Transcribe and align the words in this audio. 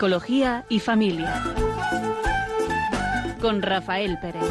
Psicología 0.00 0.64
y 0.70 0.80
familia. 0.80 1.42
Con 3.38 3.60
Rafael 3.60 4.16
Pérez. 4.18 4.42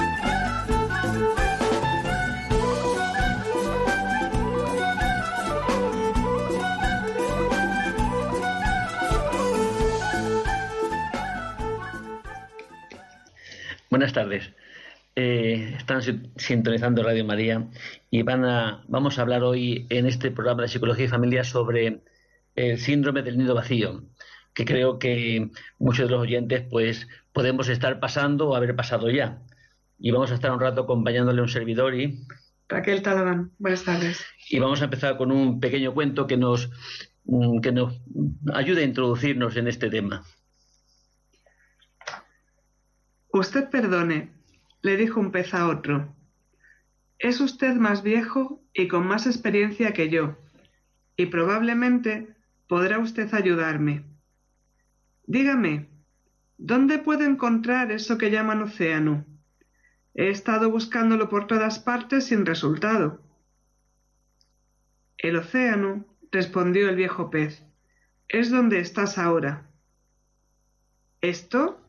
Buenas 13.89 14.14
tardes. 14.14 14.54
Eh, 15.15 15.73
están 15.79 16.04
sintonizando 16.36 17.01
Radio 17.01 17.25
María 17.25 17.68
y 18.11 18.21
van 18.21 18.45
a, 18.45 18.84
vamos 18.87 19.18
a 19.18 19.23
hablar 19.23 19.42
hoy 19.42 19.87
en 19.89 20.06
este 20.06 20.29
programa 20.29 20.61
de 20.61 20.68
Psicología 20.68 21.06
y 21.06 21.07
Familia 21.07 21.43
sobre 21.43 22.01
el 22.56 22.78
síndrome 22.78 23.23
del 23.23 23.39
nido 23.39 23.56
vacío, 23.56 24.04
que 24.59 24.65
creo 24.65 24.99
que 24.99 25.51
muchos 25.77 26.09
de 26.09 26.11
los 26.11 26.21
oyentes 26.21 26.65
pues 26.69 27.07
podemos 27.31 27.69
estar 27.69 28.01
pasando 28.01 28.50
o 28.50 28.55
haber 28.57 28.75
pasado 28.75 29.09
ya. 29.09 29.41
Y 29.97 30.11
vamos 30.11 30.31
a 30.31 30.33
estar 30.33 30.51
un 30.51 30.59
rato 30.59 30.81
acompañándole 30.81 31.39
a 31.39 31.43
un 31.43 31.50
servidor 31.50 31.95
y... 31.95 32.19
Raquel 32.67 33.02
Talabán, 33.02 33.53
buenas 33.58 33.86
tardes. 33.86 34.22
Y 34.50 34.59
vamos 34.59 34.81
a 34.81 34.83
empezar 34.83 35.16
con 35.16 35.31
un 35.31 35.61
pequeño 35.61 35.94
cuento 35.94 36.27
que 36.27 36.36
nos, 36.36 36.69
mm, 37.23 37.61
que 37.61 37.72
nos 37.72 38.02
ayude 38.53 38.81
a 38.81 38.86
introducirnos 38.86 39.56
en 39.56 39.69
este 39.69 39.89
tema. 39.89 40.25
Usted 43.31 43.69
perdone, 43.69 44.34
le 44.81 44.97
dijo 44.97 45.22
un 45.22 45.31
pez 45.31 45.53
a 45.53 45.69
otro. 45.69 46.14
Es 47.17 47.39
usted 47.39 47.75
más 47.75 48.03
viejo 48.03 48.62
y 48.73 48.89
con 48.89 49.08
más 49.08 49.25
experiencia 49.25 49.94
que 49.94 50.09
yo, 50.09 50.38
y 51.16 51.28
probablemente 51.28 52.36
podrá 52.67 53.00
usted 53.00 53.34
ayudarme. 53.34 54.09
Dígame, 55.30 55.88
¿dónde 56.58 56.97
puedo 56.97 57.23
encontrar 57.23 57.91
eso 57.91 58.17
que 58.17 58.31
llaman 58.31 58.63
océano? 58.63 59.27
He 60.16 60.30
estado 60.30 60.72
buscándolo 60.72 61.30
por 61.30 61.45
todas 61.45 61.77
partes 61.77 62.25
sin 62.25 62.47
resultado. 62.47 63.22
El 65.19 65.35
océano, 65.35 66.03
respondió 66.31 66.89
el 66.89 66.95
viejo 66.95 67.30
pez, 67.30 67.63
es 68.27 68.50
donde 68.50 68.80
estás 68.80 69.19
ahora. 69.19 69.69
¿Esto? 71.22 71.80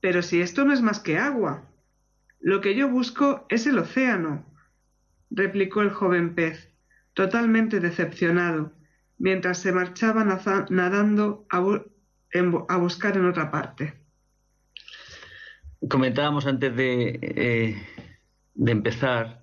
Pero 0.00 0.22
si 0.22 0.40
esto 0.40 0.64
no 0.64 0.72
es 0.72 0.80
más 0.80 0.98
que 0.98 1.18
agua. 1.18 1.70
Lo 2.40 2.62
que 2.62 2.74
yo 2.74 2.88
busco 2.88 3.44
es 3.50 3.66
el 3.66 3.78
océano, 3.78 4.46
replicó 5.28 5.82
el 5.82 5.90
joven 5.90 6.34
pez, 6.34 6.72
totalmente 7.12 7.80
decepcionado, 7.80 8.72
mientras 9.18 9.58
se 9.58 9.72
marchaba 9.72 10.24
nadando 10.70 11.46
a, 11.50 11.60
buscar 12.76 13.16
en 13.16 13.26
otra 13.26 13.50
parte. 13.50 13.94
Comentábamos 15.88 16.46
antes 16.46 16.74
de, 16.74 17.18
eh, 17.22 17.86
de 18.54 18.72
empezar 18.72 19.42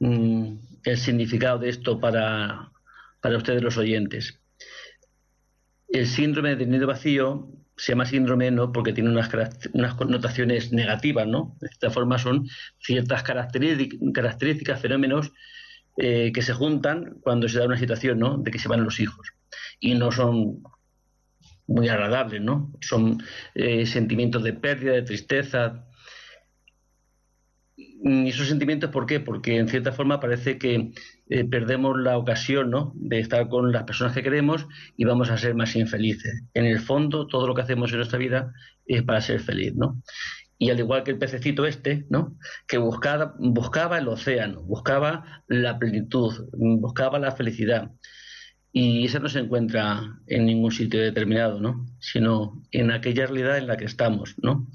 mm, 0.00 0.56
el 0.84 0.98
significado 0.98 1.58
de 1.58 1.68
esto 1.68 2.00
para, 2.00 2.72
para 3.20 3.36
ustedes 3.36 3.62
los 3.62 3.76
oyentes. 3.76 4.40
El 5.88 6.06
síndrome 6.06 6.56
del 6.56 6.70
nido 6.70 6.86
vacío 6.86 7.48
se 7.76 7.92
llama 7.92 8.06
síndrome 8.06 8.50
no 8.50 8.72
porque 8.72 8.92
tiene 8.92 9.10
unas, 9.10 9.30
unas 9.72 9.94
connotaciones 9.94 10.72
negativas, 10.72 11.26
¿no? 11.26 11.56
De 11.60 11.68
esta 11.70 11.90
forma 11.90 12.18
son 12.18 12.48
ciertas 12.78 13.22
características, 13.22 14.80
fenómenos 14.80 15.32
eh, 15.96 16.32
que 16.32 16.42
se 16.42 16.52
juntan 16.52 17.16
cuando 17.20 17.48
se 17.48 17.58
da 17.58 17.66
una 17.66 17.78
situación, 17.78 18.18
¿no? 18.18 18.38
De 18.38 18.50
que 18.50 18.58
se 18.58 18.68
van 18.68 18.84
los 18.84 19.00
hijos 19.00 19.32
y 19.80 19.94
no 19.94 20.12
son 20.12 20.62
muy 21.66 21.88
agradables, 21.88 22.40
¿no? 22.40 22.72
Son 22.80 23.22
eh, 23.54 23.86
sentimientos 23.86 24.42
de 24.42 24.52
pérdida, 24.52 24.92
de 24.92 25.02
tristeza, 25.02 25.86
y 27.76 28.28
esos 28.28 28.48
sentimientos, 28.48 28.90
¿por 28.90 29.06
qué? 29.06 29.18
Porque 29.18 29.56
en 29.56 29.68
cierta 29.68 29.90
forma 29.90 30.20
parece 30.20 30.58
que 30.58 30.92
eh, 31.30 31.44
perdemos 31.44 31.98
la 31.98 32.18
ocasión 32.18 32.70
¿no? 32.70 32.92
de 32.94 33.18
estar 33.18 33.48
con 33.48 33.72
las 33.72 33.84
personas 33.84 34.12
que 34.12 34.22
queremos 34.22 34.66
y 34.96 35.04
vamos 35.04 35.30
a 35.30 35.38
ser 35.38 35.54
más 35.54 35.74
infelices. 35.74 36.44
En 36.52 36.66
el 36.66 36.80
fondo, 36.80 37.26
todo 37.26 37.46
lo 37.46 37.54
que 37.54 37.62
hacemos 37.62 37.90
en 37.90 37.96
nuestra 37.96 38.18
vida 38.18 38.52
es 38.84 39.02
para 39.02 39.22
ser 39.22 39.40
feliz, 39.40 39.74
¿no? 39.74 40.02
Y 40.58 40.70
al 40.70 40.78
igual 40.78 41.02
que 41.02 41.12
el 41.12 41.18
pececito 41.18 41.66
este, 41.66 42.06
¿no? 42.10 42.36
Que 42.68 42.78
buscaba, 42.78 43.34
buscaba 43.38 43.98
el 43.98 44.08
océano, 44.08 44.62
buscaba 44.62 45.42
la 45.48 45.78
plenitud, 45.78 46.32
buscaba 46.52 47.18
la 47.18 47.32
felicidad. 47.32 47.90
Y 48.76 49.04
esa 49.04 49.20
no 49.20 49.28
se 49.28 49.38
encuentra 49.38 50.18
en 50.26 50.46
ningún 50.46 50.72
sitio 50.72 51.00
determinado, 51.00 51.60
¿no? 51.60 51.86
Sino 52.00 52.60
en 52.72 52.90
aquella 52.90 53.26
realidad 53.26 53.56
en 53.56 53.68
la 53.68 53.76
que 53.76 53.84
estamos, 53.84 54.34
¿no? 54.42 54.66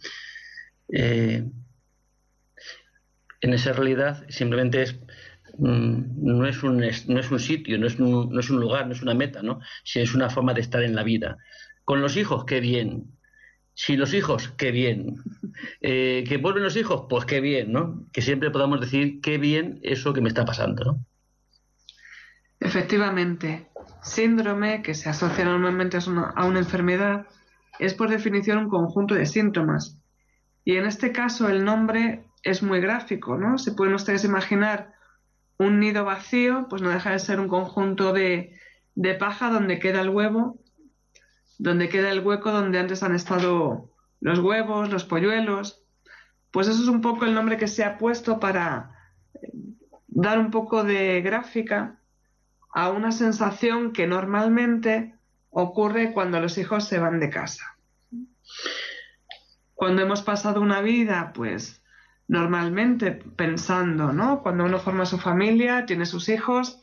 Eh, 0.87 1.43
en 3.41 3.53
esa 3.53 3.73
realidad 3.73 4.25
simplemente 4.29 4.83
es 4.83 4.97
mm, 5.57 6.01
no 6.15 6.47
es 6.47 6.63
un, 6.63 6.77
no 6.77 7.19
es 7.19 7.29
un 7.29 7.39
sitio, 7.41 7.77
no 7.77 7.87
es 7.87 7.99
un, 7.99 8.29
no 8.29 8.39
es 8.39 8.49
un 8.49 8.61
lugar, 8.61 8.87
no 8.87 8.93
es 8.93 9.01
una 9.01 9.13
meta, 9.13 9.41
¿no? 9.41 9.59
Si 9.83 9.99
es 9.99 10.15
una 10.15 10.29
forma 10.29 10.53
de 10.53 10.61
estar 10.61 10.81
en 10.81 10.95
la 10.95 11.03
vida. 11.03 11.37
Con 11.83 12.01
los 12.01 12.15
hijos, 12.15 12.45
qué 12.45 12.61
bien. 12.61 13.17
Si 13.73 13.97
los 13.97 14.13
hijos, 14.13 14.47
qué 14.57 14.71
bien. 14.71 15.17
Eh, 15.81 16.23
que 16.25 16.37
vuelven 16.37 16.63
los 16.63 16.77
hijos, 16.77 17.07
pues 17.09 17.25
qué 17.25 17.41
bien, 17.41 17.73
¿no? 17.73 18.07
Que 18.13 18.21
siempre 18.21 18.49
podamos 18.49 18.79
decir 18.79 19.19
qué 19.19 19.37
bien 19.37 19.81
eso 19.83 20.13
que 20.13 20.21
me 20.21 20.29
está 20.29 20.45
pasando, 20.45 20.85
¿no? 20.85 21.05
Efectivamente, 22.59 23.68
síndrome, 24.01 24.81
que 24.81 24.93
se 24.93 25.09
asocia 25.09 25.45
normalmente 25.45 25.97
a 25.97 26.45
una 26.45 26.59
enfermedad, 26.59 27.27
es 27.79 27.93
por 27.93 28.09
definición 28.09 28.59
un 28.59 28.69
conjunto 28.69 29.15
de 29.15 29.25
síntomas. 29.25 29.97
Y 30.65 30.75
en 30.77 30.85
este 30.85 31.11
caso 31.11 31.49
el 31.49 31.63
nombre 31.63 32.25
es 32.43 32.61
muy 32.63 32.79
gráfico, 32.79 33.37
¿no? 33.37 33.57
Se 33.57 33.71
pueden 33.71 33.93
ustedes 33.93 34.23
imaginar 34.23 34.93
un 35.57 35.79
nido 35.79 36.05
vacío, 36.05 36.67
pues 36.69 36.81
no 36.81 36.89
deja 36.89 37.11
de 37.11 37.19
ser 37.19 37.39
un 37.39 37.47
conjunto 37.47 38.13
de, 38.13 38.57
de 38.95 39.15
paja 39.15 39.49
donde 39.49 39.79
queda 39.79 40.01
el 40.01 40.09
huevo, 40.09 40.59
donde 41.57 41.89
queda 41.89 42.11
el 42.11 42.25
hueco 42.25 42.51
donde 42.51 42.79
antes 42.79 43.03
han 43.03 43.15
estado 43.15 43.91
los 44.21 44.39
huevos, 44.39 44.89
los 44.89 45.05
polluelos. 45.05 45.85
Pues 46.51 46.67
eso 46.67 46.81
es 46.81 46.87
un 46.87 47.01
poco 47.01 47.25
el 47.25 47.33
nombre 47.33 47.57
que 47.57 47.67
se 47.67 47.83
ha 47.83 47.97
puesto 47.97 48.39
para 48.39 48.91
dar 50.07 50.39
un 50.39 50.51
poco 50.51 50.83
de 50.83 51.21
gráfica 51.21 51.98
a 52.71 52.89
una 52.89 53.11
sensación 53.11 53.93
que 53.93 54.07
normalmente 54.07 55.15
ocurre 55.49 56.13
cuando 56.13 56.39
los 56.39 56.57
hijos 56.57 56.85
se 56.85 56.99
van 56.99 57.19
de 57.19 57.29
casa. 57.29 57.75
Cuando 59.73 60.01
hemos 60.01 60.21
pasado 60.21 60.61
una 60.61 60.81
vida, 60.81 61.31
pues 61.33 61.81
normalmente 62.27 63.11
pensando, 63.11 64.13
¿no? 64.13 64.43
Cuando 64.43 64.65
uno 64.65 64.79
forma 64.79 65.05
su 65.05 65.17
familia, 65.17 65.85
tiene 65.85 66.05
sus 66.05 66.29
hijos, 66.29 66.81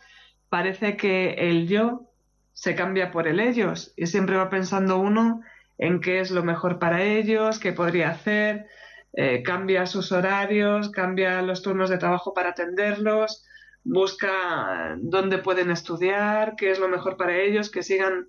parece 0.49 0.97
que 0.97 1.35
el 1.39 1.69
yo 1.69 2.11
se 2.53 2.75
cambia 2.75 3.11
por 3.11 3.29
el 3.29 3.39
ellos 3.39 3.93
y 3.97 4.07
siempre 4.07 4.37
va 4.37 4.51
pensando 4.51 4.99
uno 4.99 5.43
en 5.79 6.01
qué 6.01 6.21
es 6.21 6.31
lo 6.31 6.43
mejor 6.43 6.79
para 6.79 7.03
ellos, 7.03 7.59
qué 7.59 7.73
podría 7.73 8.11
hacer, 8.11 8.67
eh, 9.13 9.43
cambia 9.43 9.87
sus 9.87 10.11
horarios, 10.11 10.91
cambia 10.91 11.43
los 11.43 11.63
turnos 11.63 11.91
de 11.91 11.99
trabajo 11.99 12.35
para 12.35 12.51
atenderlos, 12.51 13.46
busca 13.87 14.97
dónde 14.99 15.39
pueden 15.39 15.71
estudiar, 15.71 16.55
qué 16.57 16.71
es 16.71 16.79
lo 16.79 16.89
mejor 16.89 17.17
para 17.17 17.37
ellos, 17.37 17.71
que 17.71 17.83
sigan 17.83 18.29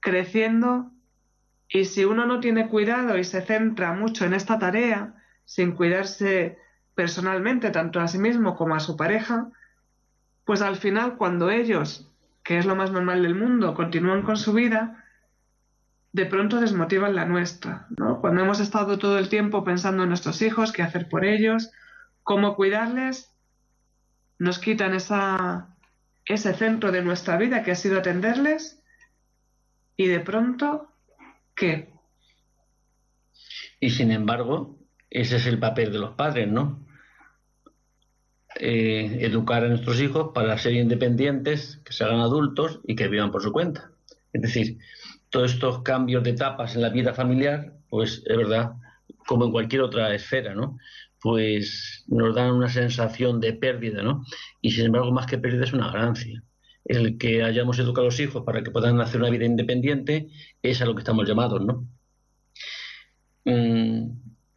creciendo. 0.00 0.90
Y 1.68 1.86
si 1.86 2.04
uno 2.04 2.26
no 2.26 2.40
tiene 2.40 2.68
cuidado 2.68 3.16
y 3.16 3.24
se 3.24 3.40
centra 3.40 3.92
mucho 3.92 4.24
en 4.24 4.34
esta 4.34 4.58
tarea, 4.58 5.14
sin 5.44 5.72
cuidarse 5.72 6.58
personalmente, 6.94 7.70
tanto 7.70 8.00
a 8.00 8.08
sí 8.08 8.18
mismo 8.18 8.56
como 8.56 8.74
a 8.74 8.80
su 8.80 8.96
pareja, 8.96 9.50
pues 10.44 10.60
al 10.62 10.76
final 10.76 11.16
cuando 11.16 11.50
ellos, 11.50 12.12
que 12.42 12.58
es 12.58 12.66
lo 12.66 12.76
más 12.76 12.90
normal 12.90 13.22
del 13.22 13.34
mundo, 13.34 13.74
continúan 13.74 14.22
con 14.22 14.36
su 14.36 14.52
vida, 14.52 15.04
de 16.12 16.26
pronto 16.26 16.60
desmotivan 16.60 17.14
la 17.14 17.24
nuestra. 17.24 17.86
Cuando 18.20 18.42
hemos 18.42 18.60
estado 18.60 18.98
todo 18.98 19.18
el 19.18 19.28
tiempo 19.28 19.64
pensando 19.64 20.02
en 20.02 20.08
nuestros 20.08 20.42
hijos, 20.42 20.72
qué 20.72 20.82
hacer 20.82 21.08
por 21.08 21.24
ellos, 21.24 21.70
cómo 22.22 22.56
cuidarles, 22.56 23.29
nos 24.40 24.58
quitan 24.58 24.94
esa, 24.94 25.76
ese 26.24 26.54
centro 26.54 26.90
de 26.90 27.02
nuestra 27.02 27.36
vida 27.36 27.62
que 27.62 27.72
ha 27.72 27.74
sido 27.74 27.98
atenderles 27.98 28.82
y 29.96 30.06
de 30.06 30.20
pronto, 30.20 30.88
¿qué? 31.54 31.92
Y 33.80 33.90
sin 33.90 34.10
embargo, 34.10 34.78
ese 35.10 35.36
es 35.36 35.46
el 35.46 35.58
papel 35.58 35.92
de 35.92 35.98
los 35.98 36.14
padres, 36.14 36.48
¿no? 36.48 36.86
Eh, 38.56 39.18
educar 39.20 39.62
a 39.62 39.68
nuestros 39.68 40.00
hijos 40.00 40.30
para 40.34 40.56
ser 40.56 40.72
independientes, 40.72 41.78
que 41.84 41.92
se 41.92 42.04
hagan 42.04 42.20
adultos 42.20 42.80
y 42.84 42.96
que 42.96 43.08
vivan 43.08 43.30
por 43.30 43.42
su 43.42 43.52
cuenta. 43.52 43.92
Es 44.32 44.40
decir, 44.40 44.78
todos 45.28 45.52
estos 45.52 45.82
cambios 45.82 46.24
de 46.24 46.30
etapas 46.30 46.74
en 46.74 46.80
la 46.80 46.88
vida 46.88 47.12
familiar, 47.12 47.74
pues 47.90 48.22
es 48.24 48.36
verdad, 48.38 48.72
como 49.26 49.44
en 49.44 49.52
cualquier 49.52 49.82
otra 49.82 50.14
esfera, 50.14 50.54
¿no? 50.54 50.78
Pues 51.22 52.04
nos 52.08 52.34
dan 52.34 52.52
una 52.52 52.68
sensación 52.68 53.40
de 53.40 53.52
pérdida, 53.52 54.02
¿no? 54.02 54.24
Y 54.60 54.72
sin 54.72 54.86
embargo, 54.86 55.12
más 55.12 55.26
que 55.26 55.38
pérdida 55.38 55.64
es 55.64 55.72
una 55.72 55.92
ganancia. 55.92 56.42
El 56.84 57.18
que 57.18 57.42
hayamos 57.42 57.78
educado 57.78 58.06
a 58.06 58.10
los 58.10 58.20
hijos 58.20 58.42
para 58.44 58.62
que 58.62 58.70
puedan 58.70 59.00
hacer 59.00 59.20
una 59.20 59.30
vida 59.30 59.44
independiente 59.44 60.28
es 60.62 60.80
a 60.80 60.86
lo 60.86 60.94
que 60.94 61.00
estamos 61.00 61.28
llamados, 61.28 61.64
¿no? 61.64 61.86
mm, 63.44 64.10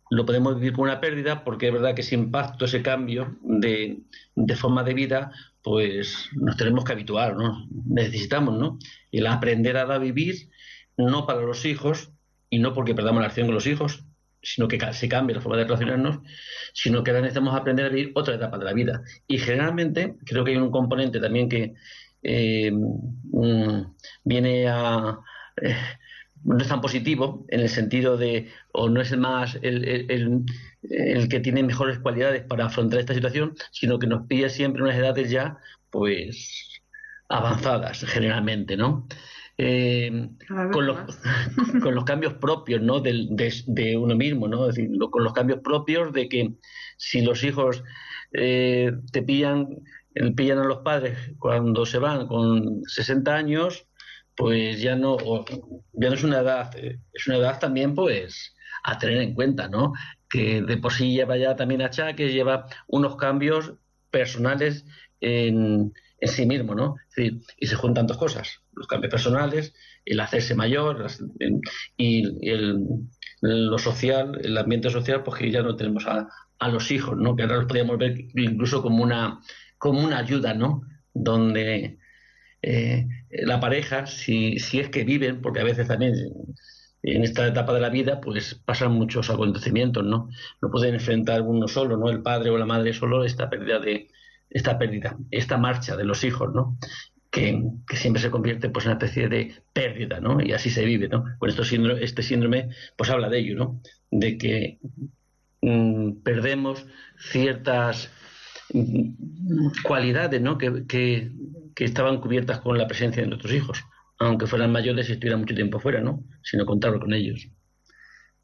lo 0.10 0.26
podemos 0.26 0.56
vivir 0.56 0.74
como 0.74 0.84
una 0.84 1.02
pérdida 1.02 1.44
porque 1.44 1.68
es 1.68 1.74
verdad 1.74 1.96
que 1.96 2.02
ese 2.02 2.16
impacto, 2.16 2.66
ese 2.66 2.82
cambio 2.82 3.38
de, 3.42 4.04
de 4.36 4.56
forma 4.56 4.84
de 4.84 4.94
vida, 4.94 5.32
pues 5.64 6.30
nos 6.34 6.56
tenemos 6.58 6.84
que 6.84 6.92
habituar, 6.92 7.36
¿no? 7.36 7.68
Necesitamos, 7.86 8.58
¿no? 8.58 8.78
El 9.12 9.28
aprender 9.28 9.78
a 9.78 9.98
vivir, 9.98 10.50
no 10.98 11.26
para 11.26 11.42
los 11.42 11.66
hijos, 11.66 12.12
y 12.50 12.60
no 12.60 12.74
porque 12.74 12.94
perdamos 12.94 13.22
la 13.22 13.28
acción 13.28 13.48
con 13.48 13.56
los 13.56 13.66
hijos, 13.66 14.06
sino 14.44 14.68
que 14.68 14.80
se 14.94 15.10
cambie 15.10 15.36
la 15.36 15.42
forma 15.42 15.58
de 15.58 15.64
relacionarnos, 15.64 16.20
sino 16.74 17.04
que 17.04 17.12
ahora 17.12 17.22
necesitamos 17.22 17.56
aprender 17.56 17.86
a 17.86 17.90
vivir 17.90 18.12
otra 18.14 18.36
etapa 18.36 18.58
de 18.58 18.66
la 18.66 18.74
vida. 18.74 19.02
Y 19.28 19.38
generalmente 19.40 20.16
creo 20.26 20.44
que 20.44 20.52
hay 20.52 20.58
un 20.58 20.70
componente 20.70 21.20
también 21.20 21.50
que 21.50 21.74
eh, 22.22 22.72
viene 24.24 24.68
a... 24.68 25.18
Eh, 25.62 25.76
no 26.44 26.58
es 26.58 26.68
tan 26.68 26.82
positivo 26.82 27.46
en 27.50 27.62
el 27.62 27.70
sentido 27.70 28.18
de, 28.18 28.50
o 28.74 28.90
no 28.90 29.00
es 29.00 29.14
el 29.14 29.20
más, 29.20 29.58
el, 29.62 30.46
el, 30.90 31.30
que 31.30 31.40
tiene 31.40 31.64
mejores 31.64 32.00
cualidades 32.00 32.44
para 32.44 32.66
afrontar 32.66 33.00
esta 33.00 33.14
situación, 33.14 33.56
sino 33.72 33.98
que 33.98 34.08
nos 34.08 34.28
pilla 34.28 34.50
siempre 34.50 34.84
unas 34.84 34.98
edades 34.98 35.32
ya, 35.32 35.58
pues, 35.90 36.82
avanzadas 37.30 38.04
generalmente, 38.06 38.76
¿no? 38.76 39.08
Eh, 39.58 40.30
con, 40.72 40.88
los, 40.88 40.98
con 41.84 41.94
los 41.94 42.06
cambios 42.06 42.34
propios 42.34 42.82
¿no? 42.82 43.00
de, 43.00 43.28
de, 43.68 43.98
uno 43.98 44.16
mismo, 44.16 44.48
¿no? 44.48 44.68
Es 44.68 44.76
decir, 44.76 44.90
con 45.12 45.24
los 45.24 45.34
cambios 45.34 45.60
propios 45.60 46.12
de 46.12 46.28
que 46.28 46.54
si 46.98 47.22
los 47.22 47.44
hijos 47.44 47.84
eh, 48.34 48.94
te 49.12 49.22
pillan, 49.22 49.68
pillan 50.36 50.58
a 50.58 50.64
los 50.64 50.80
padres 50.80 51.18
cuando 51.38 51.86
se 51.86 52.00
van 52.00 52.28
con 52.28 52.82
60 52.86 53.36
años, 53.36 53.86
pues 54.36 54.82
ya 54.82 54.96
no, 54.96 55.18
ya 55.94 56.10
no 56.10 56.16
es 56.16 56.24
una 56.24 56.40
edad, 56.40 56.76
es 56.76 57.28
una 57.28 57.38
edad 57.38 57.60
también 57.60 57.94
pues 57.94 58.56
a 58.84 58.98
tener 58.98 59.22
en 59.22 59.36
cuenta, 59.36 59.68
¿no? 59.68 59.94
Que 60.30 60.64
de 60.64 60.78
por 60.78 60.94
sí 60.94 61.14
lleva 61.14 61.38
ya 61.38 61.56
también 61.56 61.84
achaques, 61.84 62.34
lleva 62.34 62.66
unos 62.88 63.16
cambios 63.18 63.74
personales 64.10 64.86
en, 65.22 65.94
en 66.24 66.30
sí 66.30 66.46
mismo, 66.46 66.74
¿no? 66.74 66.96
y 67.18 67.68
se 67.68 67.76
juntan 67.76 68.08
dos 68.08 68.18
cosas, 68.18 68.62
los 68.74 68.88
cambios 68.88 69.12
personales, 69.12 69.74
el 70.06 70.22
hacerse 70.22 70.56
mayor 70.56 71.06
y 71.98 72.50
el, 72.50 72.82
lo 73.42 73.78
social, 73.78 74.40
el 74.42 74.58
ambiente 74.58 74.90
social, 74.90 75.22
pues 75.24 75.40
que 75.40 75.52
ya 75.52 75.62
no 75.62 75.76
tenemos 75.76 76.08
a, 76.08 76.30
a 76.60 76.70
los 76.70 76.92
hijos, 76.92 77.18
¿no? 77.18 77.36
Que 77.36 77.44
ahora 77.44 77.58
los 77.58 77.66
podríamos 77.66 77.98
ver 77.98 78.18
incluso 78.36 78.82
como 78.82 79.04
una, 79.04 79.42
como 79.78 80.02
una 80.02 80.20
ayuda, 80.20 80.54
¿no? 80.54 80.84
Donde 81.14 81.98
eh, 82.62 83.06
la 83.30 83.60
pareja, 83.60 84.06
si, 84.06 84.60
si 84.60 84.80
es 84.80 84.88
que 84.90 85.04
viven, 85.04 85.42
porque 85.42 85.60
a 85.60 85.66
veces 85.66 85.90
también 85.90 86.14
en 87.02 87.24
esta 87.24 87.46
etapa 87.46 87.74
de 87.74 87.82
la 87.82 87.90
vida, 87.90 88.22
pues 88.22 88.62
pasan 88.64 88.94
muchos 88.94 89.30
acontecimientos, 89.30 90.06
¿no? 90.06 90.30
No 90.62 90.72
pueden 90.72 90.94
enfrentar 90.94 91.42
uno 91.42 91.68
solo, 91.68 91.98
¿no? 91.98 92.10
El 92.10 92.22
padre 92.22 92.50
o 92.50 92.58
la 92.58 92.66
madre 92.66 92.94
solo 92.94 93.26
esta 93.26 93.50
pérdida 93.50 93.80
de 93.80 94.08
esta 94.54 94.78
pérdida, 94.78 95.18
esta 95.32 95.58
marcha 95.58 95.98
de 95.98 96.06
los 96.06 96.24
hijos, 96.24 96.54
¿no? 96.54 96.78
Que, 97.32 97.60
siempre 97.96 98.22
se 98.22 98.30
convierte 98.30 98.70
pues 98.70 98.86
en 98.86 98.92
una 98.92 99.00
especie 99.00 99.28
de 99.28 99.56
pérdida, 99.74 100.20
¿no? 100.20 100.40
Y 100.40 100.54
así 100.54 100.70
se 100.70 100.86
vive, 100.86 101.10
¿no? 101.10 101.26
Con 101.40 101.50
esto 101.50 101.64
síndrome, 101.64 102.04
este 102.04 102.22
síndrome 102.22 102.70
pues 102.96 103.10
habla 103.10 103.30
de 103.30 103.40
ello, 103.40 103.56
¿no? 103.56 103.82
De 104.12 104.38
que 104.38 104.80
mm, 105.62 106.22
perdemos 106.24 106.86
ciertas 107.18 108.12
mm, 108.72 109.70
cualidades, 109.84 110.40
¿no? 110.40 110.60
que, 110.60 110.86
que 110.88 111.84
estaban 111.84 112.22
cubiertas 112.22 112.60
con 112.60 112.78
la 112.78 112.88
presencia 112.88 113.24
de 113.24 113.30
nuestros 113.30 113.54
hijos, 113.54 113.84
aunque 114.20 114.46
fueran 114.46 114.72
mayores 114.72 115.10
y 115.10 115.14
estuvieran 115.14 115.40
mucho 115.42 115.56
tiempo 115.56 115.80
fuera, 115.80 116.02
¿no? 116.02 116.24
Sino 116.44 116.66
contarlo 116.66 117.00
con 117.00 117.14
ellos. 117.14 117.50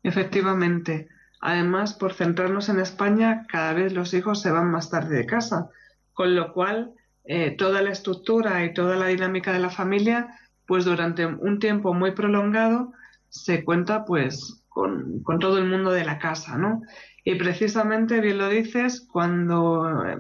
Efectivamente. 0.02 1.10
Además, 1.42 1.94
por 1.94 2.14
centrarnos 2.14 2.68
en 2.70 2.80
España, 2.80 3.46
cada 3.48 3.74
vez 3.74 3.94
los 3.94 4.14
hijos 4.14 4.42
se 4.42 4.52
van 4.52 4.72
más 4.72 4.90
tarde 4.90 5.16
de 5.16 5.26
casa, 5.26 5.70
con 6.20 6.36
lo 6.36 6.52
cual 6.52 6.92
eh, 7.24 7.52
toda 7.52 7.82
la 7.82 7.92
estructura 7.92 8.66
y 8.66 8.74
toda 8.74 8.98
la 8.98 9.06
dinámica 9.06 9.54
de 9.54 9.60
la 9.60 9.70
familia, 9.70 10.38
pues 10.66 10.84
durante 10.84 11.26
un 11.26 11.60
tiempo 11.60 11.94
muy 11.94 12.12
prolongado, 12.12 12.92
se 13.30 13.64
cuenta 13.64 14.04
pues 14.04 14.66
con, 14.68 15.24
todo 15.40 15.60
el 15.60 15.64
mundo 15.64 15.92
de 15.92 16.04
la 16.04 16.20
casa, 16.20 16.58
¿no? 16.58 16.82
Y 17.24 17.36
precisamente, 17.36 18.20
bien 18.20 18.38
lo 18.38 18.50
dices, 18.50 19.08
cuando 19.10 19.88
eh, 20.10 20.18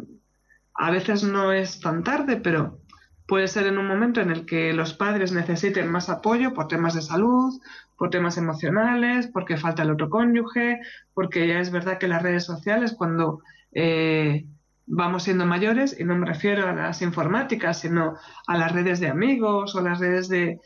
a 0.75 0.90
veces 0.90 1.24
no 1.24 1.51
es 1.51 1.81
tan 1.81 2.06
tarde, 2.06 2.38
pero 2.38 2.80
Puede 3.28 3.48
ser 3.48 3.68
en 3.68 3.78
un 3.78 3.86
momento 3.86 4.22
en 4.22 4.31
el 4.31 4.48
que 4.48 4.74
los 4.74 4.95
padres 4.95 5.31
necesiten 5.31 5.88
más 5.88 6.10
apoyo 6.10 6.56
por 6.56 6.68
temas 6.68 6.95
de 6.95 7.04
salud, 7.04 7.62
por 7.95 8.10
temas 8.10 8.40
emocionales, 8.40 9.28
porque 9.28 9.56
falta 9.56 9.84
el 9.84 9.92
otro 9.92 10.10
cónyuge, 10.10 10.80
porque 11.13 11.48
ya 11.48 11.60
es 11.60 11.69
verdad 11.69 12.00
que 12.00 12.07
las 12.07 12.24
redes 12.24 12.44
sociales 12.45 12.95
cuando 12.98 13.42
eh, 13.72 14.48
vamos 14.92 15.24
siendo 15.24 15.46
mayores, 15.46 15.96
y 16.00 16.04
no 16.04 16.16
me 16.16 16.26
refiero 16.26 16.68
a 16.68 16.74
las 16.74 17.02
informáticas, 17.02 17.80
sino 17.80 18.18
a 18.48 18.58
las 18.58 18.72
redes 18.72 19.00
de 19.00 19.08
amigos 19.08 19.76
o 19.76 19.82
las 19.82 20.00
redes 20.00 20.28
de, 20.30 20.60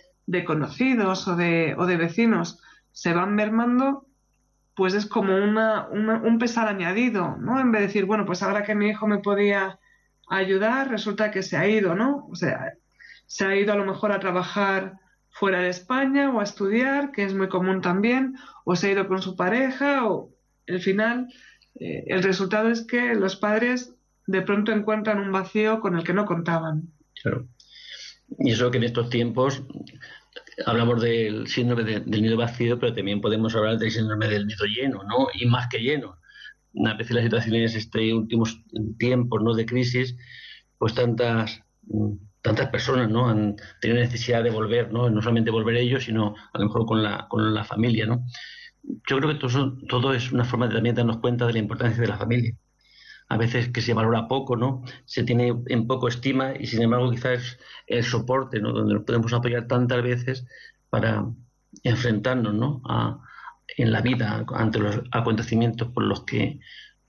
conocidos 0.46 1.28
o 1.28 1.36
de, 1.36 1.76
o 1.78 1.86
de, 1.86 1.98
vecinos, 1.98 2.62
se 2.92 3.14
van 3.14 3.36
mermando, 3.36 4.08
pues 4.76 4.94
es 4.94 5.06
como 5.06 5.36
una, 5.36 5.90
un 5.90 6.40
pesar 6.40 6.68
añadido, 6.68 7.36
¿no? 7.38 7.60
En 7.60 7.72
vez 7.72 7.82
de 7.82 7.88
decir, 7.88 8.06
bueno, 8.06 8.26
pues 8.26 8.42
ahora 8.42 8.64
que 8.64 8.76
mi 8.76 8.88
hijo 8.88 9.08
me 9.08 9.20
podía 9.20 9.78
ayudar, 10.30 10.90
resulta 10.90 11.30
que 11.30 11.44
se 11.44 11.58
ha 11.58 11.68
ido, 11.68 11.94
¿no? 11.94 12.26
O 12.32 12.36
sea, 12.36 12.74
se 13.26 13.46
ha 13.46 13.56
ido 13.56 13.74
a 13.74 13.76
lo 13.76 13.86
mejor 13.86 14.14
a 14.14 14.20
trabajar 14.20 15.00
fuera 15.32 15.60
de 15.60 15.70
España 15.70 16.32
o 16.32 16.40
a 16.40 16.44
estudiar, 16.44 17.12
que 17.12 17.26
es 17.26 17.34
muy 17.34 17.50
común 17.50 17.82
también, 17.82 18.36
o 18.64 18.76
se 18.78 18.88
ha 18.88 18.92
ido 18.92 19.08
con 19.08 19.22
su 19.22 19.36
pareja, 19.36 20.08
o 20.08 20.30
el 20.66 20.80
final, 20.80 21.28
eh, 21.76 22.06
el 22.08 22.24
resultado 22.24 22.70
es 22.70 22.88
que 22.88 23.16
los 23.16 23.36
padres 23.36 23.94
de 24.28 24.42
pronto 24.42 24.72
encuentran 24.72 25.20
un 25.20 25.32
vacío 25.32 25.80
con 25.80 25.98
el 25.98 26.04
que 26.04 26.14
no 26.14 26.26
contaban. 26.26 26.84
Claro. 27.22 27.48
Y 28.40 28.52
eso 28.52 28.72
que 28.72 28.78
en 28.78 28.86
estos 28.86 29.10
tiempos 29.10 29.64
hablamos 30.66 31.02
del 31.02 31.48
síndrome 31.48 31.84
del 31.84 32.22
nido 32.22 32.38
vacío, 32.38 32.80
pero 32.80 32.94
también 32.94 33.22
podemos 33.22 33.56
hablar 33.56 33.78
del 33.78 33.92
síndrome 33.92 34.28
del 34.28 34.48
nido 34.48 34.66
lleno, 34.66 35.04
¿no? 35.04 35.28
Y 35.34 35.46
más 35.46 35.68
que 35.68 35.80
lleno 35.80 36.18
a 36.86 36.94
veces 36.94 37.16
las 37.16 37.24
situaciones 37.24 37.76
este 37.76 38.14
últimos 38.14 38.62
tiempos 38.98 39.42
¿no? 39.42 39.54
de 39.54 39.66
crisis, 39.66 40.16
pues 40.78 40.94
tantas 40.96 41.62
tantas 42.42 42.70
personas 42.70 43.10
¿no? 43.10 43.30
han 43.30 43.56
tenido 43.80 44.02
necesidad 44.02 44.44
de 44.44 44.50
volver, 44.50 44.92
¿no? 44.92 45.10
no 45.10 45.22
solamente 45.22 45.52
volver 45.52 45.78
ellos, 45.78 46.04
sino 46.04 46.36
a 46.52 46.60
lo 46.60 46.66
mejor 46.66 46.86
con 46.86 47.02
la, 47.02 47.28
con 47.30 47.54
la 47.54 47.64
familia. 47.64 48.06
¿no? 48.06 48.26
Yo 48.84 49.18
creo 49.18 49.30
que 49.30 49.40
todo, 49.40 49.78
todo 49.88 50.14
es 50.14 50.32
una 50.32 50.44
forma 50.44 50.68
de 50.68 50.76
también 50.76 50.96
darnos 50.96 51.20
cuenta 51.20 51.48
de 51.48 51.54
la 51.54 51.60
importancia 51.60 52.02
de 52.02 52.08
la 52.08 52.18
familia. 52.18 52.54
A 53.30 53.38
veces 53.38 53.70
que 53.70 53.82
se 53.82 53.94
valora 53.94 54.28
poco, 54.28 54.56
¿no? 54.56 54.84
Se 55.06 55.24
tiene 55.24 55.54
en 55.68 55.88
poco 55.88 56.08
estima 56.08 56.54
y 56.60 56.68
sin 56.68 56.82
embargo 56.82 57.12
quizás 57.12 57.58
el 57.88 58.04
soporte, 58.04 58.60
¿no? 58.60 58.74
Donde 58.74 58.94
nos 58.94 59.04
podemos 59.04 59.34
apoyar 59.34 59.68
tantas 59.68 60.04
veces 60.04 60.46
para 60.90 61.26
enfrentarnos, 61.84 62.54
¿no? 62.54 62.82
A, 62.86 63.20
en 63.78 63.92
la 63.92 64.02
vida 64.02 64.46
ante 64.56 64.80
los 64.80 65.02
acontecimientos 65.12 65.90
por 65.90 66.04
los 66.04 66.24
que 66.24 66.60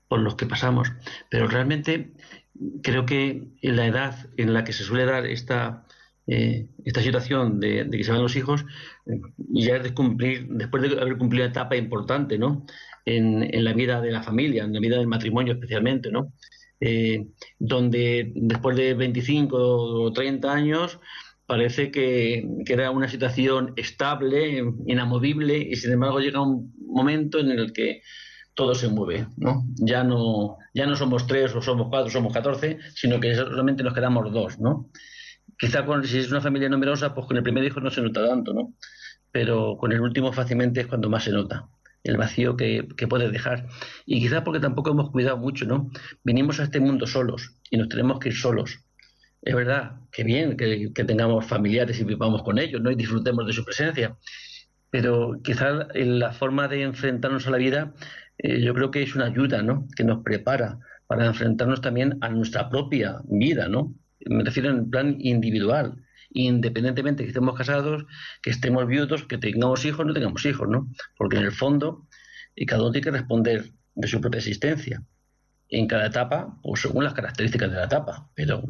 por 0.07 0.19
los 0.19 0.35
que 0.35 0.45
pasamos 0.45 0.91
pero 1.29 1.47
realmente 1.47 2.13
creo 2.81 3.05
que 3.05 3.49
en 3.61 3.75
la 3.75 3.85
edad 3.85 4.29
en 4.37 4.53
la 4.53 4.63
que 4.63 4.73
se 4.73 4.83
suele 4.83 5.05
dar 5.05 5.25
esta 5.25 5.85
eh, 6.27 6.67
esta 6.83 7.01
situación 7.01 7.59
de, 7.59 7.87
que 7.91 8.03
se 8.03 8.11
van 8.11 8.21
los 8.21 8.35
hijos 8.35 8.65
ya 9.37 9.75
es 9.77 9.83
de 9.83 9.93
cumplir 9.93 10.47
después 10.49 10.83
de 10.83 10.99
haber 10.99 11.17
cumplido 11.17 11.45
una 11.45 11.51
etapa 11.51 11.75
importante 11.75 12.37
no 12.37 12.65
en, 13.05 13.43
en, 13.43 13.63
la 13.63 13.73
vida 13.73 14.01
de 14.01 14.11
la 14.11 14.23
familia 14.23 14.63
en 14.63 14.73
la 14.73 14.79
vida 14.79 14.97
del 14.97 15.07
matrimonio 15.07 15.53
especialmente 15.53 16.11
no 16.11 16.33
eh, 16.81 17.27
donde 17.57 18.31
después 18.35 18.75
de 18.75 18.93
25 18.93 19.57
o 19.57 20.11
30 20.11 20.51
años 20.51 20.99
parece 21.45 21.91
que, 21.91 22.47
era 22.67 22.91
una 22.91 23.07
situación 23.07 23.73
estable, 23.75 24.63
inamovible, 24.87 25.57
y 25.57 25.75
sin 25.75 25.93
embargo 25.93 26.19
llega 26.19 26.41
un 26.41 26.73
momento 26.87 27.39
en 27.39 27.51
el 27.51 27.71
que 27.71 28.01
todo 28.55 28.73
se 28.73 28.87
mueve, 28.89 29.27
¿no? 29.37 29.65
Ya 29.75 30.03
no, 30.03 30.57
ya 30.73 30.85
no 30.85 30.95
somos 30.95 31.27
tres 31.27 31.53
o 31.55 31.61
somos 31.61 31.87
cuatro, 31.89 32.09
somos 32.09 32.33
catorce, 32.33 32.79
sino 32.93 33.19
que 33.19 33.35
solamente 33.35 33.83
nos 33.83 33.93
quedamos 33.93 34.31
dos, 34.33 34.59
¿no? 34.59 34.89
Quizá 35.57 35.85
si 36.03 36.19
es 36.19 36.31
una 36.31 36.41
familia 36.41 36.69
numerosa, 36.69 37.13
pues 37.13 37.27
con 37.27 37.37
el 37.37 37.43
primer 37.43 37.63
hijo 37.63 37.79
no 37.79 37.91
se 37.91 38.01
nota 38.01 38.27
tanto, 38.27 38.53
¿no? 38.53 38.73
Pero 39.31 39.77
con 39.77 39.91
el 39.91 40.01
último 40.01 40.33
fácilmente 40.33 40.81
es 40.81 40.87
cuando 40.87 41.09
más 41.09 41.23
se 41.23 41.31
nota 41.31 41.67
el 42.05 42.17
vacío 42.17 42.55
que, 42.55 42.87
que 42.97 43.07
puede 43.07 43.29
dejar. 43.29 43.67
Y 44.05 44.21
quizá 44.21 44.43
porque 44.43 44.61
tampoco 44.61 44.91
hemos 44.91 45.11
cuidado 45.11 45.37
mucho, 45.37 45.65
¿no? 45.65 45.91
Venimos 46.23 46.59
a 46.59 46.63
este 46.63 46.79
mundo 46.79 47.05
solos 47.05 47.55
y 47.69 47.77
nos 47.77 47.89
tenemos 47.89 48.19
que 48.19 48.29
ir 48.29 48.35
solos 48.35 48.85
es 49.45 49.55
verdad, 49.55 49.99
que 50.11 50.23
bien 50.23 50.57
que, 50.57 50.89
tengamos 51.05 51.45
familiares 51.45 51.99
y 51.99 52.03
vivamos 52.03 52.41
con 52.43 52.57
ellos, 52.57 52.81
¿no? 52.81 52.91
Y 52.91 52.95
disfrutemos 52.95 53.45
de 53.45 53.53
su 53.53 53.63
presencia. 53.63 54.17
Pero 54.89 55.39
quizás 55.43 55.87
la 55.93 56.31
forma 56.33 56.67
de 56.67 56.81
enfrentarnos 56.81 57.47
a 57.47 57.51
la 57.51 57.57
vida, 57.57 57.93
eh, 58.39 58.61
yo 58.61 58.73
creo 58.73 58.91
que 58.91 59.03
es 59.03 59.15
una 59.15 59.25
ayuda, 59.25 59.61
¿no? 59.61 59.87
Que 59.95 60.03
nos 60.03 60.23
prepara 60.23 60.79
para 61.07 61.27
enfrentarnos 61.27 61.81
también 61.81 62.17
a 62.21 62.29
nuestra 62.29 62.69
propia 62.69 63.21
vida, 63.25 63.67
¿no? 63.67 63.93
Me 64.25 64.43
refiero 64.43 64.71
en 64.71 64.89
plan 64.89 65.17
individual, 65.19 66.03
independientemente 66.35 67.23
que 67.23 67.29
estemos 67.29 67.55
casados, 67.55 68.05
que 68.41 68.51
estemos 68.51 68.85
viudos, 68.87 69.23
que 69.23 69.37
tengamos 69.37 69.85
hijos, 69.85 70.05
no 70.05 70.13
tengamos 70.13 70.45
hijos, 70.45 70.67
¿no? 70.67 70.89
Porque 71.17 71.37
en 71.37 71.43
el 71.43 71.51
fondo 71.51 72.07
y 72.55 72.65
cada 72.65 72.81
uno 72.83 72.91
tiene 72.91 73.05
que 73.05 73.11
responder 73.11 73.65
de 73.95 74.07
su 74.07 74.21
propia 74.21 74.39
existencia. 74.39 75.03
En 75.69 75.87
cada 75.87 76.07
etapa, 76.07 76.57
pues 76.61 76.81
según 76.81 77.03
las 77.03 77.13
características 77.13 77.71
de 77.71 77.77
la 77.77 77.85
etapa, 77.85 78.29
pero, 78.35 78.63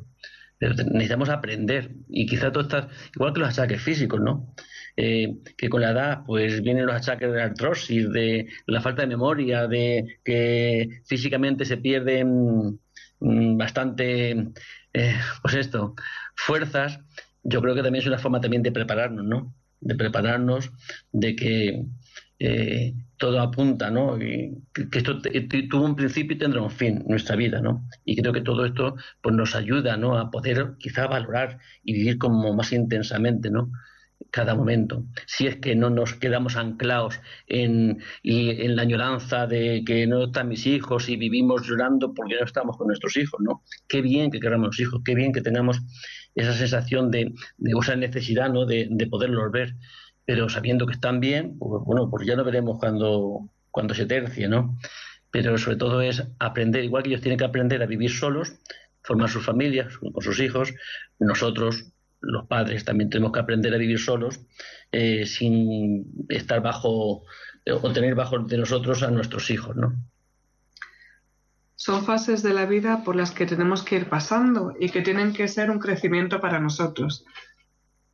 necesitamos 0.60 1.30
aprender 1.30 1.92
y 2.08 2.26
quizá 2.26 2.52
todo 2.52 2.64
está 2.64 2.88
igual 3.14 3.34
que 3.34 3.42
los 3.42 3.50
achaques 3.50 3.82
físicos, 3.82 4.22
¿no? 4.22 4.56
Eh, 4.98 5.36
que 5.58 5.68
con 5.68 5.82
la 5.82 5.92
edad 5.92 6.24
pues 6.26 6.62
vienen 6.62 6.86
los 6.86 6.96
achaques 6.96 7.30
de 7.30 7.38
la 7.38 7.44
artrosis, 7.46 8.10
de 8.12 8.48
la 8.66 8.80
falta 8.80 9.02
de 9.02 9.10
memoria, 9.10 9.68
de 9.68 10.20
que 10.24 11.02
físicamente 11.06 11.66
se 11.66 11.78
pierden 11.78 12.80
mm, 13.20 13.58
bastante, 13.58 14.32
eh, 14.94 15.16
pues 15.42 15.56
esto, 15.56 15.96
fuerzas. 16.36 17.02
Yo 17.46 17.62
creo 17.62 17.76
que 17.76 17.84
también 17.84 18.02
es 18.02 18.08
una 18.08 18.18
forma 18.18 18.42
también 18.42 18.64
de 18.64 18.72
prepararnos, 18.72 19.26
¿no? 19.26 19.54
De 19.80 19.96
prepararnos, 19.96 20.72
de 21.12 21.36
que 21.36 21.86
eh, 22.40 22.94
todo 23.18 23.40
apunta, 23.40 23.92
¿no? 23.92 24.22
Y 24.22 24.64
que 24.74 24.98
esto 24.98 25.22
tuvo 25.70 25.86
un 25.86 25.96
principio 25.96 26.36
y 26.36 26.40
tendrá 26.40 26.62
un 26.62 26.72
fin, 26.72 27.04
nuestra 27.08 27.36
vida, 27.36 27.62
¿no? 27.62 27.88
Y 28.04 28.16
creo 28.18 28.34
que 28.34 28.42
todo 28.42 28.66
esto 28.66 28.96
pues 29.22 29.36
nos 29.36 29.56
ayuda, 29.56 29.96
¿no? 29.96 30.18
A 30.18 30.32
poder 30.32 30.74
quizá 30.80 31.08
valorar 31.08 31.60
y 31.84 31.94
vivir 31.94 32.18
como 32.18 32.54
más 32.54 32.74
intensamente, 32.74 33.50
¿no? 33.52 33.72
cada 34.32 34.56
momento. 34.56 35.06
Si 35.28 35.48
es 35.48 35.58
que 35.58 35.76
no 35.76 35.90
nos 35.90 36.14
quedamos 36.16 36.58
anclados 36.58 37.20
en, 37.48 38.02
en 38.24 38.76
la 38.76 38.82
añoranza 38.82 39.48
de 39.48 39.84
que 39.86 40.08
no 40.08 40.26
están 40.26 40.50
mis 40.50 40.66
hijos 40.68 41.10
y 41.10 41.16
vivimos 41.16 41.66
llorando 41.68 42.14
porque 42.14 42.36
no 42.40 42.46
estamos 42.46 42.78
con 42.78 42.88
nuestros 42.88 43.16
hijos, 43.18 43.40
¿no? 43.42 43.64
Qué 43.88 44.02
bien 44.02 44.32
que 44.32 44.40
queramos 44.40 44.68
los 44.68 44.80
hijos, 44.80 45.02
qué 45.06 45.16
bien 45.16 45.32
que 45.32 45.42
tengamos 45.42 45.82
esa 46.36 46.54
sensación 46.54 47.10
de, 47.12 47.34
esa 47.82 47.96
necesidad, 47.96 48.52
¿no? 48.52 48.66
De, 48.66 48.88
de 48.92 49.08
poderlos 49.08 49.52
ver 49.52 49.76
pero 50.26 50.50
sabiendo 50.50 50.86
que 50.88 50.94
están 50.94 51.20
bien, 51.20 51.58
pues 51.60 51.84
bueno, 51.86 52.10
pues 52.10 52.26
ya 52.26 52.36
lo 52.36 52.44
veremos 52.44 52.80
cuando, 52.80 53.50
cuando 53.72 53.94
se 53.94 54.06
tercie, 54.06 54.48
¿no? 54.48 54.78
Pero 55.32 55.58
sobre 55.58 55.78
todo 55.78 56.02
es 56.02 56.24
aprender, 56.40 56.84
igual 56.84 57.04
que 57.04 57.10
ellos 57.10 57.22
tienen 57.22 57.38
que 57.38 57.46
aprender 57.46 57.82
a 57.84 57.86
vivir 57.86 58.12
solos, 58.12 58.56
formar 59.04 59.30
sus 59.30 59.46
familias 59.46 59.98
con 59.98 60.22
sus 60.22 60.40
hijos, 60.40 60.74
nosotros, 61.20 61.92
los 62.22 62.48
padres, 62.48 62.86
también 62.86 63.10
tenemos 63.12 63.34
que 63.34 63.40
aprender 63.40 63.74
a 63.74 63.78
vivir 63.78 64.00
solos, 64.00 64.40
eh, 64.92 65.26
sin 65.28 66.26
estar 66.30 66.62
bajo 66.62 67.24
o 67.68 67.94
tener 67.94 68.16
bajo 68.16 68.40
de 68.40 68.58
nosotros 68.58 69.04
a 69.04 69.12
nuestros 69.12 69.52
hijos, 69.52 69.76
¿no? 69.76 69.94
Son 71.76 72.06
fases 72.06 72.42
de 72.42 72.54
la 72.54 72.66
vida 72.66 73.04
por 73.04 73.16
las 73.16 73.32
que 73.32 73.46
tenemos 73.46 73.84
que 73.84 73.98
ir 73.98 74.10
pasando 74.10 74.74
y 74.80 74.90
que 74.90 75.02
tienen 75.02 75.34
que 75.34 75.48
ser 75.48 75.70
un 75.70 75.80
crecimiento 75.80 76.40
para 76.40 76.60
nosotros. 76.60 77.26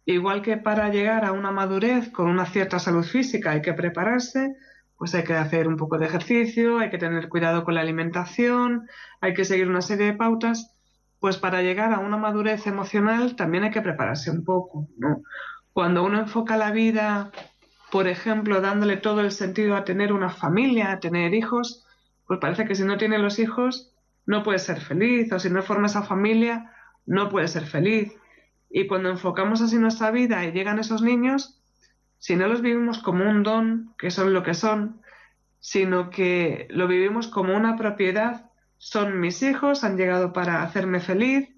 Igual 0.06 0.41
que 0.41 0.58
para 0.58 0.89
llegar 0.89 1.25
a 1.25 1.32
una 1.32 1.51
madurez 1.51 2.10
con 2.10 2.27
una 2.27 2.48
cierta 2.48 2.80
salud 2.80 3.03
física 3.03 3.51
hay 3.51 3.62
que 3.62 3.74
prepararse, 3.74 4.56
pues 4.98 5.13
hay 5.13 5.24
que 5.24 5.34
hacer 5.34 5.68
un 5.68 5.77
poco 5.77 5.98
de 5.98 6.08
ejercicio, 6.08 6.80
hay 6.80 6.89
que 6.89 6.98
tener 6.98 7.30
cuidado 7.30 7.63
con 7.63 7.75
la 7.75 7.82
alimentación, 7.82 8.88
hay 9.20 9.34
que 9.34 9.46
seguir 9.46 9.68
una 9.68 9.82
serie 9.82 10.08
de 10.08 10.13
pautas, 10.13 10.75
pues 11.20 11.38
para 11.38 11.62
llegar 11.62 11.94
a 11.94 12.00
una 12.00 12.18
madurez 12.18 12.65
emocional 12.65 13.36
también 13.36 13.63
hay 13.63 13.72
que 13.72 13.82
prepararse 13.82 14.32
un 14.32 14.44
poco. 14.44 14.88
Cuando 15.72 16.03
uno 16.03 16.20
enfoca 16.20 16.58
la 16.58 16.72
vida, 16.72 17.32
por 17.91 18.08
ejemplo, 18.08 18.60
dándole 18.60 18.98
todo 18.98 19.22
el 19.22 19.32
sentido 19.32 19.75
a 19.75 19.84
tener 19.84 20.13
una 20.13 20.30
familia, 20.30 20.91
a 20.91 21.00
tener 21.00 21.34
hijos, 21.36 21.86
pues 22.32 22.40
parece 22.40 22.64
que 22.64 22.76
si 22.76 22.86
no 22.86 22.96
tiene 22.96 23.18
los 23.20 23.40
hijos 23.40 23.92
no 24.26 24.42
puede 24.42 24.58
ser 24.58 24.80
feliz, 24.80 25.34
o 25.34 25.38
si 25.38 25.50
no 25.50 25.62
forma 25.62 25.88
esa 25.88 26.04
familia 26.04 26.72
no 27.06 27.28
puede 27.28 27.50
ser 27.50 27.66
feliz. 27.66 28.14
Y 28.70 28.88
cuando 28.88 29.10
enfocamos 29.10 29.62
así 29.62 29.78
nuestra 29.78 30.12
vida 30.12 30.46
y 30.46 30.54
llegan 30.54 30.80
esos 30.80 31.02
niños, 31.02 31.62
si 32.20 32.38
no 32.38 32.48
los 32.48 32.62
vivimos 32.62 33.00
como 33.00 33.30
un 33.30 33.44
don, 33.44 33.94
que 33.98 34.12
son 34.12 34.34
lo 34.34 34.44
que 34.44 34.54
son, 34.54 35.02
sino 35.60 36.10
que 36.10 36.70
lo 36.70 36.88
vivimos 36.88 37.28
como 37.28 37.54
una 37.54 37.76
propiedad, 37.76 38.50
son 38.78 39.20
mis 39.20 39.44
hijos, 39.44 39.84
han 39.84 39.98
llegado 39.98 40.32
para 40.32 40.64
hacerme 40.64 41.02
feliz, 41.02 41.50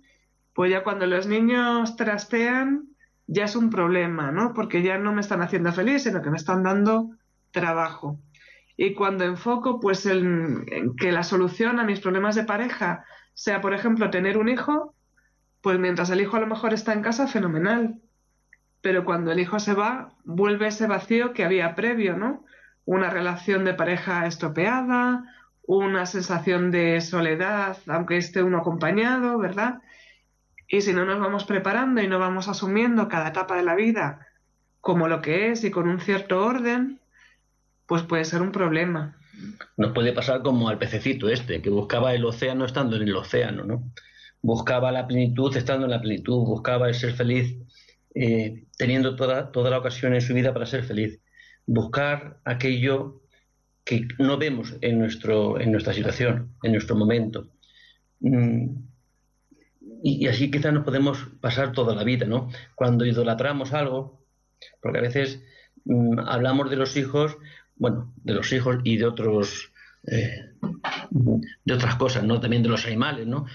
pues 0.55 0.71
ya 0.71 0.81
cuando 0.81 1.05
los 1.05 1.27
niños 1.27 1.95
trastean, 1.97 2.87
ya 3.27 3.43
es 3.43 3.55
un 3.55 3.69
problema, 3.69 4.31
¿no? 4.31 4.55
Porque 4.55 4.81
ya 4.81 4.97
no 4.97 5.13
me 5.13 5.21
están 5.21 5.43
haciendo 5.43 5.71
feliz, 5.71 6.01
sino 6.01 6.23
que 6.23 6.31
me 6.31 6.37
están 6.37 6.63
dando 6.63 7.11
trabajo. 7.51 8.17
Y 8.75 8.93
cuando 8.93 9.23
enfoco, 9.23 9.79
pues, 9.79 10.05
en, 10.05 10.65
en 10.67 10.95
que 10.95 11.11
la 11.11 11.23
solución 11.23 11.79
a 11.79 11.83
mis 11.83 11.99
problemas 11.99 12.35
de 12.35 12.43
pareja 12.43 13.05
sea, 13.33 13.61
por 13.61 13.73
ejemplo, 13.73 14.09
tener 14.09 14.37
un 14.37 14.49
hijo, 14.49 14.95
pues 15.61 15.79
mientras 15.79 16.09
el 16.09 16.21
hijo 16.21 16.37
a 16.37 16.41
lo 16.41 16.47
mejor 16.47 16.73
está 16.73 16.93
en 16.93 17.01
casa, 17.01 17.27
fenomenal. 17.27 18.01
Pero 18.81 19.05
cuando 19.05 19.31
el 19.31 19.39
hijo 19.39 19.59
se 19.59 19.73
va, 19.73 20.13
vuelve 20.25 20.67
ese 20.67 20.87
vacío 20.87 21.33
que 21.33 21.45
había 21.45 21.73
previo, 21.75 22.17
¿no? 22.17 22.43
Una 22.85 23.09
relación 23.09 23.63
de 23.63 23.73
pareja 23.73 24.27
estropeada, 24.27 25.23
una 25.65 26.05
sensación 26.05 26.69
de 26.71 26.99
soledad, 26.99 27.77
aunque 27.87 28.17
esté 28.17 28.43
uno 28.43 28.57
acompañado, 28.57 29.37
¿verdad? 29.37 29.81
Y 30.67 30.81
si 30.81 30.91
no 30.91 31.05
nos 31.05 31.19
vamos 31.19 31.45
preparando 31.45 32.01
y 32.01 32.07
no 32.07 32.19
vamos 32.19 32.49
asumiendo 32.49 33.07
cada 33.07 33.29
etapa 33.29 33.55
de 33.55 33.63
la 33.63 33.75
vida 33.75 34.27
como 34.81 35.07
lo 35.07 35.21
que 35.21 35.51
es 35.51 35.63
y 35.63 35.71
con 35.71 35.87
un 35.87 36.01
cierto 36.01 36.45
orden, 36.45 36.99
pues 37.93 38.07
puede 38.07 38.25
ser 38.25 38.41
un 38.41 38.51
problema. 38.51 39.15
Nos 39.77 39.91
puede 39.91 40.13
pasar 40.13 40.41
como 40.41 40.67
al 40.67 40.79
pececito 40.79 41.29
este, 41.29 41.61
que 41.61 41.69
buscaba 41.69 42.15
el 42.15 42.25
océano 42.25 42.65
estando 42.65 42.95
en 42.95 43.03
el 43.03 43.15
océano, 43.15 43.65
¿no? 43.65 43.91
buscaba 44.41 44.91
la 44.91 45.05
plenitud 45.05 45.55
estando 45.55 45.85
en 45.85 45.91
la 45.91 46.01
plenitud, 46.01 46.43
buscaba 46.43 46.87
el 46.87 46.95
ser 46.95 47.13
feliz 47.13 47.55
eh, 48.15 48.65
teniendo 48.75 49.15
toda, 49.15 49.51
toda 49.51 49.69
la 49.69 49.77
ocasión 49.77 50.15
en 50.15 50.21
su 50.21 50.33
vida 50.33 50.53
para 50.53 50.65
ser 50.65 50.83
feliz. 50.83 51.19
Buscar 51.67 52.39
aquello 52.43 53.21
que 53.85 54.07
no 54.17 54.39
vemos 54.39 54.75
en, 54.81 54.97
nuestro, 54.97 55.59
en 55.59 55.71
nuestra 55.71 55.93
situación, 55.93 56.55
en 56.63 56.71
nuestro 56.71 56.95
momento. 56.95 57.47
Mm, 58.21 58.69
y, 60.01 60.25
así 60.25 60.49
quizás 60.49 60.73
nos 60.73 60.83
podemos 60.83 61.27
pasar 61.39 61.71
toda 61.71 61.93
la 61.93 62.03
vida, 62.03 62.25
¿no? 62.25 62.49
Cuando 62.73 63.05
idolatramos 63.05 63.71
algo, 63.71 64.25
porque 64.81 64.97
a 64.97 65.01
veces 65.01 65.43
mm, 65.85 66.19
hablamos 66.25 66.71
de 66.71 66.75
los 66.75 66.97
hijos, 66.97 67.37
bueno, 67.75 68.13
de 68.23 68.33
los 68.33 68.51
hijos 68.53 68.77
y 68.83 68.97
de 68.97 69.05
otros, 69.05 69.71
eh, 70.07 70.51
de 71.63 71.73
otras 71.73 71.95
cosas, 71.95 72.23
¿no? 72.23 72.39
También 72.39 72.63
de 72.63 72.69
los 72.69 72.85
animales, 72.85 73.27
¿no? 73.27 73.45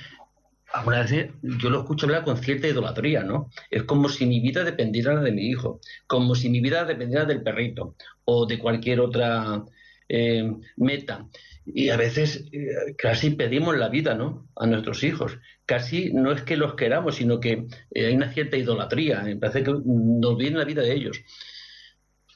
Algunas 0.73 1.11
veces 1.11 1.33
yo 1.43 1.71
lo 1.71 1.81
escucho 1.81 2.07
hablar 2.07 2.25
con 2.25 2.37
cierta 2.37 2.69
idolatría, 2.69 3.23
¿no? 3.23 3.51
Es 3.71 3.85
como 3.85 4.09
si 4.09 4.27
mi 4.27 4.41
vida 4.41 4.65
dependiera 4.65 5.19
de 5.21 5.33
mi 5.33 5.47
hijo, 5.47 5.81
como 6.07 6.35
si 6.35 6.51
mi 6.51 6.61
vida 6.61 6.85
dependiera 6.85 7.25
del 7.25 7.43
perrito 7.43 7.95
o 8.25 8.45
de 8.45 8.59
cualquier 8.59 9.01
otra 9.01 9.65
eh, 10.09 10.53
meta. 10.77 11.27
Y 11.65 11.91
a 11.91 11.97
veces 11.97 12.45
eh, 12.53 12.95
casi 12.97 13.31
pedimos 13.31 13.77
la 13.77 13.89
vida, 13.89 14.15
¿no? 14.15 14.49
A 14.57 14.67
nuestros 14.67 15.03
hijos. 15.05 15.39
Casi 15.67 16.13
no 16.13 16.33
es 16.33 16.43
que 16.43 16.57
los 16.57 16.75
queramos, 16.75 17.17
sino 17.17 17.41
que 17.41 17.67
eh, 17.95 18.07
hay 18.07 18.15
una 18.15 18.33
cierta 18.33 18.57
idolatría. 18.57 19.23
Me 19.23 19.37
parece 19.37 19.63
que 19.63 19.75
nos 19.85 20.37
viene 20.37 20.59
la 20.59 20.65
vida 20.65 20.83
de 20.83 20.95
ellos. 20.95 21.21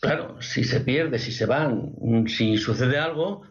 Claro, 0.02 0.42
si 0.42 0.64
se 0.64 0.80
pierde, 0.80 1.20
si 1.20 1.30
se 1.30 1.46
van, 1.46 1.94
si 2.26 2.58
sucede 2.58 2.98
algo, 2.98 3.42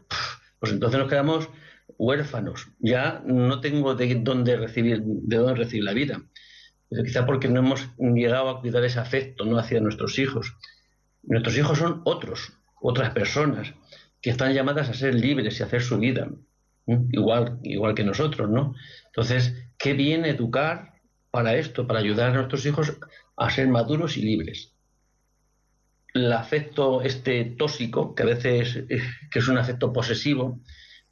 pues 0.60 0.74
entonces 0.74 1.00
nos 1.00 1.10
quedamos 1.10 1.50
huérfanos. 1.98 2.68
Ya 2.80 3.24
no 3.26 3.62
tengo 3.62 3.96
de 3.96 4.16
dónde 4.16 4.58
recibir, 4.58 5.02
de 5.02 5.38
dónde 5.38 5.56
recibir 5.56 5.86
la 5.86 5.94
vida. 5.94 6.22
Quizá 6.90 7.26
porque 7.26 7.48
no 7.48 7.62
hemos 7.62 7.88
llegado 7.98 8.50
a 8.50 8.60
cuidar 8.60 8.84
ese 8.84 9.00
afecto 9.00 9.46
¿no? 9.46 9.58
hacia 9.60 9.80
nuestros 9.80 10.20
hijos. 10.20 10.54
Nuestros 11.24 11.58
hijos 11.58 11.78
son 11.78 12.02
otros, 12.04 12.52
otras 12.82 13.12
personas, 13.12 13.74
que 14.22 14.32
están 14.32 14.54
llamadas 14.54 14.90
a 14.90 14.94
ser 14.94 15.16
libres 15.16 15.58
y 15.58 15.64
a 15.64 15.68
hacer 15.68 15.82
su 15.82 16.00
vida, 16.00 16.32
igual, 17.14 17.60
igual 17.64 17.96
que 17.96 18.04
nosotros, 18.04 18.50
¿no? 18.50 18.76
Entonces, 19.06 19.56
qué 19.78 19.94
bien 19.94 20.26
educar 20.26 20.96
para 21.32 21.56
esto, 21.56 21.88
para 21.88 22.00
ayudar 22.00 22.32
a 22.32 22.34
nuestros 22.34 22.66
hijos 22.66 22.98
a 23.38 23.50
ser 23.50 23.70
maduros 23.70 24.18
y 24.18 24.24
libres. 24.24 24.76
El 26.14 26.34
afecto 26.34 27.02
este 27.02 27.46
tóxico, 27.58 28.14
que 28.16 28.24
a 28.24 28.26
veces 28.26 28.86
que 29.32 29.40
es 29.40 29.48
un 29.48 29.58
afecto 29.58 29.94
posesivo, 29.94 30.60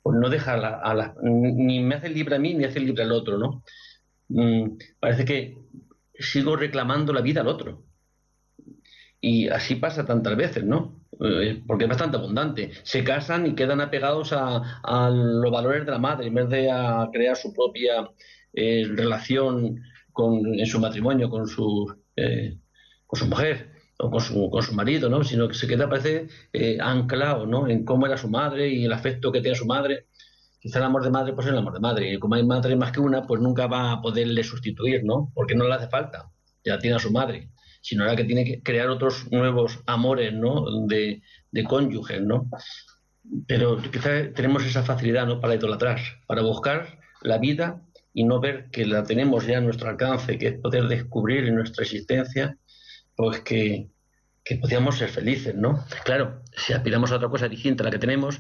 pues 0.02 0.18
no 0.20 0.30
deja 0.30 0.54
a 0.54 0.94
la, 0.94 1.16
ni 1.22 1.80
me 1.80 1.96
hace 1.96 2.10
libre 2.10 2.36
a 2.36 2.40
mí 2.40 2.54
ni 2.54 2.66
hace 2.66 2.80
libre 2.80 3.04
al 3.04 3.12
otro, 3.12 3.38
¿no? 3.38 3.64
Mm, 4.30 4.78
parece 5.00 5.26
que 5.26 5.58
sigo 6.20 6.56
reclamando 6.56 7.14
la 7.14 7.22
vida 7.22 7.42
al 7.42 7.48
otro. 7.48 7.84
Y 9.22 9.50
así 9.50 9.76
pasa 9.76 10.06
tantas 10.06 10.36
veces, 10.38 10.64
¿no? 10.64 11.00
Eh, 11.20 11.62
porque 11.68 11.84
es 11.84 11.90
bastante 11.90 12.18
abundante. 12.18 12.72
Se 12.84 13.04
casan 13.04 13.48
y 13.48 13.56
quedan 13.56 13.82
apegados 13.82 14.32
a, 14.34 15.10
los 15.12 15.52
valores 15.52 15.86
de 15.86 15.92
la 15.92 16.00
madre 16.00 16.28
en 16.28 16.36
vez 16.36 16.50
de 16.50 16.72
a 16.72 17.10
crear 17.12 17.36
su 17.36 17.54
propia 17.54 18.10
eh, 18.54 18.86
relación 18.88 19.82
con, 20.14 20.58
en 20.58 20.66
su 20.66 20.80
matrimonio 20.80 21.30
con 21.30 21.48
su, 21.48 21.94
eh, 22.16 22.58
con 23.06 23.20
su 23.20 23.28
mujer 23.28 23.79
o 24.02 24.10
con 24.10 24.22
su, 24.22 24.50
con 24.50 24.64
su 24.64 24.74
marido, 24.74 25.10
¿no? 25.10 25.24
sino 25.24 25.48
que 25.48 25.54
se 25.54 25.68
queda, 25.68 25.90
parece, 25.90 26.28
eh, 26.54 26.78
anclado 26.82 27.46
¿no? 27.46 27.68
en 27.68 27.84
cómo 27.84 28.06
era 28.06 28.18
su 28.18 28.30
madre 28.30 28.70
y 28.70 28.86
el 28.86 28.94
afecto 28.94 29.32
que 29.32 29.42
tenía 29.42 29.56
su 29.56 29.66
madre. 29.66 30.08
Quizá 30.60 30.80
el 30.80 30.86
amor 30.86 31.04
de 31.04 31.10
madre, 31.10 31.34
pues 31.34 31.48
es 31.48 31.54
el 31.54 31.60
amor 31.60 31.74
de 31.74 31.80
madre. 31.80 32.14
Y 32.14 32.20
como 32.20 32.36
hay 32.36 32.46
madre 32.46 32.76
más 32.76 32.92
que 32.92 33.00
una, 33.00 33.26
pues 33.26 33.42
nunca 33.42 33.68
va 33.68 33.94
a 33.94 34.02
poderle 34.02 34.44
sustituir, 34.44 35.04
¿no? 35.06 35.32
Porque 35.34 35.56
no 35.56 35.66
le 35.68 35.74
hace 35.74 35.88
falta. 35.88 36.30
Ya 36.66 36.80
tiene 36.80 36.98
a 36.98 37.00
su 37.00 37.12
madre. 37.12 37.52
Sino 37.82 38.04
ahora 38.04 38.18
que 38.18 38.26
tiene 38.26 38.44
que 38.44 38.62
crear 38.62 38.90
otros 38.90 39.32
nuevos 39.32 39.80
amores, 39.86 40.34
¿no? 40.34 40.66
De, 40.88 41.22
de 41.52 41.64
cónyuges, 41.64 42.22
¿no? 42.22 42.50
pero 43.48 43.78
quizás 43.78 44.34
tenemos 44.34 44.66
esa 44.66 44.84
facilidad 44.84 45.28
¿no? 45.28 45.40
para 45.40 45.56
idolatrar, 45.56 46.00
para 46.28 46.42
buscar 46.42 47.00
la 47.22 47.38
vida 47.38 47.82
y 48.14 48.24
no 48.24 48.40
ver 48.40 48.70
que 48.72 48.86
la 48.86 49.04
tenemos 49.04 49.46
ya 49.46 49.58
a 49.58 49.62
nuestro 49.62 49.90
alcance, 49.90 50.38
que 50.38 50.48
es 50.48 50.60
poder 50.60 50.88
descubrir 50.88 51.46
en 51.46 51.56
nuestra 51.56 51.84
existencia, 51.84 52.58
pues 53.20 53.42
que, 53.42 53.90
que 54.46 54.56
podíamos 54.56 54.98
ser 54.98 55.10
felices, 55.10 55.54
¿no? 55.54 55.84
Claro, 56.06 56.42
si 56.56 56.72
aspiramos 56.72 57.12
a 57.12 57.18
otra 57.18 57.28
cosa 57.28 57.50
distinta 57.50 57.84
a 57.84 57.88
la 57.88 57.92
que 57.92 58.00
tenemos, 58.00 58.40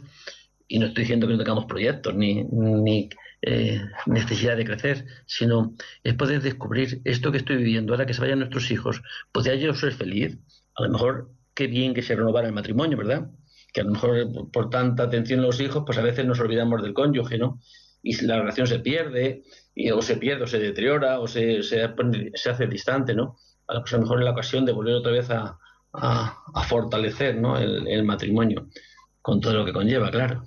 y 0.69 0.79
no 0.79 0.85
estoy 0.85 1.03
diciendo 1.03 1.27
que 1.27 1.33
no 1.33 1.39
tengamos 1.39 1.65
proyectos 1.65 2.15
ni, 2.15 2.45
ni 2.45 3.09
eh, 3.41 3.81
necesidad 4.05 4.55
de 4.55 4.63
crecer, 4.63 5.05
sino 5.25 5.75
es 6.01 6.13
poder 6.13 6.41
descubrir 6.41 7.01
esto 7.03 7.29
que 7.29 7.39
estoy 7.39 7.57
viviendo 7.57 7.91
ahora 7.91 8.05
que 8.05 8.13
se 8.13 8.21
vayan 8.21 8.39
nuestros 8.39 8.71
hijos. 8.71 9.01
¿Podría 9.33 9.55
yo 9.55 9.73
ser 9.73 9.91
feliz? 9.91 10.37
A 10.75 10.83
lo 10.83 10.91
mejor 10.91 11.29
qué 11.53 11.67
bien 11.67 11.93
que 11.93 12.01
se 12.01 12.15
renovara 12.15 12.47
el 12.47 12.53
matrimonio, 12.53 12.97
¿verdad? 12.97 13.31
Que 13.73 13.81
a 13.81 13.83
lo 13.83 13.91
mejor 13.91 14.49
por 14.53 14.69
tanta 14.69 15.03
atención 15.03 15.41
a 15.41 15.43
los 15.43 15.59
hijos, 15.59 15.83
pues 15.85 15.97
a 15.97 16.03
veces 16.03 16.25
nos 16.25 16.39
olvidamos 16.39 16.81
del 16.83 16.93
cónyuge, 16.93 17.37
¿no? 17.37 17.59
Y 18.01 18.15
la 18.25 18.39
relación 18.39 18.65
se 18.65 18.79
pierde, 18.79 19.43
y, 19.75 19.91
o 19.91 20.01
se 20.01 20.15
pierde, 20.15 20.45
o 20.45 20.47
se 20.47 20.59
deteriora, 20.59 21.19
o 21.19 21.27
se, 21.27 21.63
se, 21.63 21.81
hace 21.83 22.67
distante, 22.67 23.13
¿no? 23.13 23.35
A 23.69 23.73
lo 23.73 23.99
mejor 23.99 24.19
es 24.19 24.25
la 24.25 24.31
ocasión 24.31 24.65
de 24.65 24.71
volver 24.71 24.95
otra 24.95 25.11
vez 25.11 25.29
a, 25.29 25.57
a, 25.93 26.63
fortalecer 26.67 27.35
¿no? 27.37 27.57
el, 27.57 28.03
matrimonio, 28.03 28.67
con 29.21 29.39
todo 29.41 29.53
lo 29.53 29.65
que 29.65 29.73
conlleva, 29.73 30.11
claro. 30.11 30.43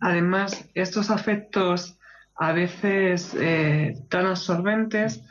Además, 0.00 0.68
estos 0.74 1.10
afectos 1.10 1.98
a 2.36 2.52
veces 2.52 3.34
eh, 3.38 3.96
tan 4.08 4.26
absorbentes 4.26 5.24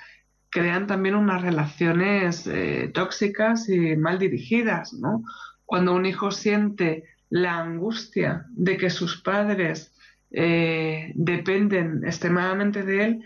crean 0.49 0.87
también 0.87 1.15
unas 1.15 1.41
relaciones 1.41 2.47
eh, 2.47 2.91
tóxicas 2.93 3.69
y 3.69 3.95
mal 3.95 4.19
dirigidas, 4.19 4.93
¿no? 4.93 5.23
Cuando 5.65 5.93
un 5.93 6.05
hijo 6.05 6.31
siente 6.31 7.03
la 7.29 7.59
angustia 7.59 8.45
de 8.49 8.77
que 8.77 8.89
sus 8.89 9.21
padres 9.21 9.93
eh, 10.31 11.11
dependen 11.15 12.03
extremadamente 12.05 12.83
de 12.83 13.05
él, 13.05 13.23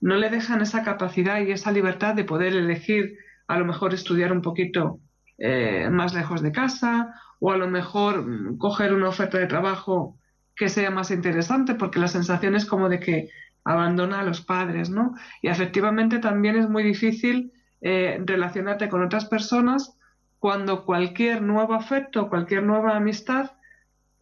no 0.00 0.16
le 0.16 0.30
dejan 0.30 0.60
esa 0.60 0.82
capacidad 0.82 1.40
y 1.40 1.52
esa 1.52 1.72
libertad 1.72 2.14
de 2.14 2.24
poder 2.24 2.54
elegir 2.54 3.18
a 3.48 3.58
lo 3.58 3.64
mejor 3.64 3.94
estudiar 3.94 4.32
un 4.32 4.42
poquito 4.42 5.00
eh, 5.38 5.88
más 5.90 6.14
lejos 6.14 6.42
de 6.42 6.52
casa 6.52 7.14
o 7.40 7.52
a 7.52 7.56
lo 7.56 7.68
mejor 7.68 8.26
mm, 8.26 8.58
coger 8.58 8.92
una 8.92 9.08
oferta 9.08 9.38
de 9.38 9.46
trabajo 9.46 10.18
que 10.54 10.68
sea 10.68 10.90
más 10.90 11.10
interesante 11.10 11.74
porque 11.74 11.98
la 11.98 12.08
sensación 12.08 12.54
es 12.56 12.64
como 12.64 12.88
de 12.88 13.00
que 13.00 13.28
abandona 13.64 14.20
a 14.20 14.24
los 14.24 14.40
padres, 14.40 14.90
¿no? 14.90 15.14
Y 15.42 15.48
efectivamente 15.48 16.18
también 16.18 16.56
es 16.56 16.68
muy 16.68 16.82
difícil 16.82 17.52
eh, 17.80 18.18
relacionarte 18.24 18.88
con 18.88 19.02
otras 19.02 19.26
personas 19.26 19.98
cuando 20.38 20.84
cualquier 20.84 21.42
nuevo 21.42 21.74
afecto, 21.74 22.28
cualquier 22.28 22.62
nueva 22.62 22.96
amistad, 22.96 23.52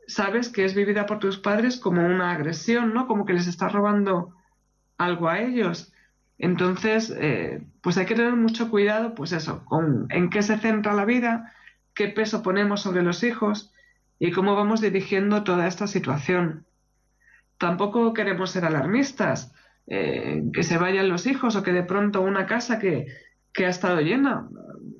sabes 0.06 0.48
que 0.48 0.64
es 0.64 0.74
vivida 0.74 1.06
por 1.06 1.18
tus 1.18 1.38
padres 1.38 1.78
como 1.78 2.04
una 2.04 2.32
agresión, 2.32 2.94
¿no? 2.94 3.06
Como 3.06 3.24
que 3.26 3.34
les 3.34 3.46
estás 3.46 3.72
robando 3.72 4.33
algo 4.98 5.28
a 5.28 5.40
ellos. 5.40 5.92
Entonces, 6.38 7.14
eh, 7.16 7.62
pues 7.80 7.96
hay 7.96 8.06
que 8.06 8.14
tener 8.14 8.34
mucho 8.34 8.70
cuidado, 8.70 9.14
pues 9.14 9.32
eso, 9.32 9.64
con 9.64 10.06
en 10.10 10.30
qué 10.30 10.42
se 10.42 10.58
centra 10.58 10.94
la 10.94 11.04
vida, 11.04 11.52
qué 11.94 12.08
peso 12.08 12.42
ponemos 12.42 12.82
sobre 12.82 13.02
los 13.02 13.22
hijos 13.22 13.72
y 14.18 14.32
cómo 14.32 14.56
vamos 14.56 14.80
dirigiendo 14.80 15.44
toda 15.44 15.66
esta 15.66 15.86
situación. 15.86 16.66
Tampoco 17.58 18.12
queremos 18.14 18.50
ser 18.50 18.64
alarmistas, 18.64 19.54
eh, 19.86 20.42
que 20.52 20.62
se 20.64 20.78
vayan 20.78 21.08
los 21.08 21.26
hijos 21.26 21.56
o 21.56 21.62
que 21.62 21.72
de 21.72 21.84
pronto 21.84 22.20
una 22.22 22.46
casa 22.46 22.78
que, 22.78 23.06
ha 23.56 23.68
estado 23.68 24.00
llena. 24.00 24.48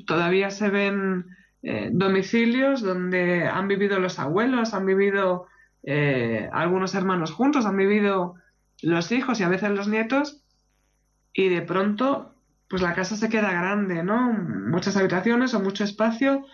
Todavía 0.07 0.51
se 0.51 0.71
ven 0.71 1.27
eh, 1.63 1.91
domicilios 1.93 2.83
donde 2.83 3.49
han 3.49 3.67
vivido 3.67 3.99
los 3.99 4.21
abuelos, 4.21 4.75
han 4.75 4.87
vivido 4.87 5.47
algunos 6.53 6.95
hermanos 6.95 7.31
juntos, 7.31 7.67
han 7.67 7.77
vivido 7.77 8.37
los 8.85 9.11
hijos 9.13 9.41
y 9.41 9.43
a 9.43 9.49
veces 9.49 9.71
los 9.71 9.89
nietos 9.89 10.43
y 11.33 11.49
de 11.49 11.63
pronto 11.63 12.35
pues 12.69 12.83
la 12.83 12.95
casa 12.95 13.17
se 13.17 13.29
queda 13.29 13.53
grande, 13.53 14.03
¿no? 14.03 14.33
Muchas 14.33 14.97
habitaciones 14.97 15.55
o 15.55 15.61
mucho 15.61 15.85
espacio 15.85 16.45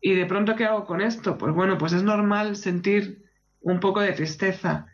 y 0.00 0.14
de 0.14 0.26
pronto 0.26 0.56
¿qué 0.56 0.66
hago 0.66 0.84
con 0.84 1.00
esto? 1.00 1.38
Pues 1.38 1.54
bueno, 1.54 1.78
pues 1.78 1.92
es 1.92 2.02
normal 2.02 2.56
sentir 2.56 3.24
un 3.60 3.80
poco 3.80 4.00
de 4.00 4.12
tristeza. 4.12 4.86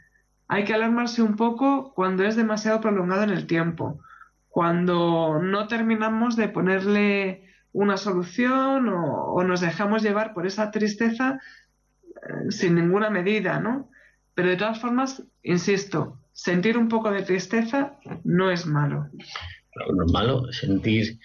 Hay 0.46 0.64
que 0.64 0.74
alarmarse 0.74 1.22
un 1.22 1.36
poco 1.36 1.92
cuando 1.94 2.24
es 2.24 2.36
demasiado 2.36 2.80
prolongado 2.80 3.22
en 3.22 3.30
el 3.30 3.46
tiempo, 3.46 4.00
cuando 4.48 5.40
no 5.42 5.66
terminamos 5.66 6.36
de 6.36 6.48
ponerle 6.48 7.48
una 7.72 7.96
solución 7.96 8.88
o, 8.88 9.42
nos 9.44 9.60
dejamos 9.60 10.02
llevar 10.02 10.34
por 10.34 10.46
esa 10.46 10.70
tristeza 10.70 11.40
eh, 12.06 12.50
sin 12.50 12.74
ninguna 12.74 13.10
medida, 13.10 13.60
¿no? 13.60 13.90
Pero 14.34 14.48
de 14.50 14.56
todas 14.56 14.80
formas, 14.80 15.24
insisto, 15.42 16.18
sentir 16.38 16.78
un 16.78 16.88
poco 16.88 17.10
de 17.10 17.22
tristeza 17.22 17.98
no 18.22 18.52
es 18.52 18.64
malo. 18.64 19.08
No 19.74 20.04
es 20.04 20.12
malo 20.12 20.52
sentir 20.52 21.18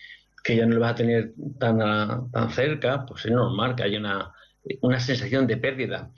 que 0.44 0.56
ya 0.56 0.66
no 0.66 0.74
lo 0.76 0.82
vas 0.82 0.94
a 0.94 0.96
tener 0.96 1.34
tan, 1.60 1.78
tan 2.32 2.50
cerca, 2.50 3.06
pues 3.06 3.24
es 3.26 3.32
normal 3.32 3.76
que 3.76 3.84
haya 3.84 4.00
una, 4.00 4.34
una 4.82 5.00
sensación 5.00 5.46
de 5.46 5.58
pérdida. 5.58 6.12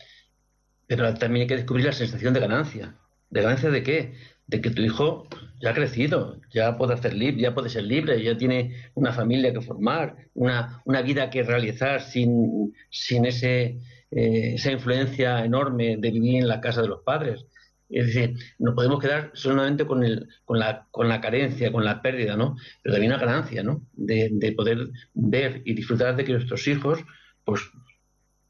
Pero 0.87 1.13
también 1.15 1.41
hay 1.41 1.47
que 1.47 1.57
descubrir 1.57 1.85
la 1.85 1.91
sensación 1.91 2.33
de 2.33 2.39
ganancia. 2.39 2.95
¿De 3.29 3.41
ganancia 3.41 3.69
de 3.69 3.83
qué? 3.83 4.13
De 4.47 4.61
que 4.61 4.69
tu 4.69 4.81
hijo 4.81 5.27
ya 5.61 5.71
ha 5.71 5.73
crecido, 5.73 6.39
ya 6.53 6.77
puede 6.77 6.93
hacer 6.93 7.13
libre, 7.15 7.41
ya 7.41 7.53
puede 7.53 7.69
ser 7.69 7.83
libre, 7.83 8.23
ya 8.23 8.37
tiene 8.37 8.91
una 8.93 9.11
familia 9.11 9.51
que 9.51 9.59
formar, 9.59 10.15
una, 10.33 10.81
una 10.85 11.01
vida 11.01 11.29
que 11.29 11.43
realizar 11.43 12.01
sin, 12.01 12.73
sin 12.89 13.25
ese, 13.25 13.77
eh, 14.11 14.53
esa 14.55 14.71
influencia 14.71 15.43
enorme 15.43 15.97
de 15.97 16.11
vivir 16.11 16.35
en 16.37 16.47
la 16.47 16.61
casa 16.61 16.81
de 16.81 16.87
los 16.87 17.01
padres. 17.03 17.45
Es 17.89 18.07
decir, 18.07 18.35
no 18.57 18.73
podemos 18.73 18.99
quedar 18.99 19.31
solamente 19.33 19.85
con, 19.85 20.03
el, 20.03 20.27
con, 20.43 20.59
la, 20.59 20.87
con 20.91 21.07
la 21.07 21.21
carencia, 21.21 21.71
con 21.71 21.85
la 21.85 22.01
pérdida, 22.01 22.35
¿no? 22.35 22.55
Pero 22.81 22.93
también 22.93 23.13
una 23.13 23.21
ganancia, 23.21 23.63
¿no? 23.63 23.85
De, 23.93 24.53
poder 24.57 24.89
ver 25.13 25.61
y 25.65 25.73
disfrutar 25.73 26.15
de 26.15 26.23
que 26.23 26.33
nuestros 26.33 26.67
hijos, 26.67 26.99
pues, 27.43 27.61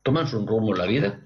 toman 0.03 0.27
su 0.27 0.45
rumbo 0.45 0.73
en 0.73 0.79
la 0.79 0.85
vida. 0.85 1.21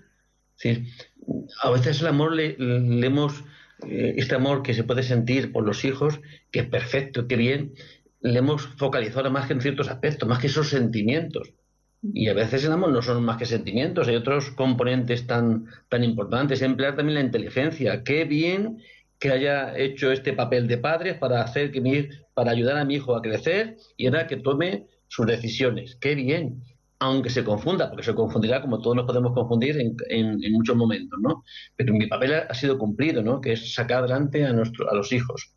a 1.64 1.70
veces 1.70 2.02
el 2.02 2.08
amor 2.08 2.34
le, 2.34 2.56
hemos, 2.58 3.44
eh, 3.88 4.16
este 4.18 4.36
amor 4.36 4.64
que 4.64 4.74
se 4.74 4.84
puede 4.84 5.04
sentir 5.04 5.52
por 5.52 5.64
los 5.64 5.86
hijos, 5.86 6.20
que 6.52 6.62
es 6.62 6.68
perfecto, 6.68 7.28
que 7.28 7.36
bien, 7.36 7.74
le 8.22 8.40
hemos 8.40 8.68
focalizado 8.78 9.30
más 9.30 9.48
que 9.48 9.54
en 9.54 9.62
ciertos 9.62 9.88
aspectos, 9.88 10.28
más 10.28 10.40
que 10.40 10.48
esos 10.48 10.70
sentimientos. 10.70 11.54
Y 12.02 12.30
a 12.30 12.34
veces 12.34 12.64
el 12.64 12.72
amor 12.72 12.92
no 12.92 13.02
son 13.02 13.24
más 13.24 13.38
que 13.38 13.46
sentimientos, 13.46 14.08
hay 14.08 14.16
otros 14.16 14.52
componentes 14.52 15.28
tan, 15.28 15.66
tan 15.90 16.04
importantes. 16.04 16.62
Emplear 16.62 16.96
también 16.96 17.16
la 17.16 17.26
inteligencia. 17.26 18.04
Qué 18.04 18.24
bien 18.24 18.80
que 19.20 19.32
haya 19.32 19.78
hecho 19.78 20.12
este 20.12 20.34
papel 20.34 20.68
de 20.68 20.78
padre 20.78 21.16
para 21.16 21.42
hacer 21.42 21.72
que 21.72 21.82
mi, 21.82 22.08
para 22.34 22.52
ayudar 22.52 22.78
a 22.78 22.86
mi 22.86 22.96
hijo 22.96 23.16
a 23.16 23.22
crecer 23.22 23.76
y 23.98 24.08
ahora 24.08 24.28
que 24.28 24.38
tome 24.38 24.88
sus 25.08 25.26
decisiones. 25.28 25.98
Qué 26.00 26.16
bien. 26.16 26.64
Aunque 27.02 27.30
se 27.30 27.46
confunda, 27.46 27.90
porque 27.90 28.04
se 28.04 28.14
confundirá 28.14 28.62
como 28.62 28.82
todos 28.82 28.96
nos 28.96 29.06
podemos 29.06 29.34
confundir 29.34 29.78
en, 29.80 29.96
en, 30.10 30.52
muchos 30.52 30.76
momentos, 30.76 31.18
¿no? 31.22 31.44
Pero 31.78 31.94
mi 31.94 32.08
papel 32.08 32.34
ha, 32.34 32.54
sido 32.54 32.78
cumplido, 32.78 33.22
¿no? 33.24 33.40
Que 33.40 33.54
es 33.54 33.74
sacar 33.74 34.00
adelante 34.00 34.44
a, 34.46 34.52
nuestro, 34.52 34.90
a 34.90 34.96
los 34.96 35.12
hijos. 35.14 35.54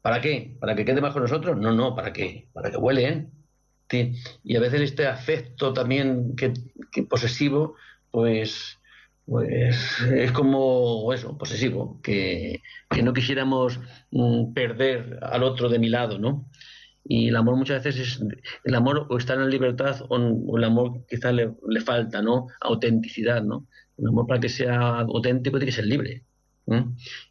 ¿Para 0.00 0.22
qué? 0.22 0.56
¿Para 0.58 0.74
que 0.74 0.86
quede 0.86 1.02
más 1.02 1.12
con 1.12 1.22
nosotros? 1.22 1.58
No, 1.58 1.72
no, 1.72 1.94
¿para 1.94 2.14
qué? 2.14 2.48
Para 2.54 2.70
que 2.70 2.78
huelen, 2.78 3.30
y 3.90 4.56
a 4.56 4.60
veces 4.60 4.80
este 4.82 5.06
afecto 5.06 5.72
también 5.72 6.34
que, 6.36 6.52
posesivo, 7.04 7.76
pues, 8.10 8.78
pues 9.24 10.00
es 10.12 10.32
como 10.32 11.12
eso, 11.12 11.36
posesivo, 11.38 12.00
que, 12.02 12.62
no 13.02 13.12
quisiéramos 13.12 13.80
mm, 14.10 14.52
perder 14.52 15.18
al 15.22 15.42
otro 15.42 15.68
de 15.68 15.78
mi 15.78 15.88
lado, 15.88 16.18
¿no? 16.18 16.48
Y 17.08 17.28
el 17.28 17.36
amor 17.36 17.56
muchas 17.56 17.84
veces 17.84 18.00
es, 18.00 18.22
el 18.64 18.74
amor 18.74 19.06
o 19.10 19.18
está 19.18 19.34
en 19.34 19.40
la 19.40 19.46
libertad 19.46 20.02
o, 20.08 20.56
el 20.58 20.64
amor 20.64 21.06
quizás 21.08 21.32
le, 21.32 21.52
le, 21.68 21.80
falta, 21.80 22.20
¿no? 22.20 22.48
Autenticidad, 22.60 23.42
¿no? 23.42 23.66
El 23.96 24.08
amor 24.08 24.26
para 24.26 24.40
que 24.40 24.48
sea 24.48 25.00
auténtico 25.00 25.58
tiene 25.58 25.70
que 25.70 25.76
ser 25.76 25.86
libre. 25.86 26.24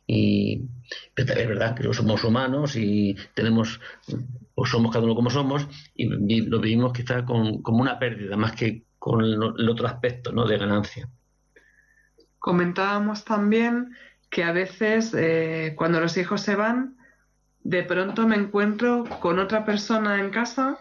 Y 0.07 0.61
pero 1.13 1.33
es 1.33 1.47
verdad 1.47 1.75
que 1.75 1.93
somos 1.93 2.23
humanos 2.23 2.75
y 2.75 3.15
tenemos, 3.33 3.79
o 4.55 4.65
somos 4.65 4.91
cada 4.91 5.05
uno 5.05 5.15
como 5.15 5.29
somos, 5.29 5.67
y 5.93 6.41
lo 6.41 6.59
vivimos 6.59 6.93
quizás 6.93 7.23
con, 7.23 7.61
como 7.61 7.81
una 7.81 7.99
pérdida, 7.99 8.37
más 8.37 8.53
que 8.53 8.83
con 8.97 9.23
el, 9.23 9.69
otro 9.69 9.87
aspecto 9.87 10.31
¿no? 10.31 10.47
de 10.47 10.57
ganancia. 10.57 11.09
Comentábamos 12.39 13.25
también 13.25 13.95
que 14.29 14.43
a 14.43 14.51
veces 14.51 15.13
eh, 15.13 15.73
cuando 15.77 15.99
los 15.99 16.17
hijos 16.17 16.41
se 16.41 16.55
van, 16.55 16.97
de 17.63 17.83
pronto 17.83 18.27
me 18.27 18.35
encuentro 18.35 19.03
con 19.19 19.39
otra 19.39 19.65
persona 19.65 20.19
en 20.19 20.29
casa 20.29 20.77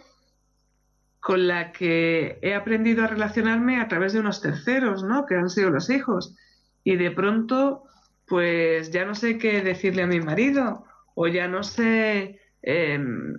con 1.20 1.46
la 1.46 1.72
que 1.72 2.38
he 2.42 2.54
aprendido 2.54 3.02
a 3.02 3.06
relacionarme 3.06 3.80
a 3.80 3.88
través 3.88 4.12
de 4.12 4.20
unos 4.20 4.42
terceros, 4.42 5.02
¿no? 5.02 5.24
Que 5.24 5.36
han 5.36 5.48
sido 5.48 5.70
los 5.70 5.88
hijos. 5.88 6.34
Y 6.84 6.96
de 6.96 7.10
pronto 7.10 7.84
pues 8.26 8.90
ya 8.90 9.04
no 9.04 9.14
sé 9.14 9.38
qué 9.38 9.62
decirle 9.62 10.02
a 10.02 10.06
mi 10.06 10.20
marido 10.20 10.84
o 11.14 11.26
ya 11.28 11.48
no 11.48 11.62
sé, 11.62 12.40
em, 12.64 13.34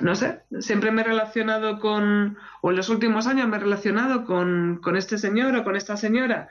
no 0.00 0.14
sé, 0.14 0.40
siempre 0.60 0.90
me 0.90 1.02
he 1.02 1.04
relacionado 1.04 1.78
con, 1.78 2.36
o 2.62 2.70
en 2.70 2.76
los 2.76 2.88
últimos 2.88 3.26
años 3.26 3.48
me 3.48 3.56
he 3.56 3.60
relacionado 3.60 4.24
con, 4.24 4.80
con 4.82 4.96
este 4.96 5.18
señor 5.18 5.56
o 5.56 5.64
con 5.64 5.76
esta 5.76 5.96
señora 5.96 6.48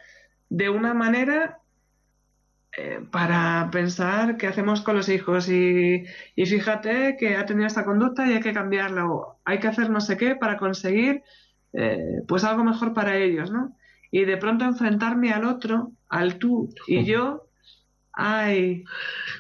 de 0.50 0.70
una 0.70 0.94
manera 0.94 1.60
eh, 2.80 3.00
para 3.12 3.70
pensar 3.72 4.38
qué 4.38 4.48
hacemos 4.48 4.82
con 4.82 4.96
los 4.96 5.10
hijos 5.10 5.50
y, 5.50 6.06
fíjate 6.36 7.18
que 7.18 7.36
ha 7.36 7.46
tenido 7.46 7.66
esta 7.66 7.86
conducta 7.86 8.28
y 8.28 8.34
hay 8.34 8.40
que 8.40 8.54
cambiarla 8.54 9.08
o 9.08 9.40
hay 9.46 9.60
que 9.60 9.68
hacer 9.68 9.90
no 9.90 10.00
sé 10.00 10.18
qué 10.18 10.36
para 10.36 10.58
conseguir 10.58 11.24
eh, 11.74 12.22
pues 12.28 12.44
algo 12.44 12.64
mejor 12.64 12.94
para 12.94 13.18
ellos, 13.18 13.52
¿no? 13.52 13.76
Y 14.12 14.26
de 14.26 14.38
pronto 14.38 14.66
enfrentarme 14.66 15.34
al 15.34 15.46
otro, 15.46 15.92
al 16.08 16.38
tú 16.38 16.70
y 16.88 17.04
yo, 17.12 17.47
ay, 18.18 18.84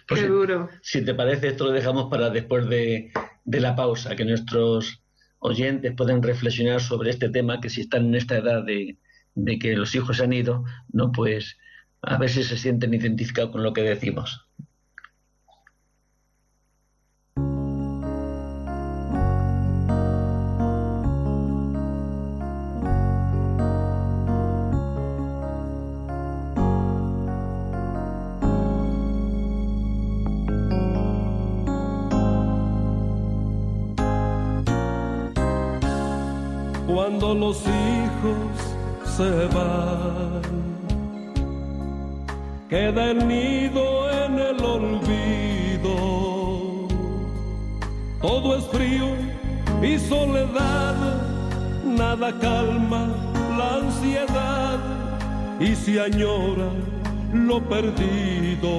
pues 0.07 0.21
qué 0.21 0.27
duro. 0.27 0.69
Si 0.81 1.03
te 1.03 1.13
parece, 1.13 1.49
esto 1.49 1.65
lo 1.65 1.71
dejamos 1.71 2.09
para 2.09 2.29
después 2.29 2.69
de, 2.69 3.11
de 3.43 3.59
la 3.59 3.75
pausa, 3.75 4.15
que 4.15 4.23
nuestros 4.23 5.01
oyentes 5.39 5.93
pueden 5.95 6.21
reflexionar 6.21 6.81
sobre 6.81 7.09
este 7.09 7.29
tema, 7.29 7.59
que 7.59 7.69
si 7.69 7.81
están 7.81 8.05
en 8.05 8.15
esta 8.15 8.37
edad 8.37 8.63
de, 8.63 8.97
de 9.35 9.59
que 9.59 9.75
los 9.75 9.95
hijos 9.95 10.17
se 10.17 10.23
han 10.23 10.33
ido, 10.33 10.63
no 10.93 11.11
pues 11.11 11.57
a 12.01 12.17
ver 12.17 12.29
si 12.29 12.43
se 12.43 12.57
sienten 12.57 12.93
identificados 12.93 13.51
con 13.51 13.63
lo 13.63 13.73
que 13.73 13.81
decimos. 13.81 14.46
Cuando 37.09 37.33
los 37.33 37.61
hijos 37.61 39.15
se 39.15 39.47
van. 39.55 40.41
Queda 42.67 43.11
el 43.11 43.25
nido 43.25 44.11
en 44.11 44.37
el 44.37 44.61
olvido. 44.61 45.95
Todo 48.21 48.57
es 48.57 48.65
frío 48.65 49.07
y 49.81 49.97
soledad, 49.97 50.95
nada 51.85 52.37
calma 52.41 53.07
la 53.57 53.75
ansiedad 53.75 54.77
y 55.61 55.75
se 55.75 56.01
añora 56.01 56.69
lo 57.31 57.61
perdido. 57.61 58.69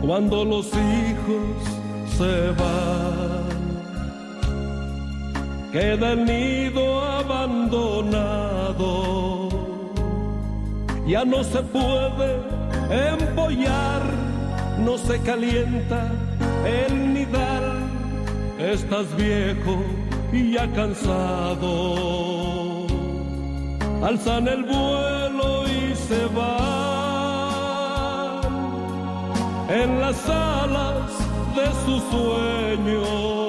Cuando 0.00 0.44
los 0.44 0.66
hijos 0.68 1.56
se 2.16 2.52
van 2.52 3.53
queda 5.74 6.12
el 6.12 6.24
nido 6.24 7.02
abandonado. 7.02 8.90
Ya 11.04 11.24
no 11.24 11.42
se 11.42 11.60
puede 11.62 12.28
empollar, 13.10 14.02
no 14.78 14.96
se 14.96 15.18
calienta 15.22 16.12
el 16.64 17.14
nidal. 17.14 17.72
Estás 18.56 19.06
viejo 19.16 19.82
y 20.32 20.52
ya 20.52 20.70
cansado. 20.72 21.72
Alzan 24.00 24.46
el 24.46 24.62
vuelo 24.62 25.64
y 25.66 25.92
se 25.96 26.26
van 26.38 26.84
en 29.80 30.00
las 30.00 30.28
alas 30.28 31.10
de 31.56 31.66
sus 31.84 32.00
sueños 32.12 33.43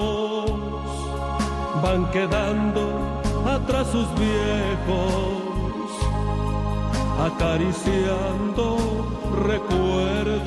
van 1.82 2.10
quedando 2.12 3.22
atrás 3.46 3.88
sus 3.88 4.08
viejos, 4.16 5.92
acariciando 7.20 8.78
recuerdos. 9.44 10.46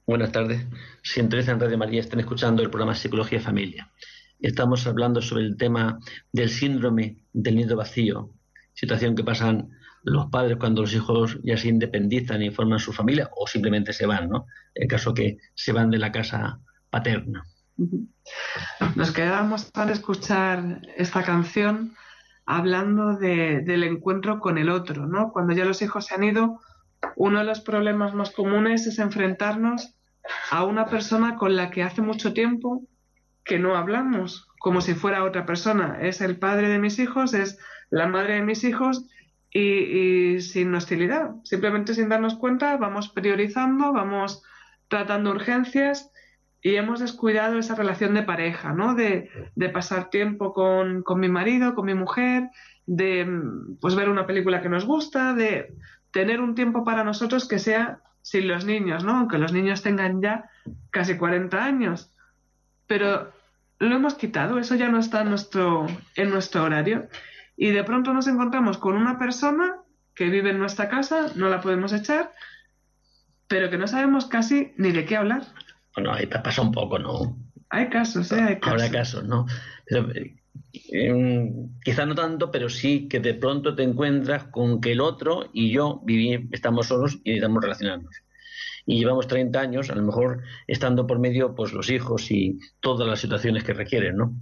Buenas 0.05 0.31
tardes. 0.31 0.65
Si 1.03 1.19
en 1.19 1.29
Radio 1.29 1.77
María 1.77 2.01
están 2.01 2.19
escuchando 2.19 2.61
el 2.63 2.69
programa 2.69 2.95
Psicología 2.95 3.37
y 3.37 3.41
Familia. 3.41 3.91
Estamos 4.39 4.85
hablando 4.87 5.21
sobre 5.21 5.43
el 5.43 5.55
tema 5.55 5.99
del 6.33 6.49
síndrome 6.49 7.23
del 7.31 7.55
nido 7.55 7.77
vacío, 7.77 8.31
situación 8.73 9.15
que 9.15 9.23
pasan 9.23 9.69
los 10.03 10.27
padres 10.27 10.57
cuando 10.57 10.81
los 10.81 10.93
hijos 10.93 11.39
ya 11.43 11.57
se 11.57 11.67
independizan 11.67 12.41
y 12.41 12.51
forman 12.51 12.79
su 12.79 12.93
familia 12.93 13.29
o 13.35 13.47
simplemente 13.47 13.93
se 13.93 14.05
van, 14.05 14.29
¿no? 14.29 14.45
En 14.73 14.87
caso 14.87 15.13
que 15.13 15.37
se 15.53 15.73
van 15.73 15.89
de 15.89 15.97
la 15.97 16.11
casa 16.11 16.59
paterna. 16.89 17.43
Nos 18.95 19.11
quedábamos 19.11 19.65
para 19.65 19.91
escuchar 19.91 20.81
esta 20.95 21.23
canción 21.23 21.95
hablando 22.45 23.17
del 23.17 23.83
encuentro 23.83 24.39
con 24.39 24.57
el 24.57 24.69
otro, 24.69 25.05
¿no? 25.05 25.31
Cuando 25.31 25.53
ya 25.53 25.65
los 25.65 25.81
hijos 25.81 26.05
se 26.05 26.15
han 26.15 26.23
ido, 26.23 26.61
uno 27.15 27.39
de 27.39 27.45
los 27.45 27.59
problemas 27.61 28.13
más 28.13 28.31
comunes 28.31 28.87
es 28.87 28.99
enfrentarnos 28.99 29.93
a 30.49 30.63
una 30.63 30.85
persona 30.85 31.35
con 31.35 31.55
la 31.55 31.69
que 31.69 31.83
hace 31.83 32.01
mucho 32.01 32.33
tiempo 32.33 32.83
que 33.43 33.59
no 33.59 33.75
hablamos, 33.75 34.47
como 34.59 34.81
si 34.81 34.93
fuera 34.93 35.23
otra 35.23 35.45
persona. 35.45 35.99
Es 36.01 36.21
el 36.21 36.39
padre 36.39 36.69
de 36.69 36.79
mis 36.79 36.99
hijos, 36.99 37.33
es 37.33 37.59
la 37.89 38.07
madre 38.07 38.35
de 38.35 38.43
mis 38.43 38.63
hijos 38.63 39.05
y, 39.57 40.41
sin 40.41 40.73
hostilidad, 40.75 41.31
simplemente 41.43 41.93
sin 41.93 42.09
darnos 42.09 42.35
cuenta, 42.35 42.77
vamos 42.77 43.09
priorizando, 43.09 43.91
vamos 43.91 44.43
tratando 44.87 45.31
urgencias 45.31 46.11
y 46.61 46.75
hemos 46.75 46.99
descuidado 46.99 47.57
esa 47.57 47.75
relación 47.75 48.13
de 48.13 48.23
pareja, 48.23 48.73
¿no? 48.73 48.93
De, 48.93 49.29
pasar 49.73 50.09
tiempo 50.09 50.53
con, 50.53 51.03
mi 51.19 51.29
marido, 51.29 51.73
con 51.73 51.85
mi 51.85 51.95
mujer, 51.95 52.49
de 52.85 53.27
pues 53.81 53.95
ver 53.95 54.09
una 54.09 54.27
película 54.27 54.61
que 54.61 54.69
nos 54.69 54.85
gusta, 54.85 55.33
de 55.33 55.73
tener 56.11 56.39
un 56.39 56.55
tiempo 56.55 56.83
para 56.83 57.03
nosotros 57.03 57.47
que 57.47 57.59
sea 57.59 57.99
sin 58.21 58.47
los 58.47 58.65
niños, 58.65 59.03
¿no? 59.03 59.17
Aunque 59.17 59.37
los 59.37 59.53
niños 59.53 59.81
tengan 59.81 60.21
ya 60.21 60.49
casi 60.91 61.17
40 61.17 61.63
años. 61.63 62.11
Pero 62.85 63.31
lo 63.79 63.95
hemos 63.95 64.15
quitado, 64.15 64.59
eso 64.59 64.75
ya 64.75 64.89
no 64.89 64.99
está 64.99 65.21
en 65.21 65.29
nuestro, 65.29 65.87
en 66.15 66.29
nuestro 66.29 66.63
horario 66.63 67.07
y 67.57 67.71
de 67.71 67.83
pronto 67.83 68.13
nos 68.13 68.27
encontramos 68.27 68.77
con 68.77 68.95
una 68.95 69.17
persona 69.17 69.81
que 70.13 70.29
vive 70.29 70.51
en 70.51 70.59
nuestra 70.59 70.87
casa, 70.87 71.31
no 71.35 71.49
la 71.49 71.59
podemos 71.59 71.91
echar, 71.91 72.31
pero 73.47 73.69
que 73.69 73.77
no 73.77 73.87
sabemos 73.87 74.27
casi 74.27 74.73
ni 74.77 74.91
de 74.91 75.05
qué 75.05 75.17
hablar. 75.17 75.43
Bueno, 75.95 76.13
ahí 76.13 76.27
te 76.27 76.39
pasa 76.39 76.61
un 76.61 76.71
poco, 76.71 76.99
¿no? 76.99 77.37
Hay 77.69 77.89
casos, 77.89 78.31
¿eh? 78.31 78.41
Hay 78.41 78.59
casos. 78.59 78.81
Habrá 78.81 78.91
casos, 78.91 79.23
¿no? 79.25 79.47
Pero, 79.85 80.07
eh, 80.91 81.51
quizá 81.83 82.05
no 82.05 82.15
tanto, 82.15 82.51
pero 82.51 82.69
sí 82.69 83.07
que 83.07 83.19
de 83.19 83.33
pronto 83.33 83.75
te 83.75 83.83
encuentras 83.83 84.45
con 84.45 84.79
que 84.79 84.91
el 84.91 85.01
otro 85.01 85.49
y 85.53 85.71
yo 85.71 86.01
viví, 86.05 86.47
estamos 86.51 86.87
solos 86.87 87.15
y 87.23 87.31
necesitamos 87.31 87.63
relacionarnos. 87.63 88.15
Y 88.85 88.99
llevamos 88.99 89.27
30 89.27 89.59
años, 89.59 89.89
a 89.89 89.95
lo 89.95 90.03
mejor 90.03 90.43
estando 90.67 91.07
por 91.07 91.19
medio, 91.19 91.55
pues 91.55 91.73
los 91.73 91.89
hijos 91.89 92.31
y 92.31 92.59
todas 92.79 93.07
las 93.07 93.19
situaciones 93.19 93.63
que 93.63 93.73
requieren, 93.73 94.15
¿no? 94.15 94.35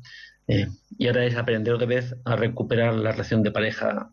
Eh, 0.48 0.68
y 0.98 1.08
ahora 1.08 1.26
es 1.26 1.36
aprender 1.36 1.74
otra 1.74 1.88
vez 1.88 2.16
a 2.26 2.36
recuperar 2.36 2.94
la 2.94 3.12
relación 3.12 3.44
de 3.44 3.52
pareja, 3.52 4.12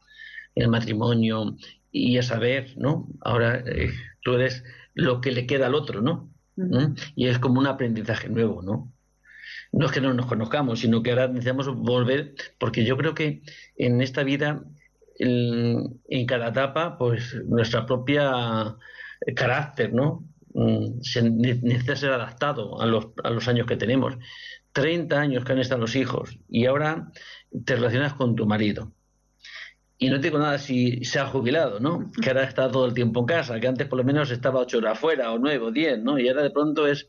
el 0.55 0.68
matrimonio 0.68 1.57
y 1.90 2.16
a 2.18 2.23
saber, 2.23 2.75
¿no? 2.77 3.09
Ahora 3.21 3.62
eh, 3.66 3.90
tú 4.23 4.35
eres 4.35 4.64
lo 4.95 5.21
que 5.21 5.33
le 5.33 5.47
queda 5.47 5.66
al 5.66 5.75
otro, 5.75 6.01
¿no? 6.01 6.33
¿Mm? 6.57 6.95
Y 7.16 7.29
es 7.29 7.38
como 7.38 7.61
un 7.61 7.66
aprendizaje 7.66 8.29
nuevo, 8.29 8.62
¿no? 8.62 8.92
No 9.73 9.87
es 9.87 9.92
que 9.92 10.01
no 10.01 10.12
nos 10.12 10.27
conozcamos, 10.27 10.81
sino 10.81 11.03
que 11.03 11.11
ahora 11.11 11.29
necesitamos 11.29 11.75
volver, 11.75 12.35
porque 12.59 12.85
yo 12.85 12.97
creo 12.97 13.14
que 13.14 13.42
en 13.77 14.03
esta 14.03 14.23
vida, 14.23 14.62
en, 15.18 16.27
cada 16.27 16.49
etapa, 16.49 16.99
pues 16.99 17.35
nuestra 17.47 17.87
propia 17.87 18.77
eh, 19.27 19.35
carácter, 19.35 19.92
¿no? 19.92 20.25
Mm, 20.55 21.01
se 21.01 21.23
necesita 21.31 21.97
ser 21.97 22.12
adaptado 22.12 22.81
a 22.81 22.87
los, 22.87 23.09
a 23.25 23.31
los 23.31 23.49
años 23.49 23.66
que 23.66 23.77
tenemos. 23.77 24.14
30 24.73 25.21
años 25.21 25.45
que 25.45 25.53
han 25.53 25.59
estado 25.59 25.81
los 25.81 25.97
hijos 25.97 26.39
y 26.49 26.67
ahora 26.67 27.13
te 27.65 27.77
relacionas 27.77 28.15
con 28.15 28.35
tu 28.35 28.47
marido. 28.47 28.93
Y 29.99 30.11
no 30.11 30.17
te 30.17 30.29
digo 30.29 30.39
nada 30.39 30.59
si 30.59 31.05
se 31.05 31.21
ha 31.21 31.27
jubilado, 31.27 31.79
¿no? 31.79 32.11
Que 32.21 32.31
ahora 32.31 32.43
está 32.43 32.69
todo 32.71 32.87
el 32.87 32.95
tiempo 32.95 33.21
en 33.21 33.27
casa, 33.27 33.61
que 33.61 33.69
antes 33.69 33.87
por 33.87 33.99
lo 33.99 34.05
menos 34.05 34.31
estaba 34.33 34.61
ocho 34.61 34.79
horas 34.79 34.99
fuera, 34.99 35.31
o 35.31 35.39
nueve, 35.39 35.65
o 35.65 35.71
diez, 35.71 36.03
¿no? 36.03 36.19
Y 36.19 36.29
ahora 36.29 36.43
de 36.43 36.51
pronto 36.51 36.89
es, 36.89 37.09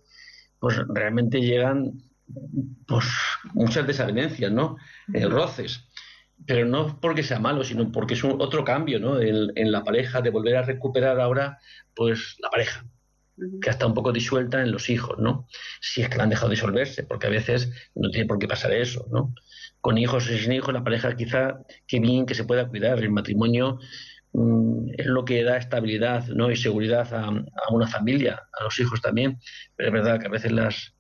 pues 0.60 0.80
realmente 0.90 1.42
llegan 1.42 1.94
pues, 2.86 3.06
muchas 3.54 3.88
desavenencias, 3.88 4.52
¿no? 4.52 4.78
Eh, 5.12 5.26
roces. 5.26 5.88
Pero 6.46 6.68
no 6.68 7.00
porque 7.02 7.24
sea 7.24 7.40
malo, 7.40 7.64
sino 7.64 7.92
porque 7.92 8.14
es 8.14 8.24
un 8.24 8.40
otro 8.40 8.64
cambio, 8.64 9.00
¿no? 9.00 9.20
En, 9.20 9.52
en, 9.56 9.72
la 9.72 9.84
pareja, 9.84 10.22
de 10.22 10.30
volver 10.30 10.58
a 10.58 10.62
recuperar 10.62 11.20
ahora, 11.20 11.58
pues, 11.96 12.36
la 12.40 12.50
pareja, 12.50 12.86
que 13.62 13.70
está 13.70 13.86
un 13.88 13.94
poco 13.94 14.12
disuelta 14.12 14.62
en 14.62 14.72
los 14.72 14.90
hijos, 14.90 15.18
¿no? 15.20 15.48
Si 15.82 16.02
es 16.02 16.10
que 16.10 16.18
la 16.18 16.24
han 16.24 16.30
dejado 16.30 16.50
disolverse, 16.50 17.04
porque 17.04 17.28
a 17.28 17.32
veces 17.32 17.72
no 17.96 18.10
tiene 18.10 18.28
por 18.28 18.40
qué 18.40 18.48
pasar 18.48 18.74
eso, 18.74 19.08
¿no? 19.12 19.34
Con 19.82 19.98
hijos 19.98 20.30
y 20.30 20.38
sin 20.38 20.54
hijos, 20.54 20.74
la 20.74 20.84
pareja 20.84 21.16
quizá, 21.16 21.60
qué 21.88 22.00
bien 22.00 22.26
que 22.26 22.36
se 22.36 22.46
pueda 22.46 22.68
cuidar. 22.68 23.00
El 23.00 23.12
matrimonio 23.12 23.80
Mm, 24.34 24.90
es 24.98 25.06
lo 25.06 25.26
que 25.26 25.44
da 25.44 25.58
estabilidad 25.58 26.26
¿no? 26.28 26.50
y 26.50 26.56
seguridad 26.56 27.14
a, 27.14 27.30
una 27.72 27.88
familia, 27.88 28.42
a 28.52 28.64
los 28.64 28.80
hijos 28.80 29.02
también. 29.02 29.40
Pero 29.76 29.90
es 29.90 29.94
verdad 29.94 30.20
que 30.20 30.28
a 30.28 30.32
veces 30.32 30.52
las, 30.52 30.94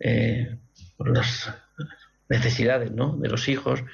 eh, 0.00 0.58
las 0.98 1.54
necesidades 2.28 2.90
¿no? 2.92 3.16
de 3.16 3.28
los 3.28 3.48
hijos 3.48 3.84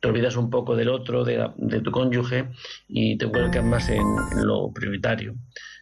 te 0.00 0.08
olvidas 0.08 0.36
un 0.36 0.50
poco 0.50 0.76
del 0.76 0.90
otro, 0.90 1.24
de, 1.24 1.80
tu 1.82 1.90
cónyuge 1.90 2.50
y 2.86 3.18
te 3.18 3.24
vuelcas 3.24 3.64
más 3.64 3.88
en, 3.88 4.04
lo 4.44 4.72
prioritario. 4.72 5.34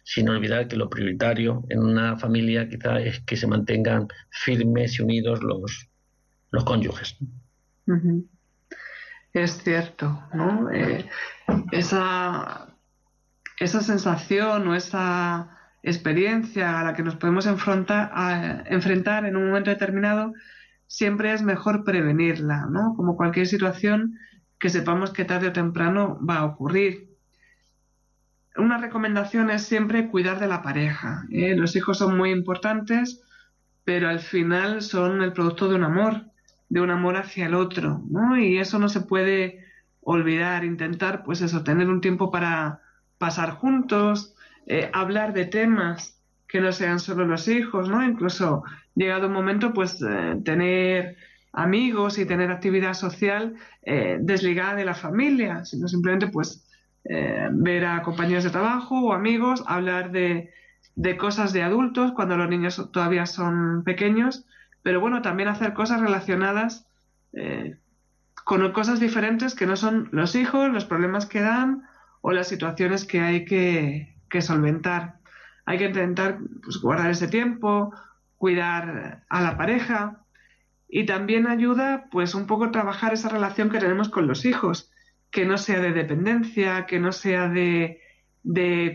Sin 0.09 0.29
olvidar 0.29 0.69
que 0.69 0.77
lo 0.77 0.89
prioritario 0.89 1.65
en 1.67 1.83
una 1.83 2.15
familia 2.15 2.69
quizá 2.69 2.97
es 3.01 3.19
que 3.25 3.35
se 3.35 3.45
mantengan 3.45 4.07
firmes 4.29 4.97
y 4.97 5.03
unidos 5.03 5.43
los, 5.43 5.89
los 6.49 6.63
cónyuges. 6.63 7.17
Es 9.33 9.61
cierto, 9.61 10.23
¿no? 10.33 10.71
Eh, 10.71 11.05
esa, 11.73 12.73
esa 13.59 13.81
sensación 13.81 14.69
o 14.69 14.75
esa 14.75 15.49
experiencia 15.83 16.79
a 16.79 16.85
la 16.85 16.93
que 16.93 17.03
nos 17.03 17.17
podemos 17.17 17.45
enfrentar, 17.45 18.63
enfrentar 18.67 19.25
en 19.25 19.35
un 19.35 19.47
momento 19.47 19.71
determinado, 19.71 20.31
siempre 20.87 21.33
es 21.33 21.41
mejor 21.41 21.83
prevenirla, 21.83 22.65
¿no? 22.71 22.93
Como 22.95 23.17
cualquier 23.17 23.47
situación 23.47 24.17
que 24.57 24.69
sepamos 24.69 25.11
que 25.11 25.25
tarde 25.25 25.49
o 25.49 25.53
temprano 25.53 26.17
va 26.25 26.37
a 26.37 26.45
ocurrir. 26.45 27.06
Una 28.57 28.77
recomendación 28.77 29.51
es 29.51 29.63
siempre 29.63 30.07
cuidar 30.07 30.39
de 30.39 30.47
la 30.47 30.61
pareja. 30.61 31.25
¿eh? 31.31 31.55
Los 31.55 31.75
hijos 31.75 31.99
son 31.99 32.17
muy 32.17 32.31
importantes, 32.31 33.21
pero 33.83 34.09
al 34.09 34.19
final 34.19 34.81
son 34.81 35.21
el 35.21 35.33
producto 35.33 35.69
de 35.69 35.75
un 35.75 35.83
amor, 35.83 36.25
de 36.69 36.81
un 36.81 36.89
amor 36.89 37.17
hacia 37.17 37.45
el 37.45 37.53
otro, 37.53 38.03
¿no? 38.09 38.37
Y 38.37 38.57
eso 38.57 38.79
no 38.79 38.89
se 38.89 39.01
puede 39.01 39.63
olvidar, 40.01 40.63
intentar, 40.63 41.23
pues 41.23 41.41
eso, 41.41 41.63
tener 41.63 41.87
un 41.87 42.01
tiempo 42.01 42.31
para 42.31 42.81
pasar 43.17 43.51
juntos, 43.51 44.35
eh, 44.65 44.89
hablar 44.91 45.33
de 45.33 45.45
temas 45.45 46.19
que 46.47 46.59
no 46.59 46.71
sean 46.71 46.99
solo 46.99 47.25
los 47.25 47.47
hijos, 47.47 47.89
¿no? 47.89 48.03
Incluso 48.03 48.63
llegado 48.95 49.27
un 49.27 49.33
momento, 49.33 49.73
pues 49.73 50.01
eh, 50.01 50.41
tener 50.43 51.17
amigos 51.53 52.17
y 52.17 52.25
tener 52.25 52.51
actividad 52.51 52.93
social 52.93 53.55
desligada 54.19 54.75
de 54.75 54.85
la 54.85 54.93
familia, 54.93 55.63
sino 55.65 55.87
simplemente 55.87 56.27
pues 56.27 56.66
ver 57.09 57.85
a 57.85 58.03
compañeros 58.03 58.43
de 58.43 58.49
trabajo 58.49 58.99
o 58.99 59.13
amigos, 59.13 59.63
hablar 59.67 60.11
de, 60.11 60.51
de 60.95 61.17
cosas 61.17 61.53
de 61.53 61.63
adultos 61.63 62.11
cuando 62.11 62.35
los 62.35 62.49
niños 62.49 62.89
todavía 62.91 63.25
son 63.25 63.83
pequeños, 63.83 64.45
pero 64.83 64.99
bueno, 64.99 65.21
también 65.21 65.47
hacer 65.47 65.73
cosas 65.73 66.01
relacionadas 66.01 66.87
con 68.47 68.71
cosas 68.71 69.01
diferentes 69.01 69.55
que 69.55 69.65
no 69.65 69.75
son 69.75 70.07
los 70.13 70.33
hijos, 70.33 70.69
los 70.69 70.85
problemas 70.85 71.25
que 71.25 71.41
dan 71.41 71.83
o 72.21 72.31
las 72.31 72.47
situaciones 72.47 73.03
que 73.03 73.19
hay 73.19 73.43
que, 73.43 74.41
solventar. 74.41 75.19
Hay 75.65 75.77
que 75.77 75.87
intentar 75.87 76.39
pues, 76.63 76.77
guardar 76.77 77.11
ese 77.11 77.27
tiempo, 77.27 77.93
cuidar 78.37 79.25
a 79.27 79.41
la 79.41 79.57
pareja 79.57 80.23
y 80.87 81.05
también 81.05 81.47
ayuda 81.47 82.07
pues 82.09 82.35
un 82.35 82.47
poco 82.47 82.71
trabajar 82.71 83.13
esa 83.13 83.27
relación 83.27 83.69
que 83.69 83.79
tenemos 83.79 84.07
con 84.07 84.27
los 84.27 84.45
hijos, 84.45 84.91
que 85.31 85.45
no 85.45 85.57
sea 85.57 85.79
de 85.79 85.91
dependencia, 85.91 86.85
que 86.85 86.99
no 86.99 87.11
sea 87.11 87.49
de, 87.49 88.01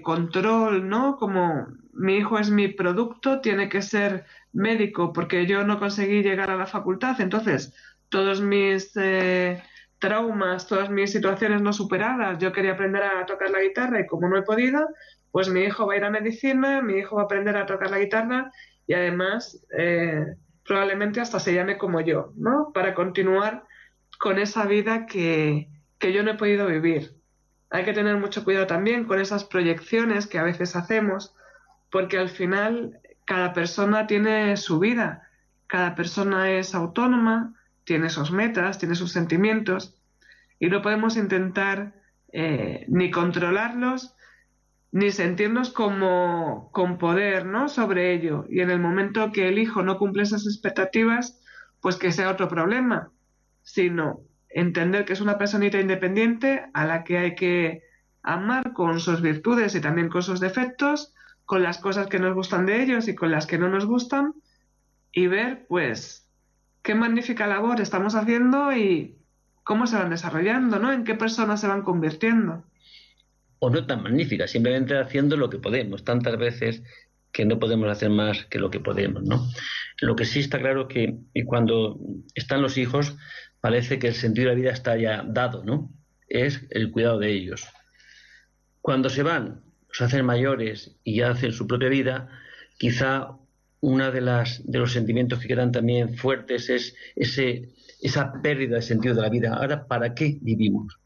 control, 0.02 0.88
¿no? 0.88 1.16
Como 1.16 1.68
mi 1.92 2.16
hijo 2.16 2.38
es 2.38 2.50
mi 2.50 2.68
producto, 2.68 3.40
tiene 3.40 3.68
que 3.68 3.82
ser 3.82 4.24
médico 4.52 5.12
porque 5.12 5.46
yo 5.46 5.64
no 5.64 5.78
conseguí 5.78 6.22
llegar 6.22 6.50
a 6.50 6.56
la 6.56 6.66
facultad, 6.66 7.20
entonces 7.20 7.74
todos 8.08 8.40
mis 8.40 8.92
eh, 8.96 9.62
traumas, 9.98 10.66
todas 10.66 10.90
mis 10.90 11.12
situaciones 11.12 11.62
no 11.62 11.72
superadas. 11.72 12.38
Yo 12.38 12.52
quería 12.52 12.72
aprender 12.72 13.02
a 13.02 13.26
tocar 13.26 13.50
la 13.50 13.62
guitarra 13.62 14.00
y 14.00 14.06
como 14.06 14.28
no 14.28 14.36
he 14.36 14.42
podido, 14.42 14.88
pues 15.30 15.48
mi 15.48 15.60
hijo 15.60 15.86
va 15.86 15.94
a 15.94 15.96
ir 15.96 16.04
a 16.04 16.10
medicina, 16.10 16.82
mi 16.82 16.94
hijo 16.98 17.16
va 17.16 17.22
a 17.22 17.24
aprender 17.26 17.56
a 17.56 17.66
tocar 17.66 17.90
la 17.90 17.98
guitarra 17.98 18.50
y 18.86 18.94
además 18.94 19.64
eh, 19.78 20.34
probablemente 20.64 21.20
hasta 21.20 21.40
se 21.40 21.54
llame 21.54 21.78
como 21.78 22.00
yo, 22.00 22.32
¿no? 22.36 22.70
Para 22.74 22.94
continuar 22.94 23.64
con 24.18 24.38
esa 24.38 24.66
vida 24.66 25.06
que, 25.06 25.68
que 26.02 26.12
yo 26.12 26.24
no 26.24 26.32
he 26.32 26.34
podido 26.34 26.66
vivir. 26.66 27.14
Hay 27.70 27.84
que 27.84 27.92
tener 27.92 28.16
mucho 28.16 28.42
cuidado 28.42 28.66
también 28.66 29.04
con 29.04 29.20
esas 29.20 29.44
proyecciones 29.44 30.26
que 30.26 30.38
a 30.38 30.42
veces 30.42 30.74
hacemos, 30.74 31.32
porque 31.92 32.18
al 32.18 32.28
final 32.28 32.98
cada 33.24 33.52
persona 33.52 34.08
tiene 34.08 34.56
su 34.56 34.80
vida, 34.80 35.28
cada 35.68 35.94
persona 35.94 36.50
es 36.50 36.74
autónoma, 36.74 37.54
tiene 37.84 38.10
sus 38.10 38.32
metas, 38.32 38.78
tiene 38.78 38.96
sus 38.96 39.12
sentimientos 39.12 39.94
y 40.58 40.68
no 40.68 40.82
podemos 40.82 41.16
intentar 41.16 41.94
eh, 42.32 42.84
ni 42.88 43.12
controlarlos 43.12 44.16
ni 44.90 45.12
sentirnos 45.12 45.70
como 45.70 46.70
con 46.72 46.98
poder 46.98 47.46
¿no? 47.46 47.68
sobre 47.68 48.12
ello. 48.12 48.44
Y 48.50 48.60
en 48.60 48.70
el 48.70 48.80
momento 48.80 49.30
que 49.30 49.48
el 49.48 49.58
hijo 49.58 49.82
no 49.82 49.98
cumple 49.98 50.24
esas 50.24 50.46
expectativas, 50.46 51.40
pues 51.80 51.96
que 51.96 52.10
sea 52.10 52.30
otro 52.30 52.48
problema, 52.48 53.10
sino 53.62 54.20
entender 54.54 55.04
que 55.04 55.12
es 55.12 55.20
una 55.20 55.38
personita 55.38 55.80
independiente 55.80 56.66
a 56.74 56.84
la 56.84 57.04
que 57.04 57.18
hay 57.18 57.34
que 57.34 57.82
amar 58.22 58.72
con 58.72 59.00
sus 59.00 59.20
virtudes 59.20 59.74
y 59.74 59.80
también 59.80 60.08
con 60.08 60.22
sus 60.22 60.40
defectos, 60.40 61.14
con 61.44 61.62
las 61.62 61.78
cosas 61.78 62.06
que 62.06 62.18
nos 62.18 62.34
gustan 62.34 62.66
de 62.66 62.82
ellos 62.82 63.08
y 63.08 63.14
con 63.14 63.30
las 63.30 63.46
que 63.46 63.58
no 63.58 63.68
nos 63.68 63.86
gustan, 63.86 64.34
y 65.12 65.26
ver 65.26 65.66
pues 65.68 66.28
qué 66.82 66.94
magnífica 66.94 67.46
labor 67.46 67.80
estamos 67.80 68.14
haciendo 68.14 68.72
y 68.72 69.16
cómo 69.64 69.86
se 69.86 69.96
van 69.96 70.10
desarrollando, 70.10 70.78
¿no? 70.78 70.92
En 70.92 71.04
qué 71.04 71.14
personas 71.14 71.60
se 71.60 71.68
van 71.68 71.82
convirtiendo. 71.82 72.64
O 73.58 73.70
no 73.70 73.86
tan 73.86 74.02
magnífica, 74.02 74.48
simplemente 74.48 74.98
haciendo 74.98 75.36
lo 75.36 75.48
que 75.48 75.58
podemos, 75.58 76.04
tantas 76.04 76.36
veces 76.36 76.82
que 77.32 77.44
no 77.44 77.58
podemos 77.58 77.88
hacer 77.88 78.10
más 78.10 78.44
que 78.46 78.58
lo 78.58 78.70
que 78.70 78.80
podemos, 78.80 79.22
¿no? 79.22 79.48
Lo 80.00 80.16
que 80.16 80.24
sí 80.24 80.40
está 80.40 80.58
claro 80.58 80.88
que 80.88 81.16
y 81.32 81.44
cuando 81.44 81.98
están 82.34 82.62
los 82.62 82.76
hijos 82.76 83.16
parece 83.60 83.98
que 83.98 84.08
el 84.08 84.14
sentido 84.14 84.48
de 84.48 84.54
la 84.54 84.60
vida 84.60 84.70
está 84.72 84.96
ya 84.96 85.24
dado, 85.26 85.64
¿no? 85.64 85.90
Es 86.28 86.66
el 86.70 86.90
cuidado 86.90 87.18
de 87.18 87.32
ellos. 87.32 87.66
Cuando 88.80 89.08
se 89.08 89.22
van, 89.22 89.62
se 89.92 90.04
hacen 90.04 90.24
mayores 90.24 90.96
y 91.04 91.16
ya 91.16 91.30
hacen 91.30 91.52
su 91.52 91.66
propia 91.66 91.88
vida, 91.88 92.28
quizá 92.78 93.36
una 93.80 94.10
de 94.10 94.20
las 94.20 94.62
de 94.64 94.78
los 94.78 94.92
sentimientos 94.92 95.40
que 95.40 95.48
quedan 95.48 95.72
también 95.72 96.16
fuertes 96.16 96.70
es 96.70 96.94
ese 97.16 97.72
esa 98.00 98.32
pérdida 98.42 98.76
de 98.76 98.82
sentido 98.82 99.14
de 99.14 99.22
la 99.22 99.28
vida. 99.28 99.54
Ahora, 99.54 99.86
¿para 99.86 100.14
qué 100.14 100.38
vivimos? 100.40 100.98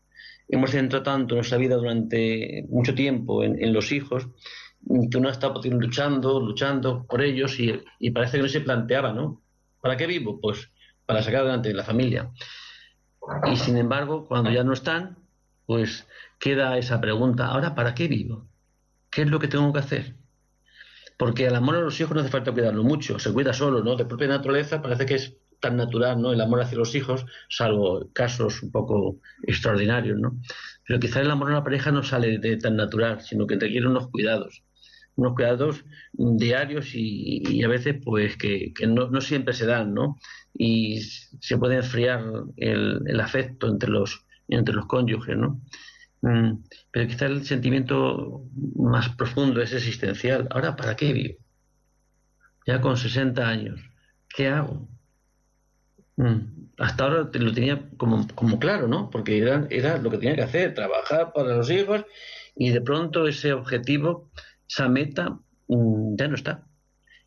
Hemos 0.48 0.70
centrado 0.70 1.04
tanto 1.04 1.34
nuestra 1.34 1.58
vida 1.58 1.76
durante 1.76 2.64
mucho 2.68 2.94
tiempo 2.94 3.44
en, 3.44 3.72
los 3.72 3.92
hijos 3.92 4.28
que 5.10 5.18
uno 5.18 5.28
estado 5.30 5.60
luchando, 5.62 6.40
luchando 6.40 7.06
por 7.06 7.22
ellos 7.22 7.58
y, 7.58 7.82
y, 7.98 8.10
parece 8.10 8.36
que 8.36 8.42
no 8.44 8.48
se 8.48 8.60
planteaba, 8.60 9.12
¿no? 9.12 9.42
¿Para 9.80 9.96
qué 9.96 10.06
vivo? 10.06 10.40
Pues 10.40 10.70
para 11.06 11.22
sacar 11.22 11.42
adelante 11.42 11.72
la 11.72 11.84
familia. 11.84 12.30
Y 13.50 13.56
sin 13.56 13.76
embargo, 13.76 14.26
cuando 14.26 14.50
ya 14.50 14.64
no 14.64 14.72
están, 14.72 15.18
pues 15.66 16.06
queda 16.38 16.78
esa 16.78 17.00
pregunta, 17.00 17.46
¿ahora 17.46 17.74
para 17.74 17.94
qué 17.94 18.08
vivo? 18.08 18.46
¿Qué 19.10 19.22
es 19.22 19.30
lo 19.30 19.38
que 19.38 19.48
tengo 19.48 19.72
que 19.72 19.80
hacer? 19.80 20.14
Porque 21.16 21.46
el 21.46 21.54
amor 21.54 21.76
a 21.76 21.80
los 21.80 21.98
hijos 22.00 22.14
no 22.14 22.20
hace 22.20 22.30
falta 22.30 22.52
cuidarlo 22.52 22.84
mucho, 22.84 23.18
se 23.18 23.32
cuida 23.32 23.52
solo, 23.52 23.82
¿no? 23.82 23.96
De 23.96 24.04
propia 24.04 24.28
naturaleza 24.28 24.82
parece 24.82 25.06
que 25.06 25.14
es 25.14 25.36
tan 25.60 25.76
natural, 25.76 26.20
¿no? 26.20 26.32
El 26.32 26.40
amor 26.40 26.60
hacia 26.60 26.78
los 26.78 26.94
hijos, 26.94 27.24
salvo 27.48 28.10
casos 28.12 28.62
un 28.62 28.70
poco 28.70 29.20
extraordinarios, 29.42 30.18
¿no? 30.18 30.38
Pero 30.86 31.00
quizás 31.00 31.22
el 31.22 31.30
amor 31.30 31.50
a 31.50 31.54
la 31.54 31.64
pareja 31.64 31.90
no 31.90 32.02
sale 32.02 32.38
de 32.38 32.56
tan 32.58 32.76
natural, 32.76 33.22
sino 33.22 33.46
que 33.46 33.58
requiere 33.58 33.88
unos 33.88 34.08
cuidados, 34.08 34.62
unos 35.16 35.34
cuidados 35.34 35.84
diarios 36.12 36.90
y, 36.94 37.62
a 37.64 37.68
veces, 37.68 37.96
pues, 38.04 38.36
que, 38.36 38.72
no, 38.86 39.20
siempre 39.20 39.54
se 39.54 39.66
dan, 39.66 39.94
¿no? 39.94 40.16
Y 40.54 41.00
se 41.00 41.58
puede 41.58 41.76
enfriar 41.76 42.22
el, 42.56 43.20
afecto 43.20 43.68
entre 43.68 43.90
los, 43.90 44.24
entre 44.48 44.74
los 44.74 44.86
cónyuges, 44.86 45.36
¿no? 45.36 45.60
Mm, 46.22 46.64
pero 46.90 47.08
quizá 47.08 47.26
el 47.26 47.44
sentimiento 47.44 48.44
más 48.76 49.08
profundo 49.10 49.60
es 49.60 49.72
existencial. 49.72 50.48
Ahora, 50.50 50.76
¿para 50.76 50.96
qué 50.96 51.12
vivo? 51.12 51.38
Ya 52.66 52.80
con 52.80 52.96
60 52.96 53.48
años, 53.48 53.80
¿qué 54.28 54.48
hago? 54.48 54.88
Mm, 56.16 56.56
hasta 56.78 57.04
ahora 57.04 57.30
lo 57.32 57.52
tenía 57.52 57.88
como, 57.96 58.26
como 58.34 58.58
claro, 58.58 58.88
¿no? 58.88 59.10
Porque 59.10 59.38
era, 59.38 59.66
era, 59.70 59.98
lo 59.98 60.10
que 60.10 60.18
tenía 60.18 60.36
que 60.36 60.42
hacer, 60.42 60.74
trabajar 60.74 61.32
para 61.32 61.56
los 61.56 61.70
hijos 61.70 62.04
y 62.54 62.70
de 62.70 62.80
pronto 62.80 63.26
ese 63.26 63.52
objetivo, 63.52 64.30
esa 64.68 64.88
meta, 64.88 65.38
mm, 65.68 66.16
ya 66.16 66.28
no 66.28 66.34
está. 66.34 66.66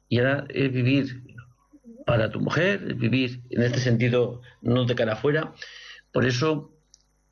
Y 0.08 0.20
ahora 0.20 0.46
es 0.50 0.72
vivir 0.72 1.24
para 2.06 2.32
tu 2.32 2.40
mujer, 2.40 2.96
vivir 2.96 3.44
en 3.52 3.62
este 3.62 3.80
sentido 3.80 4.42
no 4.62 4.86
de 4.86 4.96
cara 4.96 5.14
afuera. 5.14 5.54
Por 6.12 6.26
eso 6.26 6.74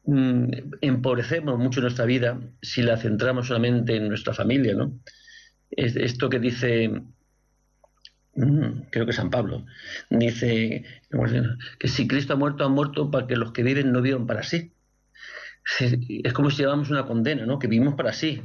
mm, 0.05 0.51
empobrecemos 0.81 1.57
mucho 1.57 1.81
nuestra 1.81 2.05
vida 2.05 2.39
si 2.61 2.83
la 2.83 2.97
centramos 2.97 3.47
solamente 3.47 3.95
en 3.95 4.07
nuestra 4.07 4.33
familia, 4.33 4.75
¿no? 4.75 4.99
Es 5.71 5.95
esto 5.95 6.29
que 6.29 6.39
dice 6.39 6.89
mm, 8.35 8.89
creo 8.91 9.05
que 9.05 9.13
San 9.13 9.31
Pablo, 9.31 9.65
dice 10.09 10.85
que 11.79 11.87
si 11.87 12.07
Cristo 12.07 12.33
ha 12.33 12.37
muerto, 12.37 12.63
ha 12.63 12.69
muerto 12.69 13.09
para 13.09 13.25
que 13.25 13.35
los 13.35 13.51
que 13.51 13.63
viven 13.63 13.91
no 13.91 14.01
vivan 14.01 14.27
para 14.27 14.43
sí. 14.43 14.73
Es 15.79 16.33
como 16.33 16.49
si 16.49 16.57
llevamos 16.57 16.89
una 16.89 17.05
condena, 17.05 17.45
¿no? 17.45 17.59
Que 17.59 17.67
vivimos 17.67 17.95
para 17.95 18.13
sí. 18.13 18.41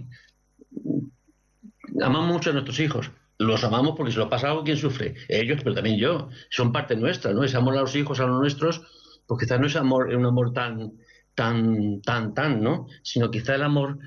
Amamos 2.01 2.33
mucho 2.33 2.51
a 2.51 2.53
nuestros 2.53 2.81
hijos, 2.81 3.11
los 3.39 3.65
amamos 3.65 3.95
porque 3.97 4.13
se 4.13 4.19
lo 4.19 4.29
pasa 4.29 4.49
algo 4.49 4.65
quien 4.65 4.77
sufre, 4.77 5.15
ellos, 5.29 5.61
pero 5.63 5.75
también 5.75 5.99
yo, 5.99 6.29
son 6.51 6.73
parte 6.73 6.97
nuestra, 6.97 7.33
¿no? 7.33 7.45
Ese 7.45 7.57
amor 7.57 7.77
a 7.77 7.81
los 7.81 7.95
hijos, 7.97 8.21
a 8.21 8.27
los 8.27 8.39
nuestros, 8.39 8.83
pues 9.27 9.41
quizás 9.41 9.61
no 9.61 9.67
es 9.67 9.77
amor, 9.77 10.09
un 10.15 10.25
amor 10.25 10.53
tan, 10.53 10.93
tan, 11.35 12.01
tan, 12.03 12.35
tan, 12.35 12.63
¿no? 12.63 12.87
Sino 13.03 13.31
quizá 13.31 13.55
el 13.55 13.63
amor, 13.63 13.99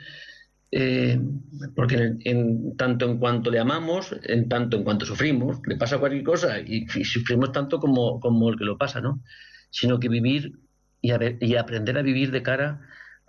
eh, 0.71 1.19
porque 1.75 2.15
en, 2.21 2.75
tanto 2.77 3.05
en 3.05 3.17
cuanto 3.17 3.51
le 3.51 3.59
amamos, 3.59 4.15
en 4.23 4.49
tanto 4.49 4.77
en 4.77 4.83
cuanto 4.83 5.05
sufrimos, 5.05 5.59
le 5.65 5.75
pasa 5.75 5.99
cualquier 5.99 6.23
cosa 6.23 6.59
y, 6.59 6.87
sufrimos 7.03 7.51
tanto 7.51 7.79
como, 7.79 8.49
el 8.49 8.57
que 8.57 8.65
lo 8.65 8.77
pasa, 8.77 9.01
¿no? 9.01 9.21
Sino 9.69 9.99
que 9.99 10.09
vivir 10.09 10.59
y, 11.01 11.11
y 11.41 11.55
aprender 11.55 11.97
a 11.97 12.01
vivir 12.01 12.31
de 12.31 12.43
cara 12.43 12.81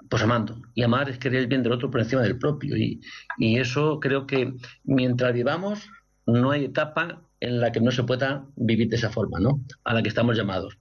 pues 0.08 0.22
amando. 0.22 0.60
Y 0.74 0.82
amar 0.82 1.10
es 1.10 1.18
querer 1.18 1.40
el 1.40 1.46
bien 1.46 1.62
del 1.62 1.72
otro 1.72 1.90
por 1.90 2.00
encima 2.00 2.22
del 2.22 2.38
propio. 2.38 2.76
Y, 2.76 3.00
eso 3.38 4.00
creo 4.00 4.26
que 4.26 4.54
mientras 4.84 5.32
vivamos, 5.32 5.88
no 6.26 6.50
hay 6.50 6.66
etapa 6.66 7.22
en 7.40 7.60
la 7.60 7.72
que 7.72 7.80
no 7.80 7.90
se 7.90 8.04
pueda 8.04 8.46
vivir 8.56 8.88
de 8.88 8.96
esa 8.96 9.10
forma, 9.10 9.38
¿no? 9.40 9.60
A 9.84 9.94
la 9.94 10.02
que 10.02 10.08
estamos 10.08 10.36
llamados, 10.36 10.78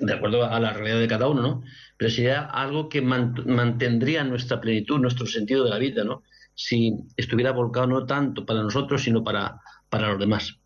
de 0.00 0.12
acuerdo 0.12 0.44
a 0.44 0.58
la 0.58 0.72
realidad 0.72 1.00
de 1.00 1.08
cada 1.08 1.28
uno, 1.28 1.42
¿no? 1.42 1.62
Pero 1.96 2.10
sería 2.10 2.42
algo 2.42 2.88
que 2.88 3.02
mantendría 3.02 4.24
nuestra 4.24 4.60
plenitud, 4.60 4.98
nuestro 4.98 5.26
sentido 5.26 5.64
de 5.64 5.70
la 5.70 5.78
vida, 5.78 6.04
¿no? 6.04 6.22
Si 6.54 6.94
estuviera 7.16 7.52
volcado 7.52 7.86
no 7.86 8.06
tanto 8.06 8.46
para 8.46 8.62
nosotros, 8.62 9.02
sino 9.02 9.22
para, 9.22 9.60
para 9.88 10.08
los 10.08 10.18
demás. 10.18 10.58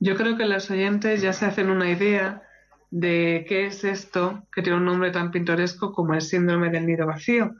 Yo 0.00 0.16
creo 0.16 0.36
que 0.36 0.46
los 0.46 0.70
oyentes 0.70 1.22
ya 1.22 1.32
se 1.32 1.46
hacen 1.46 1.70
una 1.70 1.90
idea 1.90 2.47
de 2.90 3.44
qué 3.48 3.66
es 3.66 3.84
esto, 3.84 4.46
que 4.52 4.62
tiene 4.62 4.78
un 4.78 4.84
nombre 4.84 5.10
tan 5.10 5.30
pintoresco 5.30 5.92
como 5.92 6.14
el 6.14 6.22
síndrome 6.22 6.70
del 6.70 6.86
nido 6.86 7.06
vacío. 7.06 7.54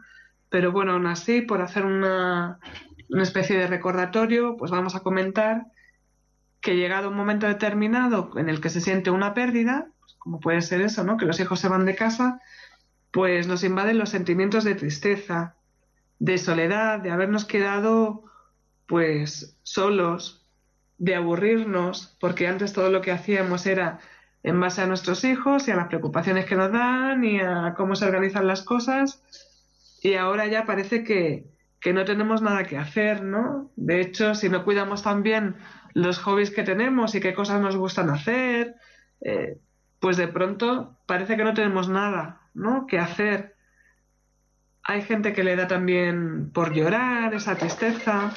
Pero 0.48 0.72
bueno, 0.72 0.92
aún 0.92 1.06
así, 1.06 1.42
por 1.42 1.60
hacer 1.60 1.84
una, 1.84 2.58
especie 3.10 3.58
de 3.58 3.66
recordatorio, 3.66 4.56
pues 4.56 4.70
vamos 4.70 4.94
a 4.94 5.00
comentar 5.00 5.66
que 6.60 6.76
llegado 6.76 7.10
un 7.10 7.16
momento 7.16 7.46
determinado 7.46 8.30
en 8.36 8.48
el 8.48 8.60
que 8.60 8.70
se 8.70 8.80
siente 8.80 9.10
una 9.10 9.34
pérdida, 9.34 9.88
pues 10.00 10.14
como 10.18 10.40
puede 10.40 10.62
ser 10.62 10.80
eso, 10.80 11.04
¿no? 11.04 11.16
Que 11.16 11.26
los 11.26 11.38
hijos 11.40 11.60
se 11.60 11.68
van 11.68 11.84
de 11.84 11.94
casa, 11.94 12.40
pues 13.10 13.46
nos 13.46 13.64
invaden 13.64 13.98
los 13.98 14.10
sentimientos 14.10 14.64
de 14.64 14.74
tristeza, 14.74 15.56
de 16.18 16.38
soledad, 16.38 17.00
de 17.00 17.10
habernos 17.10 17.44
quedado 17.44 18.24
pues 18.86 19.56
solos, 19.62 20.46
de 20.96 21.14
aburrirnos, 21.14 22.16
porque 22.18 22.48
antes 22.48 22.72
todo 22.72 22.90
lo 22.90 23.02
que 23.02 23.12
hacíamos 23.12 23.66
era 23.66 24.00
en 24.48 24.61
base 24.61 24.82
a 24.82 24.87
nuestros 24.87 25.24
hijos 25.24 25.68
y 25.68 25.70
a 25.70 25.76
las 25.76 25.88
preocupaciones 25.88 26.46
que 26.46 26.56
nos 26.56 26.72
dan 26.72 27.24
y 27.24 27.40
a 27.40 27.74
cómo 27.76 27.96
se 27.96 28.06
organizan 28.06 28.46
las 28.46 28.62
cosas. 28.62 29.22
Y 30.02 30.14
ahora 30.14 30.46
ya 30.46 30.64
parece 30.64 31.04
que, 31.04 31.46
que 31.80 31.92
no 31.92 32.04
tenemos 32.04 32.42
nada 32.42 32.64
que 32.64 32.76
hacer, 32.76 33.22
¿no? 33.22 33.70
De 33.76 34.00
hecho, 34.00 34.34
si 34.34 34.48
no 34.48 34.64
cuidamos 34.64 35.02
también 35.02 35.56
los 35.94 36.18
hobbies 36.18 36.50
que 36.50 36.62
tenemos 36.62 37.14
y 37.14 37.20
qué 37.20 37.34
cosas 37.34 37.61
nos 37.61 37.76
gustan 37.76 38.11
hacer, 38.11 38.76
eh, 39.20 39.58
pues 40.00 40.16
de 40.16 40.28
pronto 40.28 40.98
parece 41.06 41.37
que 41.37 41.44
no 41.44 41.54
tenemos 41.54 41.88
nada, 41.88 42.40
¿no? 42.54 42.87
Que 42.87 42.98
hacer. 42.98 43.56
Hay 44.82 45.02
gente 45.02 45.32
que 45.32 45.44
le 45.44 45.56
da 45.56 45.66
también 45.66 46.50
por 46.52 46.72
llorar, 46.72 47.34
esa 47.34 47.56
tristeza, 47.56 48.32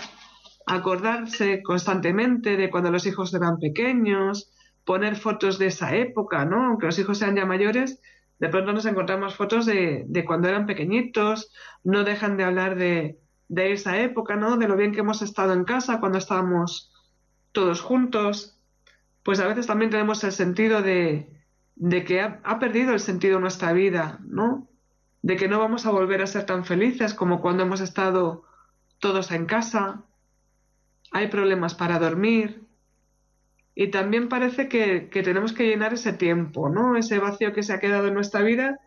acordarse 0.66 1.62
constantemente 1.64 2.58
de 2.58 2.70
cuando 2.70 2.92
los 2.92 3.06
hijos 3.06 3.34
eran 3.34 3.60
pequeños, 3.60 4.52
poner 4.86 5.16
fotos 5.16 5.60
de 5.60 5.68
esa 5.68 5.96
época, 5.96 6.46
¿no? 6.46 6.66
Aunque 6.66 6.88
los 6.88 7.00
hijos 7.00 7.18
sean 7.18 7.36
ya 7.36 7.46
mayores, 7.46 8.02
de 8.40 8.50
pronto 8.50 8.74
nos 8.74 8.86
encontramos 8.86 9.36
fotos 9.36 9.68
de, 9.68 10.24
cuando 10.26 10.48
eran 10.48 10.66
pequeñitos, 10.66 11.52
no 11.84 12.04
dejan 12.04 12.38
de 12.38 12.44
hablar 12.44 12.76
de, 12.76 13.20
esa 13.50 14.00
época, 14.00 14.36
¿no? 14.36 14.58
De 14.58 14.68
lo 14.68 14.76
bien 14.76 14.94
que 14.94 15.02
hemos 15.02 15.22
estado 15.22 15.54
en 15.54 15.64
casa 15.64 16.00
cuando 16.00 16.18
estábamos 16.18 16.92
todos 17.52 17.82
juntos, 17.82 18.58
pues 19.24 19.40
a 19.40 19.48
veces 19.48 19.68
también 19.68 19.92
tenemos 19.92 20.24
el 20.24 20.32
sentido 20.32 20.82
de, 20.82 21.30
de 21.76 22.04
que 22.04 22.22
ha, 22.22 22.40
ha, 22.44 22.58
perdido 22.58 22.94
el 22.94 23.00
sentido 23.00 23.40
nuestra 23.40 23.74
vida, 23.74 24.20
¿no? 24.26 24.68
De 25.22 25.36
que 25.36 25.48
no 25.48 25.60
vamos 25.60 25.86
a 25.86 25.92
volver 25.92 26.24
a 26.24 26.28
ser 26.28 26.46
tan 26.46 26.66
felices 26.66 27.14
como 27.14 27.42
cuando 27.42 27.62
hemos 27.62 27.82
estado 27.82 28.46
todos 28.98 29.32
en 29.32 29.46
casa. 29.46 30.04
Hay 31.12 31.28
problemas 31.28 31.76
para 31.76 32.00
dormir. 32.00 32.64
Y 33.74 33.88
también 33.88 34.30
parece 34.30 34.68
que, 34.68 35.10
que 35.10 35.24
tenemos 35.24 35.54
que 35.54 35.68
llenar 35.68 35.94
ese 35.94 36.14
tiempo, 36.14 36.70
¿no? 36.70 36.98
Ese 36.98 37.20
vacío 37.20 37.54
que 37.54 37.64
se 37.64 37.74
ha 37.74 37.80
quedado 37.80 38.08
en 38.08 38.14
nuestra 38.14 38.42
vida 38.42 38.80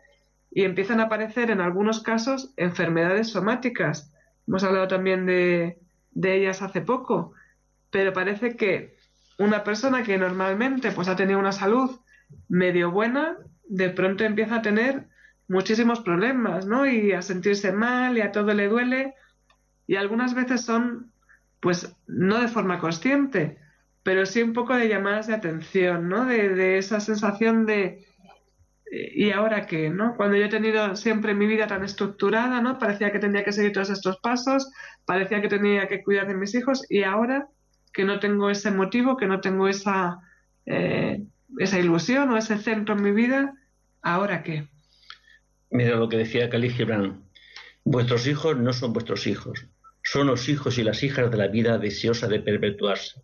y 0.51 0.63
empiezan 0.63 0.99
a 0.99 1.03
aparecer 1.03 1.51
en 1.51 1.61
algunos 1.61 2.01
casos 2.01 2.53
enfermedades 2.55 3.29
somáticas 3.29 4.11
Hemos 4.47 4.63
hablado 4.63 4.87
también 4.87 5.25
de, 5.25 5.79
ellas 6.13 6.61
hace 6.61 6.81
poco, 6.81 7.33
pero 7.89 8.13
parece 8.13 8.55
que 8.55 8.95
una 9.37 9.63
persona 9.63 10.03
que 10.03 10.17
normalmente 10.17 10.91
pues 10.91 11.07
ha 11.07 11.15
tenido 11.15 11.39
una 11.39 11.51
salud 11.51 11.99
medio 12.47 12.91
buena, 12.91 13.37
de 13.67 13.89
pronto 13.89 14.23
empieza 14.23 14.57
a 14.57 14.61
tener 14.61 15.07
muchísimos 15.47 15.99
problemas, 16.01 16.65
¿no? 16.65 16.85
Y 16.85 17.11
a 17.11 17.21
sentirse 17.21 17.71
mal 17.71 18.17
y 18.17 18.21
a 18.21 18.31
todo 18.31 18.53
le 18.53 18.67
duele. 18.67 19.15
Y 19.87 19.95
algunas 19.95 20.33
veces 20.33 20.61
son, 20.61 21.11
pues, 21.59 21.95
no 22.07 22.39
de 22.39 22.47
forma 22.47 22.79
consciente, 22.79 23.59
pero 24.05 24.27
sí 24.27 24.43
un 24.43 24.53
poco 24.53 24.75
de 24.75 24.87
llamadas 24.87 25.25
de 25.25 25.33
atención, 25.33 26.07
¿no? 26.07 26.25
de 26.25 26.77
esa 26.77 26.99
sensación 26.99 27.65
de, 27.65 28.05
¿y 28.91 29.31
ahora 29.31 29.65
qué? 29.65 29.89
¿no? 29.89 30.15
Cuando 30.15 30.37
yo 30.37 30.45
he 30.45 30.49
tenido 30.49 30.95
siempre 30.95 31.33
mi 31.33 31.47
vida 31.47 31.65
tan 31.65 31.83
estructurada, 31.83 32.61
¿no? 32.61 32.77
Parecía 32.77 33.11
que 33.11 33.17
tenía 33.17 33.43
que 33.43 33.51
seguir 33.51 33.73
todos 33.73 33.89
estos 33.89 34.17
pasos, 34.17 34.71
parecía 35.05 35.41
que 35.41 35.47
tenía 35.47 35.87
que 35.87 36.03
cuidar 36.03 36.27
de 36.27 36.35
mis 36.35 36.53
hijos 36.53 36.85
y 36.87 37.01
ahora 37.01 37.47
que 37.93 38.03
no 38.03 38.19
tengo 38.19 38.51
ese 38.51 38.69
motivo, 38.69 39.17
que 39.17 39.25
no 39.25 39.41
tengo 39.41 39.67
esa, 39.67 40.19
eh, 40.67 41.23
esa 41.57 41.79
ilusión 41.79 42.29
o 42.29 42.37
ese 42.37 42.59
centro 42.59 42.93
en 42.93 43.01
mi 43.01 43.11
vida, 43.11 43.55
¿ahora 44.03 44.43
qué? 44.43 44.67
Mira 45.71 45.95
lo 45.95 46.09
que 46.09 46.17
decía 46.17 46.47
Khalil 46.47 46.73
Gibran, 46.73 47.23
vuestros 47.83 48.27
hijos 48.27 48.55
no 48.55 48.71
son 48.71 48.93
vuestros 48.93 49.25
hijos, 49.25 49.65
son 50.03 50.27
los 50.27 50.47
hijos 50.47 50.77
y 50.77 50.83
las 50.83 51.01
hijas 51.01 51.31
de 51.31 51.37
la 51.37 51.47
vida 51.47 51.79
deseosa 51.79 52.27
de 52.27 52.39
perpetuarse. 52.39 53.23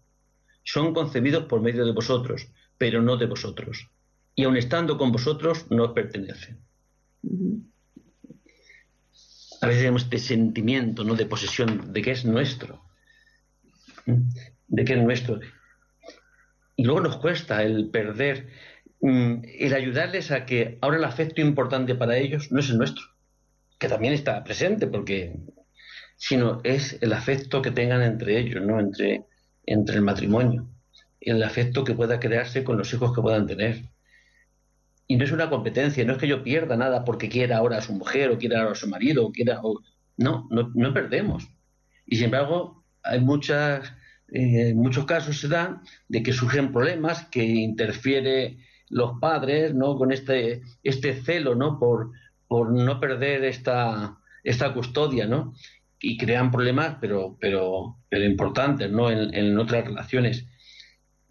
Son 0.63 0.93
concebidos 0.93 1.45
por 1.45 1.62
medio 1.62 1.86
de 1.86 1.91
vosotros, 1.91 2.47
pero 2.78 3.02
no 3.02 3.17
de 3.17 3.26
vosotros 3.26 3.89
y 4.36 4.43
aun 4.43 4.57
estando 4.57 4.97
con 4.97 5.12
vosotros 5.12 5.70
no 5.70 5.84
os 5.84 5.91
pertenece. 5.91 6.57
A 9.62 9.68
veces 9.68 9.82
tenemos 9.82 10.03
este 10.03 10.18
sentimiento 10.18 11.03
¿no? 11.03 11.16
de 11.16 11.26
posesión, 11.26 11.93
de 11.93 12.01
que 12.01 12.12
es 12.12 12.26
nuestro, 12.26 12.82
de 14.05 14.86
que 14.86 14.93
es 14.93 14.99
nuestro. 14.99 15.39
Y 16.76 16.84
luego 16.84 17.01
nos 17.01 17.18
cuesta 17.18 17.62
el 17.62 17.89
perder, 17.89 18.47
mm, 19.01 19.43
el 19.59 19.74
ayudarles 19.74 20.32
a 20.32 20.45
que 20.45 20.80
ahora 20.82 20.97
el 20.97 21.03
afecto 21.03 21.41
importante 21.41 21.93
para 21.93 22.18
ellos 22.18 22.51
no 22.51 22.59
es 22.59 22.70
el 22.70 22.78
nuestro, 22.78 23.03
que 23.78 23.88
también 23.88 24.14
está 24.14 24.43
presente, 24.43 24.88
porque 24.88 25.36
sino 26.16 26.62
es 26.64 26.97
el 27.01 27.14
afecto 27.14 27.62
que 27.62 27.72
tengan 27.72 28.01
entre 28.01 28.39
ellos, 28.39 28.64
¿no? 28.64 28.80
entre, 28.80 29.26
entre 29.66 29.95
el 29.95 30.01
matrimonio, 30.01 30.68
el 31.20 31.43
afecto 31.43 31.84
que 31.84 31.93
pueda 31.93 32.20
crearse 32.20 32.64
con 32.64 32.78
los 32.78 32.93
hijos 32.93 33.14
que 33.14 33.22
puedan 33.22 33.47
tener. 33.47 33.84
Y 35.07 35.18
no 35.18 35.26
es 35.26 35.32
una 35.32 35.49
competencia, 35.49 36.05
no 36.05 36.14
es 36.14 36.20
que 36.20 36.28
yo 36.28 36.43
pierda 36.43 36.78
nada 36.78 37.03
porque 37.03 37.30
quiera 37.30 37.57
ahora 37.57 37.78
a 37.78 37.82
su 37.82 37.93
mujer 37.93 38.32
o 38.32 38.38
quiera 38.38 38.59
ahora 38.59 38.72
a 38.72 38.76
su 38.76 38.88
marido 38.88 39.26
o 39.26 39.32
quiera... 39.32 39.62
No, 40.18 40.47
no, 40.49 40.93
perdemos. 40.93 41.47
Y 42.05 42.18
sin 42.18 42.26
embargo, 42.26 42.84
hay 43.03 43.20
muchas, 43.20 43.91
eh, 44.30 44.74
muchos 44.74 45.05
casos 45.05 45.39
se 45.39 45.47
dan 45.47 45.82
de 46.07 46.24
que 46.24 46.34
surgen 46.34 46.72
problemas 46.72 47.26
que 47.26 47.43
interfiere 47.43 48.57
los 48.91 49.20
padres 49.20 49.74
no 49.74 49.97
con 49.97 50.12
este 50.12 50.62
este 50.84 51.14
celo 51.14 51.55
no 51.55 51.80
por 51.80 52.12
por 52.47 52.72
no 52.72 52.99
perder 52.99 53.45
esta 53.45 54.18
esta 54.43 54.74
custodia 54.74 55.26
no 55.26 55.53
y 56.02 56.18
crean 56.18 56.52
problemas 56.52 56.97
pero 56.99 57.38
pero 57.39 57.97
pero 58.10 58.26
importantes 58.26 58.91
no 58.91 59.10
en, 59.10 59.34
en 59.34 59.58
otras 59.58 59.86
relaciones 59.86 60.47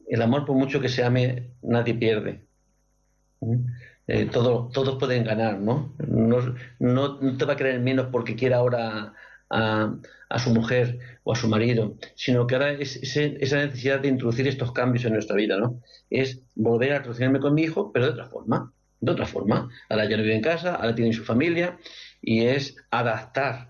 el 0.08 0.22
amor 0.22 0.44
por 0.44 0.56
mucho 0.56 0.80
que 0.80 0.88
se 0.88 1.04
ame 1.04 1.52
nadie 1.62 1.94
pierde 1.94 2.46
eh, 4.12 4.26
todo, 4.26 4.70
todos 4.72 4.98
pueden 4.98 5.22
ganar, 5.22 5.60
¿no? 5.60 5.94
¿no? 5.98 6.56
¿no? 6.80 7.36
te 7.36 7.44
va 7.44 7.52
a 7.52 7.56
creer 7.56 7.78
menos 7.78 8.08
porque 8.10 8.34
quiera 8.34 8.56
ahora 8.56 9.14
a, 9.48 10.38
su 10.38 10.50
mujer 10.50 10.98
o 11.22 11.32
a 11.32 11.36
su 11.36 11.48
marido, 11.48 11.96
sino 12.16 12.44
que 12.48 12.56
ahora 12.56 12.72
es, 12.72 12.96
esa 12.96 13.56
necesidad 13.56 14.00
de 14.00 14.08
introducir 14.08 14.48
estos 14.48 14.72
cambios 14.72 15.04
en 15.04 15.12
nuestra 15.12 15.36
vida, 15.36 15.58
¿no? 15.58 15.80
Es 16.08 16.42
volver 16.56 16.92
a 16.92 16.98
relacionarme 16.98 17.38
con 17.38 17.54
mi 17.54 17.62
hijo, 17.62 17.92
pero 17.92 18.06
de 18.06 18.12
otra 18.12 18.26
forma, 18.26 18.72
de 18.98 19.12
otra 19.12 19.26
forma. 19.26 19.68
Ahora 19.88 20.08
ya 20.08 20.16
no 20.16 20.24
vive 20.24 20.34
en 20.34 20.42
casa, 20.42 20.74
ahora 20.74 20.94
tiene 20.94 21.12
su 21.12 21.24
familia, 21.24 21.78
y 22.20 22.46
es 22.46 22.76
adaptar 22.90 23.69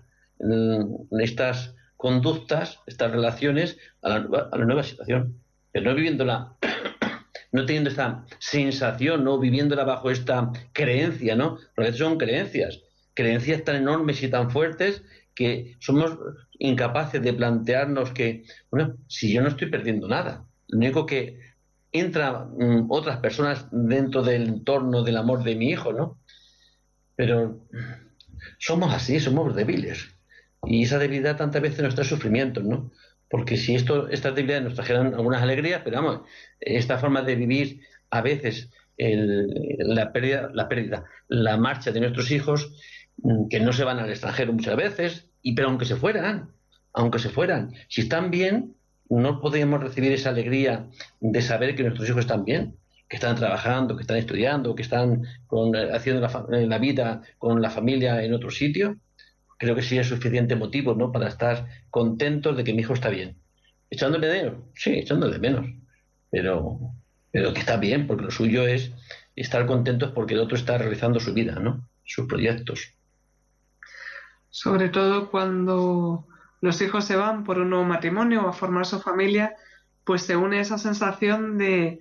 estas 1.19 1.75
conductas, 1.97 2.79
estas 2.87 3.11
relaciones 3.11 3.77
a 4.01 4.09
la, 4.09 4.49
a 4.51 4.57
la 4.57 4.65
nueva 4.65 4.83
situación. 4.83 5.39
Pero 5.71 5.89
no 5.89 5.95
viviéndola 5.95 6.57
no 7.51 7.65
teniendo 7.65 7.89
esta 7.89 8.25
sensación, 8.39 9.23
no 9.23 9.39
viviéndola 9.39 9.83
bajo 9.83 10.09
esta 10.09 10.51
creencia, 10.73 11.35
¿no? 11.35 11.57
Porque 11.75 11.93
son 11.93 12.17
creencias, 12.17 12.81
creencias 13.13 13.63
tan 13.63 13.75
enormes 13.75 14.23
y 14.23 14.29
tan 14.29 14.49
fuertes 14.51 15.03
que 15.35 15.75
somos 15.79 16.17
incapaces 16.59 17.21
de 17.21 17.33
plantearnos 17.33 18.11
que, 18.11 18.43
bueno, 18.69 18.97
si 19.07 19.33
yo 19.33 19.41
no 19.41 19.49
estoy 19.49 19.69
perdiendo 19.69 20.07
nada, 20.07 20.45
lo 20.67 20.77
único 20.77 21.05
que 21.05 21.39
entra 21.91 22.45
mm, 22.45 22.89
otras 22.89 23.17
personas 23.17 23.67
dentro 23.71 24.23
del 24.23 24.47
entorno 24.47 25.03
del 25.03 25.17
amor 25.17 25.43
de 25.43 25.55
mi 25.55 25.69
hijo, 25.69 25.91
¿no? 25.93 26.19
Pero 27.15 27.67
somos 28.57 28.93
así, 28.93 29.19
somos 29.19 29.55
débiles. 29.55 30.10
Y 30.63 30.83
esa 30.83 30.99
debilidad 30.99 31.37
tantas 31.37 31.61
veces 31.61 31.81
nos 31.81 31.95
trae 31.95 32.05
sufrimientos, 32.05 32.63
¿no? 32.63 32.91
Porque 33.29 33.57
si 33.57 33.75
esto, 33.75 34.09
estas 34.09 34.35
debilidades 34.35 34.65
nos 34.65 34.75
trajeran 34.75 35.13
algunas 35.13 35.41
alegrías, 35.41 35.81
pero 35.83 36.01
vamos, 36.01 36.21
esta 36.59 36.97
forma 36.97 37.21
de 37.21 37.35
vivir 37.35 37.81
a 38.09 38.21
veces 38.21 38.69
la, 38.97 40.11
pérdida, 40.11 40.51
la 40.53 40.67
pérdida, 40.69 41.05
la 41.27 41.57
marcha 41.57 41.91
de 41.91 42.01
nuestros 42.01 42.29
hijos, 42.31 42.71
mm, 43.17 43.47
que 43.47 43.59
no 43.59 43.73
se 43.73 43.83
van 43.83 43.99
al 43.99 44.09
extranjero 44.09 44.53
muchas 44.53 44.75
veces, 44.75 45.27
y 45.41 45.55
pero 45.55 45.69
aunque 45.69 45.85
se 45.85 45.95
fueran, 45.95 46.51
aunque 46.93 47.19
se 47.19 47.29
fueran, 47.29 47.73
si 47.87 48.01
están 48.01 48.29
bien, 48.29 48.75
no 49.09 49.41
podríamos 49.41 49.81
recibir 49.81 50.11
esa 50.11 50.29
alegría 50.29 50.87
de 51.19 51.41
saber 51.41 51.75
que 51.75 51.83
nuestros 51.83 52.07
hijos 52.09 52.21
están 52.21 52.45
bien, 52.45 52.77
que 53.09 53.17
están 53.17 53.35
trabajando, 53.35 53.95
que 53.95 54.03
están 54.03 54.17
estudiando, 54.17 54.75
que 54.75 54.83
están 54.83 55.23
haciendo 55.93 56.21
la, 56.21 56.45
la, 56.49 56.77
vida 56.77 57.21
con 57.37 57.61
la 57.61 57.69
familia 57.69 58.23
en 58.23 58.33
otro 58.33 58.51
sitio 58.51 58.97
creo 59.61 59.75
que 59.75 59.83
sería 59.83 60.03
suficiente 60.03 60.55
motivo 60.55 60.95
¿no? 60.95 61.11
para 61.11 61.27
estar 61.27 61.67
contentos 61.91 62.57
de 62.57 62.63
que 62.63 62.73
mi 62.73 62.81
hijo 62.81 62.93
está 62.93 63.09
bien. 63.09 63.37
¿Echándole 63.91 64.25
de 64.25 64.43
menos? 64.43 64.63
Sí, 64.73 64.89
echándole 64.97 65.33
de 65.33 65.39
menos. 65.39 65.67
Pero, 66.31 66.79
pero 67.29 67.53
que 67.53 67.59
está 67.59 67.77
bien, 67.77 68.07
porque 68.07 68.23
lo 68.23 68.31
suyo 68.31 68.65
es 68.65 68.91
estar 69.35 69.67
contentos 69.67 70.13
porque 70.13 70.33
el 70.33 70.39
otro 70.39 70.57
está 70.57 70.79
realizando 70.79 71.19
su 71.19 71.31
vida, 71.35 71.59
¿no? 71.59 71.87
sus 72.03 72.25
proyectos. 72.25 72.95
Sobre 74.49 74.89
todo 74.89 75.29
cuando 75.29 76.27
los 76.59 76.81
hijos 76.81 77.05
se 77.05 77.15
van 77.15 77.43
por 77.43 77.59
un 77.59 77.69
nuevo 77.69 77.85
matrimonio 77.85 78.43
o 78.43 78.49
a 78.49 78.53
formar 78.53 78.87
su 78.87 78.99
familia, 78.99 79.55
pues 80.05 80.23
se 80.23 80.35
une 80.37 80.59
esa 80.59 80.79
sensación 80.79 81.59
de, 81.59 81.99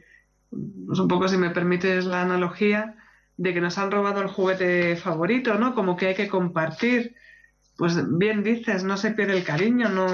pues 0.48 0.98
un 0.98 1.08
poco 1.08 1.28
si 1.28 1.36
me 1.36 1.50
permites 1.50 2.06
la 2.06 2.22
analogía, 2.22 2.96
de 3.36 3.52
que 3.52 3.61
nos 3.61 3.76
han 3.76 3.90
robado 3.90 4.22
el 4.22 4.28
juguete 4.28 4.96
favorito, 4.96 5.56
¿no? 5.56 5.74
Como 5.74 5.98
que 5.98 6.06
hay 6.06 6.14
que 6.14 6.28
compartir, 6.28 7.16
pues 7.81 7.97
bien 8.18 8.43
dices, 8.43 8.85
no 8.85 8.99
se 8.99 9.12
pierde 9.12 9.39
el 9.39 9.43
cariño, 9.43 9.89
no, 9.89 10.07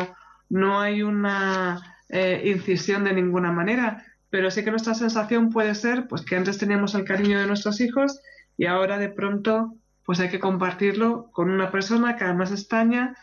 no 0.49 0.81
hay 0.81 1.03
una 1.03 1.97
eh, 2.09 2.41
incisión 2.45 3.03
de 3.03 3.13
ninguna 3.13 3.51
manera, 3.51 4.05
pero 4.31 4.53
sí 4.53 4.63
que 4.63 4.71
nuestra 4.71 4.95
sensación 4.95 5.51
puede 5.51 5.75
ser 5.75 6.07
pues 6.07 6.23
que 6.23 6.37
antes 6.37 6.59
teníamos 6.59 6.95
el 6.95 7.03
cariño 7.03 7.41
de 7.41 7.49
nuestros 7.49 7.81
hijos 7.81 8.21
y 8.57 8.67
ahora 8.67 8.99
de 8.99 9.09
pronto 9.09 9.75
pues 10.05 10.21
hay 10.21 10.29
que 10.29 10.39
compartirlo 10.39 11.29
con 11.33 11.51
una 11.51 11.73
persona 11.73 12.15
que 12.15 12.23
además 12.23 12.53
extraña 12.53 13.17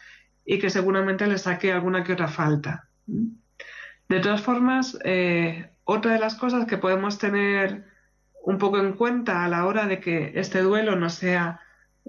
y 0.43 0.59
que 0.59 0.69
seguramente 0.69 1.25
le 1.25 1.37
saque 1.37 1.71
alguna 1.71 2.03
que 2.03 2.11
otra 2.11 2.27
falta. 2.27 2.89
De 3.05 4.19
todas 4.19 4.41
formas, 4.41 4.99
eh, 5.05 5.69
otra 5.85 6.11
de 6.11 6.19
las 6.19 6.35
cosas 6.35 6.65
que 6.65 6.77
podemos 6.77 7.17
tener 7.17 7.85
un 8.43 8.57
poco 8.57 8.77
en 8.79 8.91
cuenta 8.91 9.45
a 9.45 9.47
la 9.47 9.65
hora 9.65 9.87
de 9.87 10.01
que 10.01 10.33
este 10.35 10.59
duelo 10.59 10.97
no 10.97 11.09
sea 11.09 11.61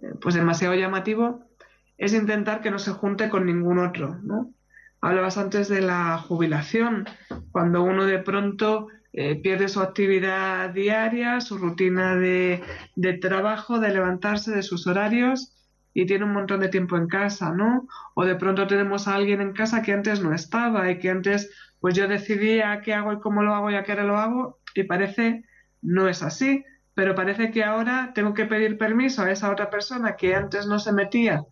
eh, 0.03 0.15
pues 0.21 0.35
demasiado 0.35 0.75
llamativo 0.75 1.54
es 1.99 2.13
intentar 2.13 2.61
que 2.61 2.71
no 2.71 2.79
se 2.79 2.93
junte 2.93 3.29
con 3.29 3.47
ningún 3.47 3.79
otro, 3.79 4.19
¿no? 4.23 4.53
Hablabas 5.01 5.37
antes 5.37 5.69
de 5.69 5.83
la 5.83 6.19
jubilación, 6.19 7.07
cuando 7.53 7.83
uno 7.83 8.07
de 8.07 8.19
pronto 8.21 8.89
eh, 9.13 9.37
pierde 9.37 9.69
su 9.69 9.81
actividad 9.81 10.71
diaria, 10.71 11.41
su 11.41 11.59
rutina 11.59 12.17
de, 12.17 12.63
de, 12.97 13.13
trabajo, 13.15 13.79
de 13.79 13.91
levantarse 13.91 14.51
de 14.51 14.63
sus 14.63 14.87
horarios 14.87 15.53
y 15.93 16.07
tiene 16.07 16.25
un 16.25 16.33
montón 16.33 16.61
de 16.61 16.69
tiempo 16.69 16.97
en 16.97 17.07
casa, 17.07 17.53
¿no? 17.53 17.87
O 18.15 18.25
de 18.25 18.35
pronto 18.35 18.67
tenemos 18.67 19.07
a 19.07 19.15
alguien 19.15 19.41
en 19.41 19.53
casa 19.53 19.83
que 19.83 19.93
antes 19.93 20.21
no 20.21 20.35
estaba 20.35 20.91
y 20.91 20.99
que 20.99 21.11
antes 21.11 21.51
pues 21.81 21.95
yo 21.95 22.09
decidía 22.09 22.81
qué 22.81 22.95
hago 22.95 23.13
y 23.13 23.21
cómo 23.21 23.43
lo 23.43 23.55
hago 23.55 23.71
y 23.71 23.77
a 23.77 23.85
qué 23.85 23.93
hora 23.93 24.05
lo 24.05 24.17
hago 24.17 24.59
y 24.75 24.85
parece 24.85 25.45
no 25.83 26.09
es 26.09 26.23
así, 26.23 26.65
pero 26.95 27.15
parece 27.15 27.51
que 27.51 27.63
ahora 27.63 28.13
tengo 28.15 28.33
que 28.33 28.47
pedir 28.47 28.79
permiso 28.79 29.23
a 29.23 29.31
esa 29.31 29.51
otra 29.51 29.71
persona 29.71 30.17
que 30.17 30.35
antes 30.35 30.67
no 30.67 30.79
se 30.79 30.93
metía 30.93 31.45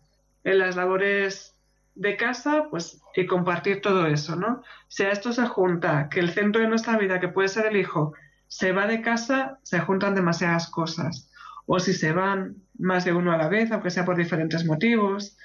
en 0.43 0.59
las 0.59 0.75
labores 0.75 1.53
de 1.95 2.17
casa, 2.17 2.67
pues 2.69 3.01
y 3.15 3.25
compartir 3.25 3.81
todo 3.81 4.07
eso, 4.07 4.35
¿no? 4.35 4.63
Si 4.87 5.03
a 5.03 5.11
esto 5.11 5.31
se 5.31 5.45
junta 5.45 6.09
que 6.09 6.19
el 6.19 6.31
centro 6.31 6.61
de 6.61 6.67
nuestra 6.67 6.97
vida, 6.97 7.19
que 7.19 7.27
puede 7.27 7.47
ser 7.47 7.67
el 7.67 7.77
hijo, 7.77 8.13
se 8.47 8.71
va 8.71 8.87
de 8.87 9.01
casa, 9.01 9.59
se 9.63 9.79
juntan 9.79 10.15
demasiadas 10.15 10.69
cosas. 10.69 11.29
O 11.65 11.79
si 11.79 11.93
se 11.93 12.11
van 12.11 12.57
más 12.77 13.05
de 13.05 13.13
uno 13.13 13.31
a 13.31 13.37
la 13.37 13.47
vez, 13.47 13.71
aunque 13.71 13.91
sea 13.91 14.05
por 14.05 14.17
diferentes 14.17 14.65
motivos. 14.65 15.37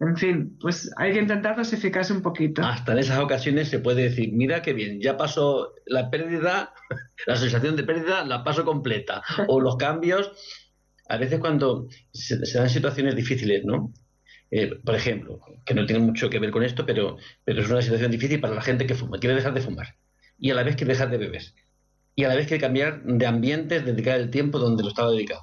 En 0.00 0.16
fin, 0.16 0.58
pues 0.60 0.90
hay 0.96 1.12
que 1.12 1.20
intentar 1.20 1.56
dosificarse 1.56 2.12
un 2.12 2.20
poquito. 2.20 2.62
Hasta 2.62 2.92
en 2.92 2.98
esas 2.98 3.20
ocasiones 3.20 3.68
se 3.68 3.78
puede 3.78 4.02
decir, 4.02 4.32
mira 4.32 4.60
qué 4.60 4.72
bien, 4.72 5.00
ya 5.00 5.16
pasó 5.16 5.72
la 5.86 6.10
pérdida, 6.10 6.74
la 7.26 7.36
sensación 7.36 7.76
de 7.76 7.84
pérdida 7.84 8.24
la 8.24 8.42
paso 8.42 8.64
completa. 8.64 9.22
O 9.46 9.60
los 9.60 9.76
cambios, 9.76 10.32
a 11.08 11.16
veces 11.16 11.38
cuando 11.38 11.88
se, 12.12 12.44
se 12.44 12.58
dan 12.58 12.68
situaciones 12.68 13.14
difíciles, 13.14 13.64
¿no? 13.64 13.92
Eh, 14.56 14.78
por 14.84 14.94
ejemplo, 14.94 15.40
que 15.66 15.74
no 15.74 15.84
tiene 15.84 16.00
mucho 16.00 16.30
que 16.30 16.38
ver 16.38 16.52
con 16.52 16.62
esto, 16.62 16.86
pero, 16.86 17.16
pero 17.44 17.60
es 17.60 17.68
una 17.68 17.82
situación 17.82 18.12
difícil 18.12 18.40
para 18.40 18.54
la 18.54 18.60
gente 18.62 18.86
que 18.86 18.94
fuma, 18.94 19.18
quiere 19.18 19.34
dejar 19.34 19.52
de 19.52 19.60
fumar 19.60 19.96
y 20.38 20.52
a 20.52 20.54
la 20.54 20.62
vez 20.62 20.76
quiere 20.76 20.92
dejar 20.92 21.10
de 21.10 21.18
beber 21.18 21.42
y 22.14 22.22
a 22.22 22.28
la 22.28 22.36
vez 22.36 22.46
quiere 22.46 22.60
cambiar 22.60 23.02
de 23.02 23.26
ambientes, 23.26 23.84
dedicar 23.84 24.20
el 24.20 24.30
tiempo 24.30 24.60
donde 24.60 24.84
lo 24.84 24.90
estaba 24.90 25.10
dedicado. 25.10 25.40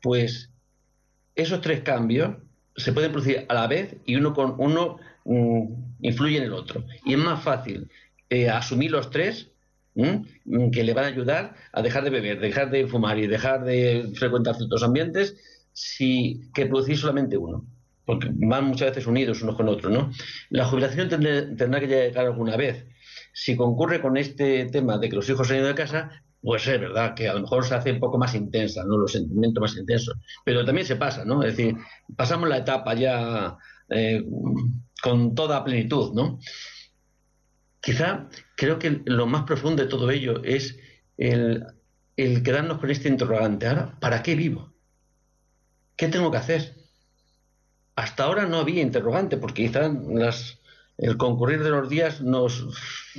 Pues 0.00 0.50
esos 1.34 1.60
tres 1.60 1.82
cambios 1.82 2.38
se 2.76 2.94
pueden 2.94 3.12
producir 3.12 3.44
a 3.46 3.52
la 3.52 3.66
vez 3.66 3.96
y 4.06 4.16
uno 4.16 4.32
con 4.32 4.54
uno 4.56 4.96
mm, 5.26 5.74
influye 6.00 6.38
en 6.38 6.44
el 6.44 6.54
otro. 6.54 6.82
Y 7.04 7.12
es 7.12 7.18
más 7.18 7.42
fácil 7.42 7.90
eh, 8.30 8.48
asumir 8.48 8.90
los 8.90 9.10
tres 9.10 9.50
que 9.94 10.82
le 10.82 10.94
van 10.94 11.04
a 11.04 11.08
ayudar 11.08 11.56
a 11.74 11.82
dejar 11.82 12.04
de 12.04 12.10
beber, 12.10 12.40
dejar 12.40 12.70
de 12.70 12.86
fumar 12.86 13.18
y 13.18 13.26
dejar 13.26 13.64
de 13.64 14.10
frecuentar 14.14 14.56
ciertos 14.56 14.82
ambientes 14.82 15.36
si 15.74 16.48
que 16.54 16.64
producir 16.64 16.96
solamente 16.96 17.36
uno 17.36 17.66
porque 18.10 18.28
van 18.32 18.64
muchas 18.64 18.88
veces 18.88 19.06
unidos 19.06 19.40
unos 19.40 19.54
con 19.54 19.68
otros, 19.68 19.92
¿no? 19.92 20.10
La 20.48 20.64
jubilación 20.64 21.08
tendrá 21.08 21.78
que 21.78 21.86
llegar 21.86 22.26
alguna 22.26 22.56
vez. 22.56 22.84
Si 23.32 23.54
concurre 23.54 24.00
con 24.00 24.16
este 24.16 24.64
tema 24.64 24.98
de 24.98 25.08
que 25.08 25.14
los 25.14 25.30
hijos 25.30 25.46
se 25.46 25.54
han 25.54 25.60
ido 25.60 25.68
de 25.68 25.76
casa, 25.76 26.10
pues 26.42 26.66
es 26.66 26.80
verdad 26.80 27.14
que 27.14 27.28
a 27.28 27.34
lo 27.34 27.42
mejor 27.42 27.64
se 27.64 27.76
hace 27.76 27.92
un 27.92 28.00
poco 28.00 28.18
más 28.18 28.34
intensa, 28.34 28.82
¿no? 28.82 28.98
Los 28.98 29.12
sentimientos 29.12 29.60
más 29.60 29.76
intensos. 29.76 30.18
Pero 30.44 30.64
también 30.64 30.88
se 30.88 30.96
pasa, 30.96 31.24
¿no? 31.24 31.44
Es 31.44 31.56
decir, 31.56 31.76
pasamos 32.16 32.48
la 32.48 32.56
etapa 32.56 32.94
ya 32.94 33.56
eh, 33.90 34.24
con 35.00 35.36
toda 35.36 35.62
plenitud, 35.62 36.12
¿no? 36.12 36.40
Quizá 37.80 38.28
creo 38.56 38.80
que 38.80 39.02
lo 39.04 39.28
más 39.28 39.44
profundo 39.44 39.84
de 39.84 39.88
todo 39.88 40.10
ello 40.10 40.42
es 40.42 40.76
el, 41.16 41.64
el 42.16 42.42
quedarnos 42.42 42.78
con 42.78 42.90
este 42.90 43.08
interrogante. 43.08 43.68
Ahora, 43.68 43.96
¿para 44.00 44.20
qué 44.20 44.34
vivo? 44.34 44.72
¿Qué 45.94 46.08
tengo 46.08 46.32
que 46.32 46.38
hacer? 46.38 46.79
Hasta 47.96 48.24
ahora 48.24 48.46
no 48.46 48.58
había 48.58 48.82
interrogante, 48.82 49.36
porque 49.36 49.66
quizás 49.66 49.92
las, 50.08 50.58
el 50.98 51.16
concurrir 51.16 51.62
de 51.62 51.70
los 51.70 51.88
días 51.88 52.20
nos 52.20 52.66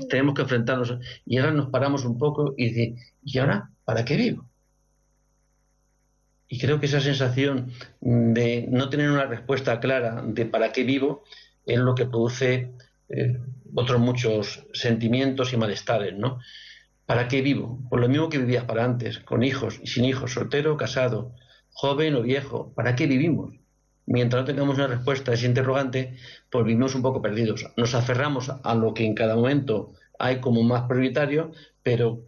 tenemos 0.09 0.35
que 0.35 0.43
enfrentarnos 0.43 0.95
y 1.25 1.37
ahora 1.37 1.51
nos 1.51 1.69
paramos 1.69 2.05
un 2.05 2.17
poco 2.17 2.53
y 2.57 2.69
decir, 2.69 2.95
¿y 3.23 3.37
ahora 3.39 3.69
para 3.83 4.05
qué 4.05 4.17
vivo? 4.17 4.45
Y 6.47 6.59
creo 6.59 6.79
que 6.79 6.87
esa 6.87 6.99
sensación 6.99 7.71
de 8.01 8.67
no 8.69 8.89
tener 8.89 9.09
una 9.09 9.25
respuesta 9.25 9.79
clara 9.79 10.21
de 10.25 10.45
para 10.45 10.73
qué 10.73 10.83
vivo 10.83 11.23
es 11.65 11.79
lo 11.79 11.95
que 11.95 12.05
produce 12.05 12.71
eh, 13.07 13.39
otros 13.73 13.99
muchos 14.01 14.65
sentimientos 14.73 15.53
y 15.53 15.57
malestares, 15.57 16.17
¿no? 16.17 16.39
¿Para 17.05 17.27
qué 17.27 17.41
vivo? 17.41 17.79
Por 17.89 17.99
lo 17.99 18.09
mismo 18.09 18.29
que 18.29 18.37
vivías 18.37 18.65
para 18.65 18.83
antes, 18.83 19.19
con 19.19 19.43
hijos 19.43 19.79
y 19.81 19.87
sin 19.87 20.05
hijos, 20.05 20.33
soltero, 20.33 20.77
casado, 20.77 21.33
joven 21.71 22.15
o 22.15 22.21
viejo. 22.21 22.73
¿Para 22.73 22.95
qué 22.95 23.07
vivimos? 23.07 23.60
Mientras 24.11 24.41
no 24.41 24.45
tengamos 24.45 24.75
una 24.75 24.87
respuesta 24.87 25.31
a 25.31 25.33
ese 25.33 25.45
interrogante, 25.45 26.15
pues 26.49 26.65
vivimos 26.65 26.95
un 26.95 27.01
poco 27.01 27.21
perdidos. 27.21 27.65
Nos 27.77 27.95
aferramos 27.95 28.49
a 28.49 28.75
lo 28.75 28.93
que 28.93 29.05
en 29.05 29.15
cada 29.15 29.35
momento 29.35 29.93
hay 30.19 30.39
como 30.39 30.63
más 30.63 30.83
prioritario, 30.83 31.51
pero 31.81 32.23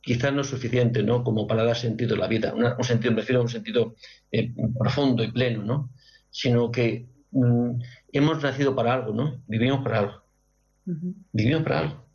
quizás 0.00 0.32
no 0.32 0.40
es 0.40 0.48
suficiente, 0.48 1.02
¿no? 1.02 1.22
Como 1.22 1.46
para 1.46 1.64
dar 1.64 1.76
sentido 1.76 2.14
a 2.14 2.18
la 2.18 2.28
vida. 2.28 2.54
un 2.54 2.84
sentido, 2.84 3.12
me 3.12 3.20
refiero 3.20 3.40
a 3.40 3.42
un 3.44 3.48
sentido 3.48 3.94
eh, 4.32 4.52
profundo 4.78 5.22
y 5.22 5.32
pleno, 5.32 5.62
¿no? 5.62 5.90
Sino 6.30 6.70
que 6.70 7.08
mm, 7.32 7.80
hemos 8.12 8.42
nacido 8.42 8.74
para 8.74 8.94
algo, 8.94 9.12
¿no? 9.12 9.42
Vivimos 9.46 9.82
para 9.82 9.98
algo. 9.98 10.22
Vivimos 11.32 11.62
para 11.62 11.80
algo. 11.80 12.06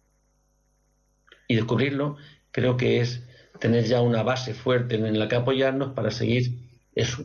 Y 1.47 1.55
descubrirlo 1.55 2.15
creo 2.51 2.77
que 2.77 3.01
es 3.01 3.27
tener 3.59 3.85
ya 3.85 4.01
una 4.01 4.23
base 4.23 4.53
fuerte 4.53 4.95
en 4.95 5.19
la 5.19 5.27
que 5.27 5.35
apoyarnos 5.35 5.93
para 5.93 6.11
seguir 6.11 6.71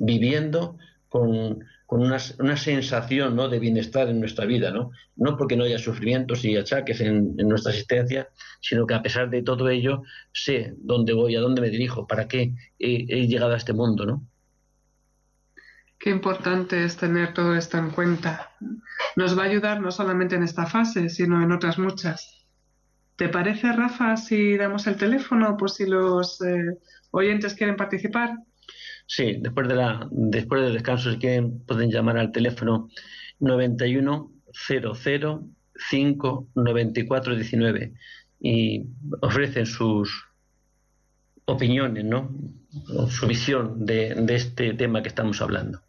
viviendo 0.00 0.78
con, 1.08 1.64
una, 1.88 2.18
sensación 2.56 3.36
¿no? 3.36 3.48
de 3.48 3.58
bienestar 3.58 4.08
en 4.08 4.20
nuestra 4.20 4.44
vida, 4.44 4.70
¿no? 4.70 4.90
No 5.16 5.36
porque 5.36 5.56
no 5.56 5.64
haya 5.64 5.78
sufrimientos 5.78 6.44
y 6.44 6.56
achaques 6.56 7.00
en, 7.00 7.36
nuestra 7.36 7.72
existencia, 7.72 8.28
sino 8.60 8.86
que 8.86 8.94
a 8.94 9.02
pesar 9.02 9.30
de 9.30 9.42
todo 9.42 9.68
ello 9.68 10.02
sé 10.32 10.74
dónde 10.78 11.12
voy, 11.12 11.36
a 11.36 11.40
dónde 11.40 11.60
me 11.60 11.70
dirijo, 11.70 12.06
para 12.06 12.28
qué 12.28 12.54
he, 12.78 13.06
he 13.08 13.26
llegado 13.26 13.54
a 13.54 13.56
este 13.56 13.72
mundo, 13.72 14.04
¿no? 14.04 14.26
Qué 15.98 16.10
importante 16.10 16.84
es 16.84 16.96
tener 16.96 17.32
todo 17.32 17.54
esto 17.56 17.78
en 17.78 17.90
cuenta. 17.90 18.50
Nos 19.16 19.36
va 19.36 19.44
a 19.44 19.46
ayudar 19.46 19.80
no 19.80 19.90
solamente 19.90 20.36
en 20.36 20.42
esta 20.42 20.66
fase, 20.66 21.08
sino 21.08 21.42
en 21.42 21.52
otras 21.52 21.78
muchas. 21.78 22.46
¿Te 23.16 23.30
parece, 23.30 23.72
Rafa, 23.72 24.16
si 24.18 24.58
damos 24.58 24.86
el 24.86 24.96
teléfono 24.96 25.56
por 25.56 25.70
si 25.70 25.86
los 25.86 26.40
eh, 26.42 26.78
oyentes 27.12 27.54
quieren 27.54 27.76
participar? 27.76 28.36
Sí, 29.06 29.36
después, 29.40 29.68
de 29.68 29.76
la, 29.76 30.08
después 30.10 30.62
del 30.62 30.74
descanso, 30.74 31.12
si 31.12 31.18
quieren, 31.18 31.60
pueden 31.60 31.90
llamar 31.90 32.18
al 32.18 32.32
teléfono 32.32 32.88
91 33.38 34.32
00 34.52 35.46
5 35.78 36.48
94 36.54 37.34
19 37.34 37.92
y 38.40 38.84
ofrecen 39.20 39.66
sus 39.66 40.24
opiniones, 41.44 42.04
¿no? 42.04 42.34
O 42.96 43.08
su 43.08 43.26
visión 43.26 43.86
de 43.86 44.26
este 44.28 44.74
tema 44.74 45.02
que 45.02 45.08
estamos 45.08 45.40
hablando. 45.40 45.85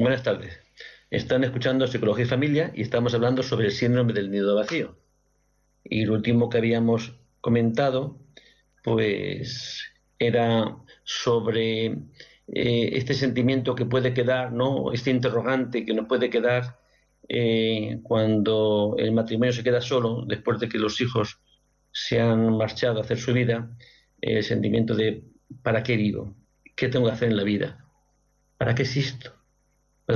Buenas 0.00 0.22
tardes. 0.22 0.58
Están 1.10 1.44
escuchando 1.44 1.86
Psicología 1.86 2.24
y 2.24 2.28
Familia 2.28 2.72
y 2.74 2.80
estamos 2.80 3.12
hablando 3.12 3.42
sobre 3.42 3.66
el 3.66 3.72
síndrome 3.72 4.14
del 4.14 4.30
nido 4.30 4.56
vacío. 4.56 4.96
Y 5.84 6.06
lo 6.06 6.14
último 6.14 6.48
que 6.48 6.56
habíamos 6.56 7.20
comentado, 7.42 8.18
pues 8.82 9.92
era 10.18 10.74
sobre 11.04 11.84
eh, 12.48 12.90
este 12.94 13.12
sentimiento 13.12 13.74
que 13.74 13.84
puede 13.84 14.14
quedar, 14.14 14.52
¿no? 14.52 14.90
Este 14.90 15.10
interrogante 15.10 15.84
que 15.84 15.92
nos 15.92 16.06
puede 16.06 16.30
quedar 16.30 16.78
eh, 17.28 18.00
cuando 18.02 18.94
el 18.96 19.12
matrimonio 19.12 19.52
se 19.52 19.62
queda 19.62 19.82
solo, 19.82 20.24
después 20.26 20.58
de 20.60 20.70
que 20.70 20.78
los 20.78 20.98
hijos 21.02 21.40
se 21.92 22.22
han 22.22 22.56
marchado 22.56 23.00
a 23.00 23.02
hacer 23.02 23.18
su 23.18 23.34
vida, 23.34 23.76
el 24.22 24.42
sentimiento 24.44 24.94
de 24.94 25.24
¿para 25.62 25.82
qué 25.82 25.96
vivo? 25.96 26.34
¿Qué 26.74 26.88
tengo 26.88 27.04
que 27.08 27.12
hacer 27.12 27.28
en 27.28 27.36
la 27.36 27.44
vida? 27.44 27.84
¿Para 28.56 28.74
qué 28.74 28.84
existo? 28.84 29.39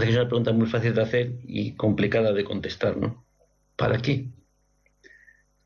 Es 0.03 0.17
una 0.17 0.27
pregunta 0.27 0.53
muy 0.53 0.67
fácil 0.67 0.95
de 0.95 1.03
hacer 1.03 1.33
y 1.45 1.73
complicada 1.77 2.33
de 2.33 2.45
contestar, 2.45 2.97
¿no? 2.97 3.25
¿Para 3.77 3.99
qué? 3.99 4.29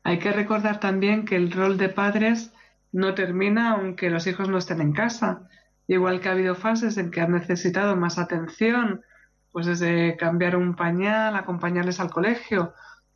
Hay 0.03 0.19
que 0.19 0.31
recordar 0.31 0.79
también 0.79 1.25
que 1.25 1.35
el 1.35 1.51
rol 1.51 1.77
de 1.77 1.89
padres 1.89 2.53
no 2.91 3.15
termina 3.15 3.71
aunque 3.71 4.09
los 4.09 4.27
hijos 4.27 4.47
no 4.47 4.57
estén 4.57 4.81
en 4.81 4.93
casa. 4.93 5.47
Igual 5.87 6.21
que 6.21 6.29
ha 6.29 6.33
habido 6.33 6.55
fases 6.55 6.97
en 6.97 7.11
que 7.11 7.21
han 7.21 7.31
necesitado 7.31 7.95
más 7.95 8.19
atención, 8.19 9.01
pues 9.51 9.65
desde 9.65 10.15
cambiar 10.17 10.55
un 10.55 10.75
pañal, 10.75 11.35
acompañarles 11.35 11.99
al 11.99 12.11
colegio. 12.11 12.73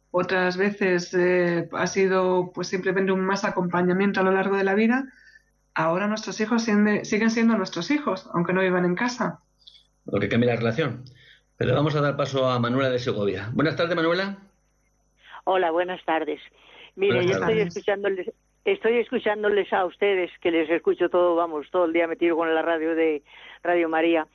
Otras 0.10 0.58
veces 0.58 1.14
eh, 1.14 1.70
ha 1.74 1.88
sido 1.88 2.52
pues 2.54 2.68
simplemente 2.68 3.12
un 3.12 3.22
más 3.22 3.44
acompañamiento 3.44 4.20
a 4.20 4.24
lo 4.24 4.32
largo 4.32 4.58
de 4.58 4.64
la 4.64 4.74
vida. 4.74 5.06
Ahora 5.76 6.08
nuestros 6.08 6.40
hijos 6.40 6.64
siguen 6.64 7.30
siendo 7.30 7.58
nuestros 7.58 7.92
hijos, 7.92 8.30
aunque 8.34 8.54
no 8.54 8.62
vivan 8.62 8.86
en 8.86 8.96
casa 8.96 9.44
lo 10.06 10.20
que 10.20 10.30
cambia 10.30 10.52
la 10.52 10.60
relación. 10.60 11.04
Pero 11.58 11.76
vamos 11.76 11.96
a 11.96 12.02
dar 12.02 12.18
paso 12.18 12.50
a 12.50 12.60
Manuela 12.60 12.90
de 12.90 13.00
Segovia. 13.00 13.50
Buenas 13.54 13.76
tardes, 13.76 13.96
Manuela. 13.96 14.38
Hola, 15.46 15.72
buenas 15.72 16.04
tardes. 16.06 16.40
Mire, 16.96 17.26
yo 17.26 17.34
estoy 17.34 17.60
escuchándoles, 17.60 18.32
estoy 18.66 18.98
escuchándoles 18.98 19.72
a 19.74 19.86
ustedes, 19.86 20.32
que 20.40 20.52
les 20.52 20.70
escucho 20.70 21.10
todo, 21.10 21.36
vamos, 21.36 21.70
todo 21.72 21.86
el 21.86 21.94
día 21.94 22.08
metido 22.08 22.38
con 22.38 22.54
la 22.54 22.62
radio 22.62 22.96
de 22.96 23.24
Radio 23.62 23.90
María. 23.90 24.28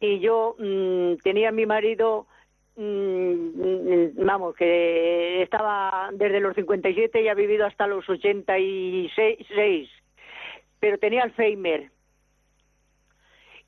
Y 0.00 0.20
yo 0.20 0.56
mm, 0.58 1.16
tenía 1.22 1.50
a 1.50 1.52
mi 1.52 1.64
marido, 1.64 2.26
mm, 2.76 4.24
vamos, 4.24 4.56
que 4.56 5.42
estaba 5.42 6.10
desde 6.12 6.40
los 6.40 6.54
57 6.54 7.22
y 7.22 7.28
ha 7.28 7.34
vivido 7.34 7.66
hasta 7.66 7.86
los 7.86 8.08
86, 8.08 9.88
pero 10.80 10.98
tenía 10.98 11.22
Alzheimer 11.22 11.90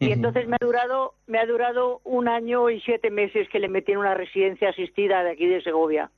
y 0.08 0.12
entonces 0.12 0.46
me 0.46 0.56
ha 0.60 0.64
durado 0.64 1.14
me 1.26 1.38
ha 1.38 1.46
durado 1.46 2.00
un 2.04 2.28
año 2.28 2.70
y 2.70 2.80
siete 2.80 3.10
meses 3.10 3.48
que 3.48 3.58
le 3.58 3.68
metí 3.68 3.92
en 3.92 3.98
una 3.98 4.14
residencia 4.14 4.70
asistida 4.70 5.22
de 5.24 5.30
aquí 5.30 5.46
de 5.46 5.62
Segovia. 5.62 6.10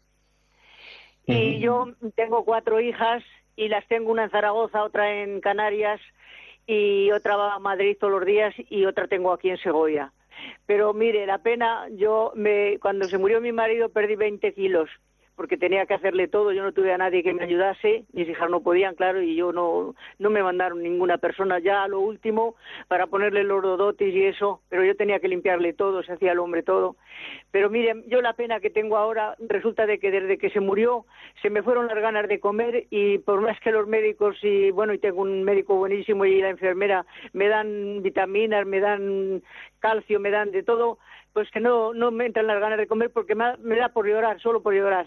Y 1.28 1.58
yo 1.58 1.88
tengo 2.14 2.44
cuatro 2.44 2.80
hijas 2.80 3.24
y 3.56 3.68
las 3.68 3.86
tengo 3.88 4.12
una 4.12 4.24
en 4.24 4.30
Zaragoza, 4.30 4.84
otra 4.84 5.22
en 5.22 5.40
Canarias 5.40 6.00
y 6.66 7.10
otra 7.10 7.36
va 7.36 7.54
a 7.54 7.58
Madrid 7.58 7.96
todos 7.98 8.12
los 8.12 8.24
días 8.24 8.54
y 8.70 8.84
otra 8.84 9.08
tengo 9.08 9.32
aquí 9.32 9.50
en 9.50 9.58
Segovia. 9.58 10.12
Pero 10.66 10.92
mire, 10.92 11.26
la 11.26 11.38
pena, 11.38 11.88
yo 11.90 12.32
me, 12.34 12.78
cuando 12.80 13.06
se 13.06 13.18
murió 13.18 13.40
mi 13.40 13.52
marido 13.52 13.88
perdí 13.88 14.16
20 14.16 14.52
kilos, 14.52 14.90
porque 15.36 15.58
tenía 15.58 15.84
que 15.84 15.94
hacerle 15.94 16.28
todo, 16.28 16.50
yo 16.52 16.62
no 16.62 16.72
tuve 16.72 16.92
a 16.92 16.98
nadie 16.98 17.22
que 17.22 17.34
me 17.34 17.44
ayudase, 17.44 18.04
mis 18.12 18.28
hijas 18.28 18.48
no 18.48 18.62
podían, 18.62 18.94
claro, 18.94 19.20
y 19.20 19.36
yo 19.36 19.52
no, 19.52 19.94
no 20.18 20.30
me 20.30 20.42
mandaron 20.42 20.82
ninguna 20.82 21.18
persona 21.18 21.58
ya 21.58 21.82
a 21.82 21.88
lo 21.88 22.00
último 22.00 22.56
para 22.88 23.06
ponerle 23.06 23.44
los 23.44 23.62
dodotis 23.62 24.14
y 24.14 24.24
eso, 24.24 24.62
pero 24.70 24.82
yo 24.82 24.96
tenía 24.96 25.20
que 25.20 25.28
limpiarle 25.28 25.74
todo, 25.74 26.02
se 26.02 26.14
hacía 26.14 26.32
el 26.32 26.38
hombre 26.38 26.62
todo. 26.62 26.96
Pero 27.50 27.68
miren, 27.68 28.04
yo 28.08 28.22
la 28.22 28.32
pena 28.32 28.60
que 28.60 28.70
tengo 28.70 28.96
ahora 28.96 29.36
resulta 29.38 29.84
de 29.86 29.98
que 29.98 30.10
desde 30.10 30.38
que 30.38 30.50
se 30.50 30.60
murió 30.60 31.04
se 31.42 31.50
me 31.50 31.62
fueron 31.62 31.86
las 31.86 31.98
ganas 31.98 32.28
de 32.28 32.40
comer 32.40 32.86
y 32.88 33.18
por 33.18 33.42
más 33.42 33.60
que 33.60 33.72
los 33.72 33.86
médicos 33.86 34.36
y 34.42 34.70
bueno, 34.70 34.94
y 34.94 34.98
tengo 34.98 35.20
un 35.20 35.44
médico 35.44 35.76
buenísimo 35.76 36.24
y 36.24 36.40
la 36.40 36.48
enfermera 36.48 37.04
me 37.34 37.48
dan 37.48 38.02
vitaminas, 38.02 38.66
me 38.66 38.80
dan 38.80 39.42
calcio, 39.80 40.18
me 40.18 40.30
dan 40.30 40.50
de 40.50 40.62
todo, 40.62 40.98
pues 41.34 41.50
que 41.50 41.60
no, 41.60 41.92
no 41.92 42.10
me 42.10 42.24
entran 42.24 42.46
las 42.46 42.60
ganas 42.60 42.78
de 42.78 42.86
comer 42.86 43.10
porque 43.10 43.34
me, 43.34 43.56
me 43.58 43.76
da 43.76 43.90
por 43.90 44.06
llorar, 44.06 44.40
solo 44.40 44.62
por 44.62 44.74
llorar 44.74 45.06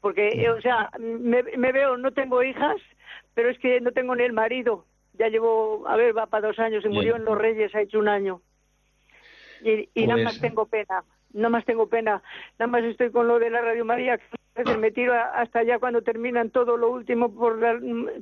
porque, 0.00 0.28
eh, 0.28 0.50
o 0.50 0.60
sea, 0.60 0.90
me, 0.98 1.42
veo, 1.42 1.96
no 1.96 2.12
tengo 2.12 2.42
hijas, 2.42 2.76
pero 3.34 3.50
es 3.50 3.58
que 3.58 3.80
no 3.80 3.92
tengo 3.92 4.14
ni 4.16 4.24
el 4.24 4.32
marido. 4.32 4.86
Ya 5.14 5.28
llevo, 5.28 5.86
a 5.86 5.96
ver, 5.96 6.16
va 6.16 6.26
para 6.26 6.48
dos 6.48 6.58
años, 6.58 6.82
se 6.82 6.88
murió 6.88 7.16
en 7.16 7.24
Los 7.24 7.36
Reyes, 7.36 7.74
ha 7.74 7.82
hecho 7.82 7.98
un 7.98 8.08
año. 8.08 8.40
Y, 9.62 9.90
y 9.94 10.06
nada 10.06 10.14
pues 10.14 10.24
más 10.24 10.40
tengo 10.40 10.66
pena, 10.66 11.04
nada 11.34 11.48
más 11.50 11.64
tengo 11.66 11.88
pena, 11.88 12.22
nada 12.58 12.70
más 12.70 12.82
estoy 12.84 13.10
con 13.10 13.28
lo 13.28 13.38
de 13.38 13.50
la 13.50 13.60
Radio 13.60 13.84
María, 13.84 14.18
me 14.78 14.90
tiro 14.90 15.14
hasta 15.14 15.60
allá 15.60 15.78
cuando 15.78 16.02
terminan 16.02 16.50
todo 16.50 16.76
lo 16.76 16.90
último 16.90 17.32
por, 17.34 17.58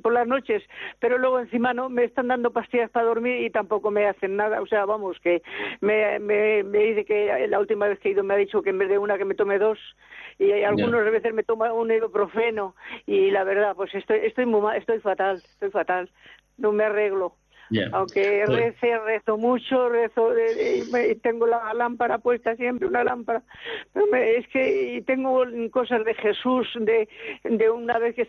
por 0.01 0.13
las 0.13 0.27
noches, 0.27 0.63
pero 0.99 1.17
luego 1.17 1.39
encima 1.39 1.73
no 1.73 1.89
me 1.89 2.03
están 2.03 2.27
dando 2.27 2.51
pastillas 2.51 2.89
para 2.91 3.07
dormir 3.07 3.41
y 3.41 3.49
tampoco 3.49 3.91
me 3.91 4.07
hacen 4.07 4.35
nada, 4.35 4.61
o 4.61 4.67
sea, 4.67 4.85
vamos, 4.85 5.19
que 5.19 5.41
me, 5.81 6.19
me, 6.19 6.63
me 6.63 6.79
dice 6.79 7.05
que 7.05 7.47
la 7.47 7.59
última 7.59 7.87
vez 7.87 7.99
que 7.99 8.09
he 8.09 8.11
ido 8.11 8.23
me 8.23 8.35
ha 8.35 8.37
dicho 8.37 8.61
que 8.61 8.69
en 8.69 8.77
vez 8.77 8.89
de 8.89 8.97
una 8.97 9.17
que 9.17 9.25
me 9.25 9.35
tome 9.35 9.59
dos 9.59 9.79
y 10.37 10.51
algunas 10.63 11.03
veces 11.11 11.33
me 11.33 11.43
toma 11.43 11.73
un 11.73 11.91
ibuprofeno 11.91 12.75
y 13.05 13.31
la 13.31 13.43
verdad, 13.43 13.75
pues 13.75 13.93
estoy, 13.93 14.19
estoy, 14.23 14.45
muy 14.45 14.77
estoy 14.77 14.99
fatal, 14.99 15.41
estoy 15.53 15.71
fatal, 15.71 16.09
no 16.57 16.71
me 16.71 16.85
arreglo. 16.85 17.35
Aunque 17.91 18.43
pues 18.47 18.75
rezo 19.05 19.37
mucho, 19.37 19.89
rezo, 19.89 20.31
tengo 21.21 21.45
la 21.45 21.73
lámpara 21.73 22.17
puesta 22.17 22.55
siempre, 22.55 22.87
una 22.87 23.03
lámpara. 23.03 23.43
Pero 23.93 24.15
es 24.15 24.47
que 24.47 25.03
tengo 25.05 25.43
cosas 25.71 26.03
de 26.03 26.13
Jesús, 26.15 26.67
de, 26.79 27.07
de 27.43 27.69
una 27.69 27.99
vez 27.99 28.15
que, 28.15 28.25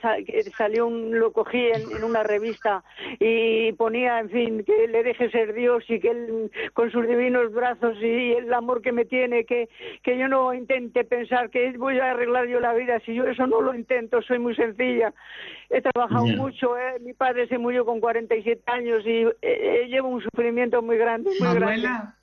salió, 0.57 0.87
un, 0.87 1.19
lo 1.19 1.33
cogí 1.33 1.69
en, 1.69 2.05
una 2.05 2.23
revista 2.23 2.85
y 3.19 3.73
ponía, 3.73 4.21
en 4.21 4.31
fin, 4.31 4.65
que 4.65 4.89
le 4.89 5.03
deje 5.03 5.31
ser 5.31 5.55
Dios 5.55 5.85
y 5.89 6.01
que 6.01 6.11
él, 6.11 6.51
con 6.75 6.91
sus 6.91 7.07
divinos 7.07 7.53
brazos 7.53 7.97
y 8.01 8.33
el 8.33 8.53
amor 8.53 8.83
que 8.83 8.93
me 8.93 9.05
tiene, 9.05 9.45
que, 9.45 9.69
que 10.03 10.19
yo 10.19 10.29
no 10.29 10.53
intente 10.53 11.05
pensar 11.05 11.51
que 11.51 11.73
voy 11.79 11.99
a 11.99 12.11
arreglar 12.11 12.47
yo 12.47 12.61
la 12.61 12.75
vida. 12.75 13.01
Si 13.07 13.15
yo 13.15 13.25
eso 13.25 13.47
no 13.47 13.63
lo 13.63 13.75
intento, 13.75 14.21
soy 14.23 14.39
muy 14.39 14.55
sencilla. 14.55 15.13
He 15.71 15.81
trabajado 15.81 16.27
mucho, 16.27 16.77
¿eh? 16.77 16.99
mi 17.01 17.13
padre 17.15 17.47
se 17.47 17.57
murió 17.57 17.85
con 17.85 18.01
47 18.01 18.63
años 18.67 19.03
y 19.07 19.23
eh, 19.23 19.37
eh, 19.43 19.87
llevo 19.89 20.09
un 20.09 20.21
sufrimiento 20.21 20.83
muy 20.83 20.97
grande. 20.97 21.31
Muy 21.39 21.49
Manuela, 21.49 22.17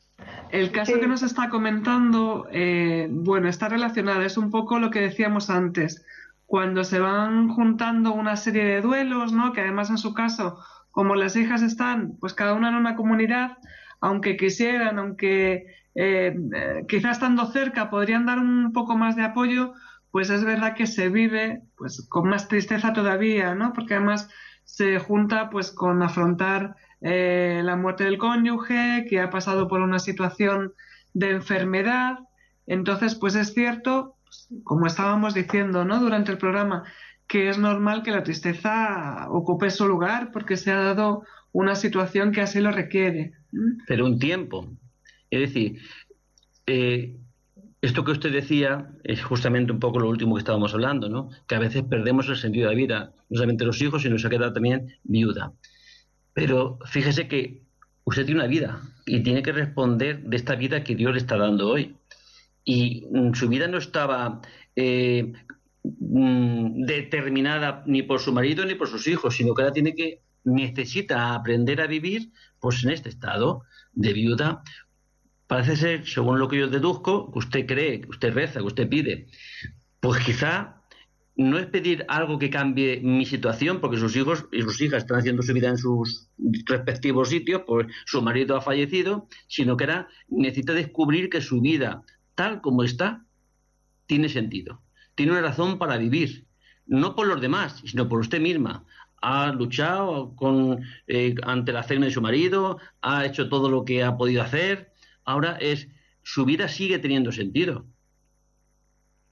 el 0.51 0.71
caso 0.71 0.99
que 0.99 1.07
nos 1.07 1.23
está 1.23 1.49
comentando, 1.49 2.47
eh, 2.51 3.07
bueno, 3.09 3.49
está 3.49 3.69
relacionado, 3.69 4.21
es 4.21 4.37
un 4.37 4.49
poco 4.49 4.79
lo 4.79 4.89
que 4.89 5.01
decíamos 5.01 5.49
antes, 5.49 6.05
cuando 6.45 6.83
se 6.83 6.99
van 6.99 7.49
juntando 7.49 8.13
una 8.13 8.37
serie 8.37 8.63
de 8.63 8.81
duelos, 8.81 9.33
¿no? 9.33 9.51
Que 9.51 9.61
además 9.61 9.89
en 9.89 9.97
su 9.97 10.13
caso, 10.13 10.59
como 10.91 11.15
las 11.15 11.35
hijas 11.35 11.61
están, 11.61 12.17
pues 12.19 12.33
cada 12.33 12.53
una 12.53 12.69
en 12.69 12.75
una 12.75 12.95
comunidad, 12.95 13.57
aunque 13.99 14.37
quisieran, 14.37 14.99
aunque 14.99 15.67
eh, 15.95 16.35
quizás 16.87 17.13
estando 17.13 17.45
cerca 17.47 17.89
podrían 17.89 18.25
dar 18.25 18.39
un 18.39 18.71
poco 18.71 18.95
más 18.95 19.15
de 19.15 19.23
apoyo, 19.23 19.73
pues 20.17 20.31
es 20.31 20.43
verdad 20.43 20.73
que 20.73 20.87
se 20.87 21.09
vive 21.09 21.61
pues 21.75 22.07
con 22.09 22.27
más 22.27 22.47
tristeza 22.47 22.91
todavía, 22.91 23.53
¿no? 23.53 23.71
Porque 23.71 23.93
además 23.93 24.27
se 24.63 24.97
junta 24.97 25.51
pues 25.51 25.71
con 25.71 26.01
afrontar 26.01 26.75
eh, 27.01 27.61
la 27.63 27.75
muerte 27.75 28.05
del 28.05 28.17
cónyuge, 28.17 29.05
que 29.07 29.19
ha 29.19 29.29
pasado 29.29 29.67
por 29.67 29.79
una 29.81 29.99
situación 29.99 30.73
de 31.13 31.29
enfermedad. 31.29 32.17
Entonces, 32.65 33.13
pues 33.13 33.35
es 33.35 33.53
cierto, 33.53 34.15
pues, 34.23 34.47
como 34.63 34.87
estábamos 34.87 35.35
diciendo 35.35 35.85
¿no? 35.85 35.99
durante 35.99 36.31
el 36.31 36.39
programa, 36.39 36.83
que 37.27 37.49
es 37.49 37.59
normal 37.59 38.01
que 38.01 38.09
la 38.09 38.23
tristeza 38.23 39.27
ocupe 39.29 39.69
su 39.69 39.87
lugar 39.87 40.31
porque 40.31 40.57
se 40.57 40.71
ha 40.71 40.77
dado 40.77 41.25
una 41.51 41.75
situación 41.75 42.31
que 42.31 42.41
así 42.41 42.59
lo 42.59 42.71
requiere. 42.71 43.33
Pero 43.85 44.07
un 44.07 44.17
tiempo. 44.17 44.67
Es 45.29 45.41
decir, 45.41 45.79
eh, 46.65 47.15
esto 47.81 48.03
que 48.03 48.11
usted 48.11 48.31
decía 48.31 48.91
es 49.03 49.23
justamente 49.23 49.71
un 49.71 49.79
poco 49.79 49.99
lo 49.99 50.09
último 50.09 50.35
que 50.35 50.39
estábamos 50.39 50.73
hablando, 50.73 51.09
¿no? 51.09 51.29
Que 51.47 51.55
a 51.55 51.59
veces 51.59 51.83
perdemos 51.83 52.27
el 52.27 52.37
sentido 52.37 52.67
de 52.67 52.75
la 52.75 52.77
vida, 52.77 53.13
no 53.29 53.37
solamente 53.37 53.65
los 53.65 53.81
hijos, 53.81 54.01
sino 54.01 54.17
se 54.17 54.29
queda 54.29 54.51
también 54.51 54.95
viuda. 55.03 55.53
Pero 56.33 56.79
fíjese 56.85 57.27
que 57.27 57.63
usted 58.03 58.25
tiene 58.25 58.41
una 58.41 58.49
vida 58.49 58.81
y 59.05 59.21
tiene 59.21 59.43
que 59.43 59.51
responder 59.51 60.23
de 60.23 60.37
esta 60.37 60.55
vida 60.55 60.83
que 60.83 60.95
Dios 60.95 61.13
le 61.13 61.19
está 61.19 61.37
dando 61.37 61.69
hoy. 61.69 61.95
Y 62.63 63.07
mm, 63.11 63.33
su 63.33 63.47
vida 63.47 63.67
no 63.67 63.77
estaba 63.77 64.41
eh, 64.75 65.33
mm, 65.83 66.83
determinada 66.85 67.83
ni 67.85 68.01
por 68.03 68.19
su 68.19 68.33
marido 68.33 68.65
ni 68.65 68.75
por 68.75 68.87
sus 68.87 69.07
hijos, 69.07 69.35
sino 69.35 69.53
que 69.53 69.61
ahora 69.61 69.73
tiene 69.73 69.93
que 69.93 70.21
necesita 70.43 71.33
aprender 71.33 71.81
a 71.81 71.87
vivir 71.87 72.31
pues 72.59 72.83
en 72.83 72.91
este 72.91 73.09
estado 73.09 73.63
de 73.93 74.13
viuda. 74.13 74.63
Parece 75.47 75.77
ser, 75.77 76.05
según 76.05 76.39
lo 76.39 76.47
que 76.47 76.59
yo 76.59 76.67
deduzco, 76.67 77.31
que 77.31 77.39
usted 77.39 77.65
cree, 77.65 78.01
que 78.01 78.09
usted 78.09 78.33
reza, 78.33 78.59
que 78.59 78.65
usted 78.65 78.89
pide. 78.89 79.27
Pues 79.99 80.23
quizá 80.23 80.77
no 81.37 81.59
es 81.59 81.67
pedir 81.67 82.03
algo 82.09 82.39
que 82.39 82.49
cambie 82.49 82.99
mi 83.01 83.25
situación, 83.25 83.79
porque 83.79 83.97
sus 83.97 84.15
hijos 84.15 84.45
y 84.51 84.61
sus 84.61 84.81
hijas 84.81 85.03
están 85.03 85.19
haciendo 85.19 85.43
su 85.43 85.53
vida 85.53 85.69
en 85.69 85.77
sus 85.77 86.29
respectivos 86.65 87.29
sitios, 87.29 87.61
pues 87.65 87.87
su 88.05 88.21
marido 88.21 88.57
ha 88.57 88.61
fallecido, 88.61 89.27
sino 89.47 89.77
que 89.77 89.85
ahora 89.85 90.07
necesita 90.27 90.73
descubrir 90.73 91.29
que 91.29 91.41
su 91.41 91.61
vida, 91.61 92.03
tal 92.35 92.61
como 92.61 92.83
está, 92.83 93.23
tiene 94.07 94.29
sentido. 94.29 94.81
Tiene 95.13 95.33
una 95.33 95.41
razón 95.41 95.77
para 95.77 95.97
vivir, 95.97 96.47
no 96.87 97.15
por 97.15 97.27
los 97.27 97.39
demás, 97.39 97.81
sino 97.85 98.09
por 98.09 98.19
usted 98.19 98.41
misma. 98.41 98.83
Ha 99.21 99.51
luchado 99.51 100.35
con, 100.35 100.81
eh, 101.07 101.35
ante 101.43 101.71
la 101.71 101.83
cena 101.83 102.07
de 102.07 102.11
su 102.11 102.21
marido, 102.21 102.79
ha 103.01 103.25
hecho 103.25 103.47
todo 103.47 103.69
lo 103.69 103.85
que 103.85 104.03
ha 104.03 104.17
podido 104.17 104.41
hacer. 104.41 104.91
Ahora 105.27 105.57
es, 105.59 105.89
su 106.23 106.45
vida 106.45 106.69
sigue 106.69 106.99
teniendo 106.99 107.33
sentido. 107.33 107.85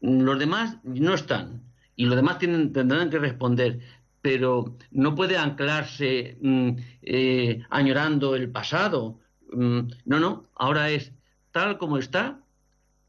Los 0.01 0.37
demás 0.37 0.77
no 0.83 1.13
están 1.13 1.63
y 1.95 2.05
los 2.05 2.17
demás 2.17 2.37
tienen, 2.37 2.73
tendrán 2.73 3.09
que 3.09 3.17
responder, 3.17 3.79
pero 4.21 4.77
no 4.91 5.15
puede 5.15 5.37
anclarse 5.37 6.37
mm, 6.41 6.69
eh, 7.01 7.63
añorando 7.69 8.35
el 8.35 8.49
pasado. 8.49 9.21
Mm, 9.53 9.87
no, 10.03 10.19
no, 10.19 10.43
ahora 10.53 10.89
es 10.89 11.13
tal 11.51 11.77
como 11.77 11.97
está, 11.97 12.41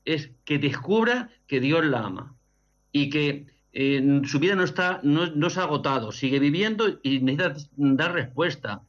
es 0.04 0.30
que 0.44 0.60
descubra 0.60 1.30
que 1.48 1.58
Dios 1.58 1.84
la 1.84 2.06
ama 2.06 2.36
y 2.92 3.10
que 3.10 3.46
eh, 3.72 4.22
su 4.24 4.38
vida 4.38 4.54
no 4.54 4.62
está, 4.62 5.00
no, 5.02 5.26
no 5.26 5.50
se 5.50 5.58
ha 5.58 5.64
agotado, 5.64 6.12
sigue 6.12 6.38
viviendo 6.38 7.00
y 7.02 7.18
necesita 7.18 7.68
dar 7.74 8.12
respuesta. 8.12 8.82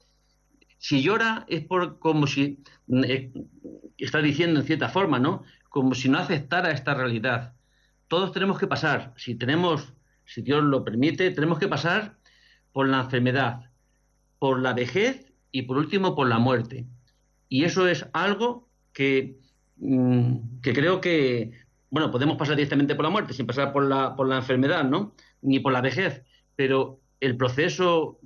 Si 0.78 1.02
llora 1.02 1.46
es 1.48 1.66
como 2.00 2.28
si 2.28 2.64
mm, 2.88 3.04
eh, 3.04 3.32
está 3.98 4.22
diciendo 4.22 4.60
en 4.60 4.66
cierta 4.66 4.90
forma, 4.90 5.20
¿no? 5.20 5.44
Como 5.70 5.96
si 5.96 6.10
no 6.10 6.18
aceptara 6.18 6.72
esta 6.72 6.94
realidad 6.94 7.54
todos 8.08 8.32
tenemos 8.32 8.58
que 8.58 8.68
pasar, 8.68 9.14
si 9.18 9.36
tenemos, 9.36 9.94
si 10.26 10.42
Dios 10.42 10.64
lo 10.64 10.84
permite, 10.84 11.32
tenemos 11.32 11.60
que 11.60 11.68
pasar 11.68 12.18
por 12.72 12.88
la 12.88 13.02
enfermedad, 13.02 13.72
por 14.40 14.62
la 14.62 14.74
vejez 14.74 15.34
y 15.52 15.64
por 15.64 15.78
último 15.78 16.16
por 16.16 16.28
la 16.28 16.40
muerte. 16.40 16.86
Y 17.50 17.64
eso 17.64 17.88
es 17.88 18.08
algo 18.14 18.70
que, 18.94 19.38
mm, 19.78 20.60
creo 20.62 21.02
que, 21.02 21.52
bueno, 21.90 22.12
podemos 22.12 22.38
pasar 22.38 22.56
directamente 22.56 22.96
por 22.96 23.06
la 23.06 23.12
muerte 23.12 23.34
sin 23.34 23.46
pasar 23.46 23.74
por 23.74 23.86
la, 23.86 24.16
por 24.16 24.28
la 24.28 24.38
enfermedad, 24.38 24.84
¿no? 24.86 25.14
Ni 25.42 25.60
por 25.60 25.74
la 25.74 25.82
vejez, 25.82 26.24
pero 26.56 27.00
el 27.20 27.36
proceso 27.38 28.20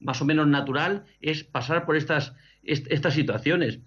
más 0.00 0.20
o 0.20 0.24
menos 0.24 0.46
natural 0.46 1.04
es 1.20 1.44
pasar 1.44 1.86
por 1.86 1.96
estas, 1.96 2.34
estas 2.62 3.14
situaciones. 3.14 3.80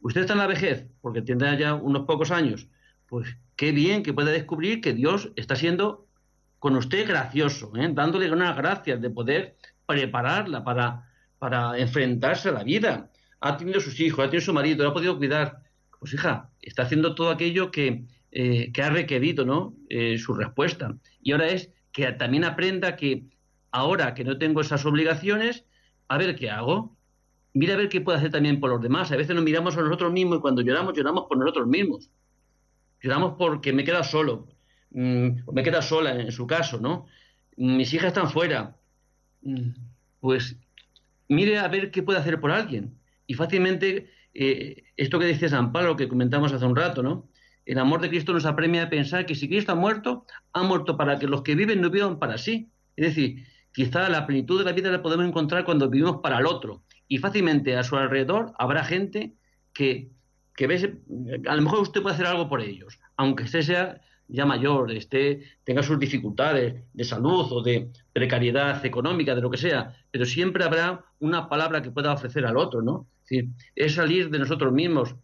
Usted 0.00 0.22
está 0.22 0.34
en 0.34 0.40
la 0.40 0.46
vejez, 0.46 0.86
porque 1.00 1.22
tendrá 1.22 1.58
ya 1.58 1.74
unos 1.74 2.06
pocos 2.06 2.30
años, 2.30 2.68
pues 3.06 3.36
qué 3.56 3.72
bien 3.72 4.02
que 4.02 4.12
pueda 4.12 4.30
descubrir 4.30 4.80
que 4.80 4.92
Dios 4.92 5.32
está 5.36 5.56
siendo 5.56 6.06
con 6.58 6.76
usted 6.76 7.06
gracioso, 7.06 7.72
¿eh? 7.76 7.90
dándole 7.92 8.30
unas 8.30 8.56
gracias 8.56 9.00
de 9.00 9.10
poder 9.10 9.56
prepararla 9.86 10.64
para, 10.64 11.10
para 11.38 11.78
enfrentarse 11.78 12.48
a 12.48 12.52
la 12.52 12.64
vida. 12.64 13.10
Ha 13.40 13.56
tenido 13.56 13.80
sus 13.80 14.00
hijos, 14.00 14.24
ha 14.24 14.30
tenido 14.30 14.44
su 14.44 14.52
marido, 14.52 14.84
lo 14.84 14.90
ha 14.90 14.94
podido 14.94 15.16
cuidar. 15.16 15.62
Pues 15.98 16.14
hija, 16.14 16.50
está 16.60 16.82
haciendo 16.82 17.14
todo 17.14 17.30
aquello 17.30 17.70
que, 17.70 18.04
eh, 18.30 18.72
que 18.72 18.82
ha 18.82 18.90
requerido 18.90 19.44
¿no? 19.44 19.74
Eh, 19.88 20.18
su 20.18 20.34
respuesta. 20.34 20.96
Y 21.22 21.32
ahora 21.32 21.48
es 21.48 21.70
que 21.92 22.10
también 22.12 22.44
aprenda 22.44 22.96
que 22.96 23.24
ahora 23.70 24.14
que 24.14 24.24
no 24.24 24.38
tengo 24.38 24.60
esas 24.60 24.84
obligaciones, 24.86 25.64
a 26.08 26.18
ver 26.18 26.36
qué 26.36 26.50
hago. 26.50 26.96
Mira 27.54 27.74
a 27.74 27.76
ver 27.76 27.88
qué 27.88 28.00
puedo 28.00 28.18
hacer 28.18 28.30
también 28.30 28.60
por 28.60 28.70
los 28.70 28.80
demás. 28.82 29.10
A 29.12 29.16
veces 29.16 29.34
nos 29.34 29.44
miramos 29.44 29.76
a 29.76 29.82
nosotros 29.82 30.12
mismos 30.12 30.38
y 30.38 30.40
cuando 30.40 30.62
lloramos, 30.62 30.94
lloramos 30.94 31.24
por 31.26 31.38
nosotros 31.38 31.66
mismos 31.66 32.10
lloramos 33.02 33.34
porque 33.38 33.72
me 33.72 33.82
he 33.82 33.84
quedado 33.84 34.04
solo. 34.04 34.48
mm, 34.90 35.52
me 35.52 35.62
queda 35.62 35.82
sola 35.82 36.14
en 36.14 36.32
su 36.32 36.46
caso, 36.46 36.80
¿no? 36.80 37.06
Mis 37.56 37.92
hijas 37.94 38.08
están 38.08 38.30
fuera. 38.30 38.76
Mm, 39.42 39.70
pues 40.20 40.56
mire 41.28 41.58
a 41.58 41.68
ver 41.68 41.90
qué 41.90 42.02
puede 42.02 42.18
hacer 42.18 42.40
por 42.40 42.50
alguien. 42.50 42.98
Y 43.26 43.34
fácilmente, 43.34 44.10
eh, 44.34 44.84
esto 44.96 45.18
que 45.18 45.26
decía 45.26 45.48
San 45.48 45.72
Pablo, 45.72 45.96
que 45.96 46.08
comentamos 46.08 46.52
hace 46.52 46.64
un 46.64 46.76
rato, 46.76 47.02
¿no? 47.02 47.28
El 47.64 47.78
amor 47.78 48.00
de 48.00 48.08
Cristo 48.08 48.32
nos 48.32 48.46
apremia 48.46 48.84
a 48.84 48.90
pensar 48.90 49.26
que 49.26 49.34
si 49.34 49.48
Cristo 49.48 49.72
ha 49.72 49.74
muerto, 49.74 50.24
ha 50.52 50.62
muerto 50.62 50.96
para 50.96 51.18
que 51.18 51.26
los 51.26 51.42
que 51.42 51.56
viven 51.56 51.80
no 51.80 51.90
vivan 51.90 52.18
para 52.18 52.38
sí. 52.38 52.70
Es 52.96 53.06
decir, 53.06 53.44
quizá 53.76 54.08
la 54.08 54.26
plenitud 54.26 54.58
de 54.58 54.64
la 54.64 54.72
vida 54.72 54.90
la 54.90 55.02
podemos 55.02 55.26
encontrar 55.26 55.66
cuando 55.66 55.90
vivimos 55.90 56.20
para 56.22 56.38
el 56.38 56.46
otro. 56.46 56.82
Y 57.08 57.18
fácilmente 57.18 57.76
a 57.76 57.84
su 57.84 57.94
alrededor 57.94 58.54
habrá 58.58 58.82
gente 58.82 59.34
que, 59.74 60.08
que 60.56 60.66
ve, 60.66 60.98
a 61.46 61.54
lo 61.54 61.60
mejor 61.60 61.80
usted 61.80 62.00
puede 62.00 62.14
hacer 62.14 62.24
algo 62.24 62.48
por 62.48 62.62
ellos, 62.62 62.98
aunque 63.18 63.42
usted 63.42 63.60
sea 63.60 64.00
ya 64.28 64.46
mayor, 64.46 64.90
esté, 64.92 65.42
tenga 65.62 65.82
sus 65.82 65.98
dificultades 65.98 66.84
de 66.94 67.04
salud 67.04 67.52
o 67.52 67.62
de 67.62 67.90
precariedad 68.14 68.84
económica, 68.84 69.34
de 69.34 69.42
lo 69.42 69.50
que 69.50 69.58
sea, 69.58 69.94
pero 70.10 70.24
siempre 70.24 70.64
habrá 70.64 71.04
una 71.18 71.46
palabra 71.50 71.82
que 71.82 71.90
pueda 71.90 72.14
ofrecer 72.14 72.46
al 72.46 72.56
otro, 72.56 72.80
¿no? 72.80 73.06
Es, 73.28 73.44
es 73.74 73.94
salir 73.94 74.30
de 74.30 74.38
nosotros 74.38 74.72
mismos 74.72 75.14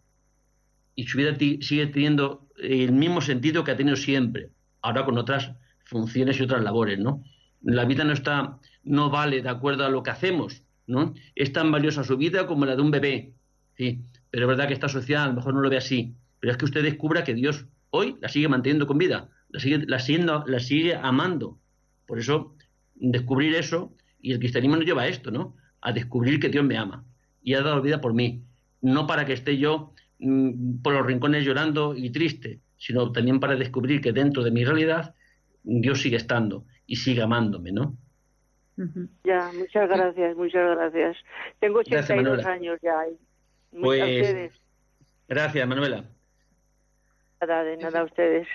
y 0.95 1.07
su 1.07 1.17
vida 1.17 1.35
sigue 1.39 1.87
teniendo 1.87 2.49
el 2.59 2.93
mismo 2.93 3.23
sentido 3.23 3.65
que 3.65 3.71
ha 3.71 3.79
tenido 3.79 3.97
siempre, 3.97 4.51
ahora 4.83 5.07
con 5.07 5.17
otras 5.17 5.53
funciones 5.87 6.39
y 6.39 6.43
otras 6.43 6.63
labores, 6.63 6.99
¿no? 6.99 7.25
La 7.63 7.85
vida 7.85 8.05
no 8.05 8.13
está, 8.13 8.59
no 8.83 9.11
vale 9.11 9.43
de 9.43 9.49
acuerdo 9.49 9.85
a 9.85 9.89
lo 9.89 10.03
que 10.03 10.11
hacemos, 10.11 10.63
¿no? 10.87 11.15
Es 11.35 11.53
tan 11.53 11.71
valiosa 11.71 12.05
su 12.05 12.17
vida 12.17 12.47
como 12.47 12.67
la 12.67 12.77
de 12.77 12.83
un 12.83 12.91
bebé, 12.91 13.35
¿sí? 13.77 14.01
Pero 14.31 14.45
es 14.45 14.49
verdad 14.49 14.69
que 14.69 14.75
esta 14.75 14.89
sociedad 14.89 15.25
a 15.25 15.29
lo 15.29 15.35
mejor 15.35 15.55
no 15.55 15.61
lo 15.61 15.71
ve 15.71 15.77
así, 15.77 16.15
pero 16.41 16.53
es 16.53 16.57
que 16.57 16.65
usted 16.65 16.83
descubra 16.83 17.25
que 17.25 17.35
Dios 17.35 17.67
hoy 17.91 18.17
la 18.21 18.29
sigue 18.29 18.49
manteniendo 18.49 18.87
con 18.87 18.99
vida, 18.99 19.29
la 19.49 19.61
sigue, 19.61 19.85
la, 19.87 19.99
siendo, 19.99 20.45
la 20.47 20.59
sigue 20.59 20.97
amando. 20.97 21.59
Por 22.07 22.19
eso, 22.19 22.57
descubrir 22.95 23.55
eso, 23.55 23.95
y 24.21 24.33
el 24.33 24.39
cristianismo 24.39 24.77
nos 24.77 24.87
lleva 24.87 25.03
a 25.03 25.09
esto, 25.09 25.31
¿no? 25.31 25.57
A 25.81 25.93
descubrir 25.93 26.41
que 26.41 26.49
Dios 26.49 26.65
me 26.65 26.77
ama 26.77 27.05
y 27.43 27.55
ha 27.55 27.63
dado 27.63 27.83
vida 27.83 28.01
por 28.01 28.15
mí. 28.15 28.43
No 28.81 29.07
para 29.07 29.25
que 29.27 29.33
esté 29.33 29.59
yo 29.59 29.93
mm, 30.19 30.81
por 30.83 30.95
los 30.95 31.07
rincones 31.07 31.45
llorando 31.45 31.95
y 31.95 32.11
triste, 32.11 32.61
sino 32.77 33.13
también 33.13 33.41
para 33.41 33.57
descubrir 33.57 34.01
que 34.01 34.13
dentro 34.13 34.43
de 34.43 34.51
mi 34.51 34.65
realidad 34.65 35.15
Dios 35.63 36.01
sigue 36.01 36.17
estando 36.17 36.65
y 36.93 36.97
sigue 36.97 37.23
amándome, 37.23 37.73
¿no? 37.73 37.97
Ya, 39.25 39.51
muchas 39.57 39.89
gracias, 39.89 40.37
muchas 40.37 40.77
gracias. 40.77 41.17
Tengo 41.59 41.79
82 41.79 42.45
años 42.45 42.79
ya. 42.83 43.07
Pues, 43.81 44.53
gracias, 45.27 45.67
Manuela. 45.67 46.05
Nada, 47.41 47.65
de 47.65 47.79
nada 47.79 48.01
a 48.01 48.05
ustedes. 48.05 48.47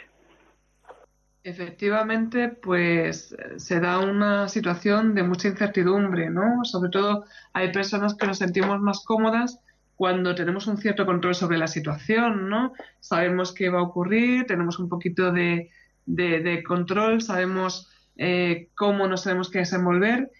Efectivamente, 1.43 2.49
pues 2.49 3.35
se 3.55 3.79
da 3.79 4.01
una 4.01 4.47
situación 4.49 5.15
de 5.15 5.23
mucha 5.23 5.47
incertidumbre, 5.47 6.29
¿no? 6.29 6.63
Sobre 6.63 6.91
todo 6.91 7.25
hay 7.53 7.71
personas 7.71 8.13
que 8.13 8.27
nos 8.27 8.37
sentimos 8.37 8.79
más 8.81 9.03
cómodas 9.03 9.59
cuando 9.95 10.35
tenemos 10.35 10.67
un 10.67 10.77
cierto 10.77 11.07
control 11.07 11.33
sobre 11.33 11.57
la 11.57 11.67
situación, 11.67 12.49
¿no? 12.49 12.73
Sabemos 12.99 13.51
qué 13.51 13.69
va 13.69 13.79
a 13.79 13.83
ocurrir, 13.89 14.45
tenemos 14.45 14.77
un 14.77 14.89
poquito 14.89 15.31
de, 15.31 15.71
de, 16.05 16.63
control, 16.63 17.21
sabemos 17.21 17.91
eh, 18.17 18.69
cómo 18.75 19.07
nos 19.07 19.23
tenemos 19.23 19.49
que 19.49 19.59
desenvolver 19.59 20.31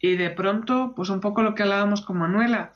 y 0.00 0.16
de 0.16 0.30
pronto, 0.30 0.92
pues 0.94 1.08
un 1.08 1.20
poco 1.20 1.42
lo 1.42 1.54
que 1.54 1.64
hablábamos 1.64 2.02
con 2.02 2.18
Manuela, 2.18 2.72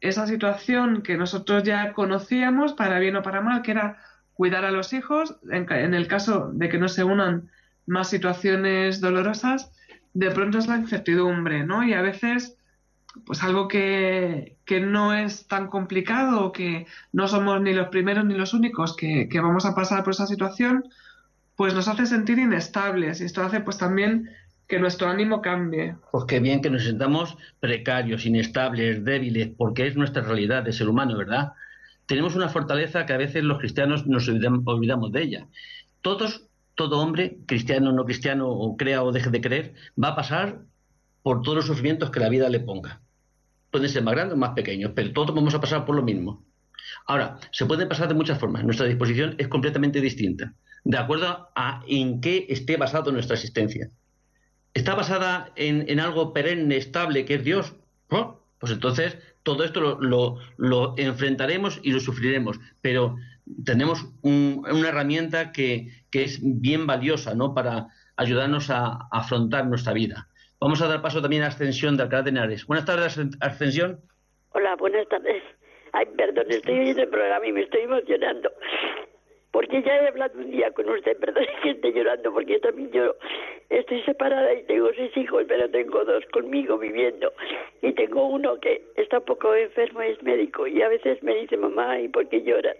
esa 0.00 0.26
situación 0.26 1.02
que 1.02 1.16
nosotros 1.16 1.62
ya 1.64 1.92
conocíamos, 1.92 2.74
para 2.74 2.98
bien 2.98 3.16
o 3.16 3.22
para 3.22 3.40
mal, 3.40 3.62
que 3.62 3.72
era 3.72 3.98
cuidar 4.34 4.64
a 4.64 4.70
los 4.70 4.92
hijos, 4.92 5.36
en, 5.50 5.94
el 5.94 6.06
caso 6.06 6.50
de 6.52 6.68
que 6.68 6.78
no 6.78 6.88
se 6.88 7.04
unan 7.04 7.50
más 7.86 8.10
situaciones 8.10 9.00
dolorosas, 9.00 9.72
de 10.12 10.30
pronto 10.30 10.58
es 10.58 10.68
la 10.68 10.76
incertidumbre, 10.76 11.64
¿no? 11.64 11.82
Y 11.82 11.92
a 11.94 12.02
veces, 12.02 12.56
pues 13.26 13.42
algo 13.42 13.66
que, 13.66 14.56
que 14.64 14.80
no 14.80 15.14
es 15.14 15.48
tan 15.48 15.68
complicado, 15.68 16.52
que 16.52 16.86
no 17.12 17.26
somos 17.26 17.60
ni 17.62 17.72
los 17.72 17.88
primeros 17.88 18.24
ni 18.24 18.34
los 18.34 18.54
únicos 18.54 18.96
que, 18.96 19.28
que 19.28 19.40
vamos 19.40 19.64
a 19.66 19.74
pasar 19.74 20.04
por 20.04 20.12
esa 20.12 20.26
situación, 20.26 20.84
pues 21.56 21.74
nos 21.74 21.88
hace 21.88 22.06
sentir 22.06 22.38
inestables 22.38 23.20
y 23.20 23.24
esto 23.24 23.42
hace 23.42 23.60
pues 23.60 23.78
también 23.78 24.30
que 24.68 24.78
nuestro 24.78 25.08
ánimo 25.08 25.42
cambie. 25.42 25.96
Pues 26.10 26.24
qué 26.26 26.40
bien 26.40 26.62
que 26.62 26.70
nos 26.70 26.84
sentamos 26.84 27.36
precarios, 27.60 28.26
inestables, 28.26 29.04
débiles, 29.04 29.50
porque 29.56 29.86
es 29.86 29.96
nuestra 29.96 30.22
realidad 30.22 30.62
de 30.62 30.72
ser 30.72 30.88
humano, 30.88 31.16
¿verdad? 31.16 31.52
tenemos 32.06 32.34
una 32.34 32.48
fortaleza 32.48 33.06
que 33.06 33.12
a 33.12 33.16
veces 33.16 33.44
los 33.44 33.58
cristianos 33.58 34.06
nos 34.06 34.28
olvidamos 34.28 35.12
de 35.12 35.22
ella. 35.22 35.48
Todos, 36.02 36.46
todo 36.74 37.00
hombre, 37.00 37.38
cristiano, 37.46 37.92
no 37.92 38.04
cristiano, 38.04 38.48
o 38.48 38.76
crea 38.76 39.02
o 39.02 39.12
deje 39.12 39.30
de 39.30 39.40
creer, 39.40 39.74
va 40.02 40.08
a 40.08 40.16
pasar 40.16 40.60
por 41.22 41.42
todos 41.42 41.56
los 41.56 41.66
sufrimientos 41.66 42.10
que 42.10 42.20
la 42.20 42.28
vida 42.28 42.48
le 42.48 42.60
ponga. 42.60 43.00
Pueden 43.70 43.88
ser 43.88 44.02
más 44.02 44.14
grandes 44.14 44.34
o 44.34 44.38
más 44.38 44.50
pequeños, 44.50 44.92
pero 44.94 45.12
todos 45.12 45.34
vamos 45.34 45.54
a 45.54 45.60
pasar 45.60 45.84
por 45.84 45.96
lo 45.96 46.02
mismo. 46.02 46.44
Ahora, 47.06 47.38
se 47.50 47.64
puede 47.64 47.86
pasar 47.86 48.08
de 48.08 48.14
muchas 48.14 48.38
formas. 48.38 48.64
Nuestra 48.64 48.86
disposición 48.86 49.34
es 49.38 49.48
completamente 49.48 50.00
distinta, 50.00 50.52
de 50.84 50.98
acuerdo 50.98 51.48
a 51.54 51.82
en 51.88 52.20
qué 52.20 52.46
esté 52.48 52.76
basado 52.76 53.10
nuestra 53.10 53.34
existencia. 53.34 53.88
¿Está 54.74 54.94
basada 54.94 55.52
en, 55.56 56.00
algo 56.00 56.32
perenne, 56.32 56.76
estable, 56.76 57.24
que 57.24 57.34
es 57.34 57.44
Dios? 57.44 57.74
Pues 58.08 58.72
entonces 58.72 59.18
todo 59.42 59.64
esto 59.64 59.98
lo, 60.00 60.94
enfrentaremos 60.96 61.80
y 61.82 61.92
lo 61.92 62.00
sufriremos, 62.00 62.60
pero 62.80 63.16
tenemos 63.64 64.06
una 64.22 64.88
herramienta 64.88 65.52
que, 65.52 65.88
es 66.12 66.38
bien 66.42 66.86
valiosa 66.86 67.34
¿no? 67.34 67.54
para 67.54 67.88
ayudarnos 68.16 68.70
a, 68.70 69.08
afrontar 69.10 69.66
nuestra 69.66 69.92
vida. 69.92 70.28
Vamos 70.60 70.80
a 70.80 70.88
dar 70.88 71.02
paso 71.02 71.20
también 71.20 71.42
a 71.42 71.48
Ascensión 71.48 71.96
de 71.96 72.04
Alcalá 72.04 72.22
de 72.22 72.30
Henares. 72.30 72.66
Buenas 72.66 72.86
tardes, 72.86 73.18
Ascensión. 73.40 74.00
Hola, 74.50 74.76
buenas 74.76 75.08
tardes. 75.08 75.42
Ay, 75.92 76.06
perdón, 76.16 76.46
estoy 76.48 76.78
oyendo 76.78 77.02
el 77.02 77.08
programa 77.08 77.46
y 77.46 77.52
me 77.52 77.62
estoy 77.62 77.82
emocionando 77.82 78.50
porque 79.54 79.82
ya 79.82 79.94
he 79.94 80.08
hablado 80.08 80.36
un 80.36 80.50
día 80.50 80.72
con 80.72 80.88
usted, 80.90 81.16
perdón 81.16 81.44
que 81.62 81.70
esté 81.70 81.92
llorando, 81.92 82.32
porque 82.32 82.58
también 82.58 82.90
yo 82.90 83.14
estoy 83.70 84.02
separada 84.02 84.52
y 84.52 84.64
tengo 84.64 84.90
seis 84.96 85.16
hijos, 85.16 85.44
pero 85.46 85.70
tengo 85.70 86.04
dos 86.04 86.24
conmigo 86.32 86.76
viviendo, 86.76 87.32
y 87.80 87.92
tengo 87.92 88.26
uno 88.26 88.58
que 88.58 88.82
está 88.96 89.18
un 89.18 89.26
poco 89.26 89.54
enfermo, 89.54 90.02
es 90.02 90.20
médico, 90.24 90.66
y 90.66 90.82
a 90.82 90.88
veces 90.88 91.22
me 91.22 91.36
dice, 91.36 91.56
mamá, 91.56 92.00
¿y 92.00 92.08
por 92.08 92.28
qué 92.28 92.42
lloras? 92.42 92.76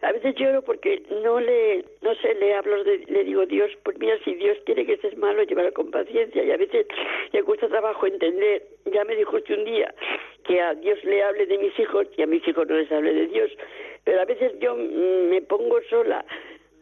A 0.00 0.12
veces 0.12 0.36
lloro 0.36 0.62
porque 0.62 1.02
no 1.22 1.40
le, 1.40 1.84
no 2.02 2.14
sé, 2.16 2.34
le 2.34 2.54
hablo, 2.54 2.84
le 2.84 3.24
digo, 3.24 3.44
Dios, 3.46 3.70
pues 3.82 3.98
mira, 3.98 4.16
si 4.24 4.34
Dios 4.34 4.56
quiere 4.64 4.86
que 4.86 4.92
estés 4.92 5.16
malo, 5.16 5.42
llévalo 5.42 5.72
con 5.72 5.90
paciencia, 5.90 6.44
y 6.44 6.52
a 6.52 6.56
veces 6.56 6.86
le 7.32 7.42
cuesta 7.42 7.66
trabajo 7.66 8.06
entender, 8.06 8.62
ya 8.92 9.04
me 9.04 9.16
dijo 9.16 9.36
usted 9.36 9.58
un 9.58 9.64
día, 9.64 9.92
que 10.44 10.60
a 10.60 10.74
Dios 10.74 11.02
le 11.02 11.22
hable 11.24 11.46
de 11.46 11.58
mis 11.58 11.76
hijos, 11.80 12.06
y 12.16 12.22
a 12.22 12.26
mis 12.26 12.46
hijos 12.46 12.68
no 12.68 12.76
les 12.76 12.90
hable 12.92 13.12
de 13.12 13.26
Dios, 13.26 13.50
pero 14.04 14.20
a 14.20 14.24
veces 14.24 14.52
yo 14.60 14.76
me 14.76 15.42
pongo 15.42 15.80
sola 15.90 16.24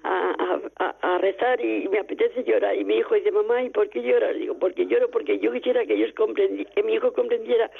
a, 0.04 1.18
rezar 1.18 1.60
y 1.64 1.88
me 1.88 1.98
apetece 1.98 2.44
llorar. 2.44 2.76
Y 2.76 2.84
mi 2.84 2.96
hijo 2.96 3.14
dice 3.14 3.32
mamá 3.32 3.62
y 3.62 3.70
por 3.70 3.88
qué 3.88 4.02
lloras 4.02 4.36
digo 4.36 4.56
porque 4.58 4.86
lloro 4.86 5.10
porque 5.10 5.38
yo 5.38 5.52
quisiera 5.52 5.84
que 5.86 5.94
ellos 5.94 6.12
que 6.74 6.82
mi 6.82 6.94
hijo 6.94 7.12
comprendiera 7.12 7.70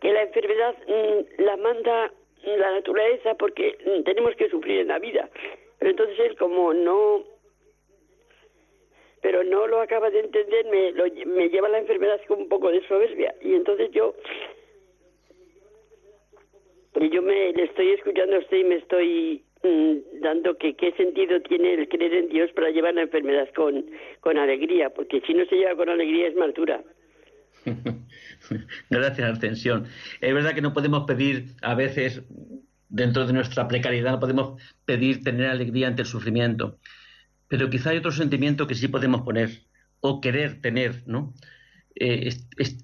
que 0.00 0.12
la 0.12 0.22
enfermedad 0.22 0.76
mm, 0.86 1.42
la 1.42 1.56
manda 1.56 2.12
la 2.46 2.72
naturaleza 2.72 3.34
porque 3.34 3.76
tenemos 4.04 4.34
que 4.36 4.48
sufrir 4.48 4.80
en 4.80 4.88
la 4.88 4.98
vida 4.98 5.28
pero 5.78 5.90
entonces 5.90 6.18
él 6.20 6.36
como 6.36 6.72
no 6.72 7.24
pero 9.20 9.42
no 9.42 9.66
lo 9.66 9.80
acaba 9.80 10.10
de 10.10 10.20
entender 10.20 10.66
me, 10.66 10.92
me 11.26 11.48
lleva 11.48 11.68
la 11.68 11.78
enfermedad 11.78 12.20
con 12.28 12.40
un 12.40 12.48
poco 12.48 12.70
de 12.70 12.86
soberbia 12.86 13.34
y 13.40 13.54
entonces 13.54 13.90
yo 13.90 14.14
y 17.04 17.10
yo 17.10 17.22
me 17.22 17.52
le 17.52 17.64
estoy 17.64 17.90
escuchando 17.90 18.36
a 18.36 18.38
usted 18.38 18.58
y 18.58 18.64
me 18.64 18.76
estoy 18.76 19.44
mm, 19.62 20.20
dando 20.20 20.56
que 20.56 20.74
qué 20.74 20.92
sentido 20.92 21.40
tiene 21.42 21.74
el 21.74 21.88
creer 21.88 22.14
en 22.14 22.28
Dios 22.28 22.50
para 22.52 22.70
llevar 22.70 22.94
la 22.94 23.02
enfermedad 23.02 23.48
con, 23.54 23.84
con 24.20 24.38
alegría, 24.38 24.90
porque 24.90 25.20
si 25.22 25.34
no 25.34 25.44
se 25.46 25.56
lleva 25.56 25.76
con 25.76 25.88
alegría 25.88 26.28
es 26.28 26.36
martura. 26.36 26.82
Gracias, 28.90 29.30
Ascensión. 29.30 29.86
Es 30.20 30.34
verdad 30.34 30.54
que 30.54 30.62
no 30.62 30.72
podemos 30.72 31.04
pedir 31.06 31.54
a 31.62 31.74
veces, 31.74 32.22
dentro 32.88 33.26
de 33.26 33.32
nuestra 33.32 33.68
precariedad, 33.68 34.12
no 34.12 34.20
podemos 34.20 34.60
pedir 34.84 35.22
tener 35.22 35.46
alegría 35.46 35.88
ante 35.88 36.02
el 36.02 36.08
sufrimiento, 36.08 36.78
pero 37.48 37.70
quizá 37.70 37.90
hay 37.90 37.98
otro 37.98 38.12
sentimiento 38.12 38.66
que 38.66 38.74
sí 38.74 38.88
podemos 38.88 39.22
poner 39.22 39.62
o 40.00 40.20
querer 40.20 40.60
tener, 40.60 41.02
¿no? 41.06 41.34
Eh, 41.94 42.34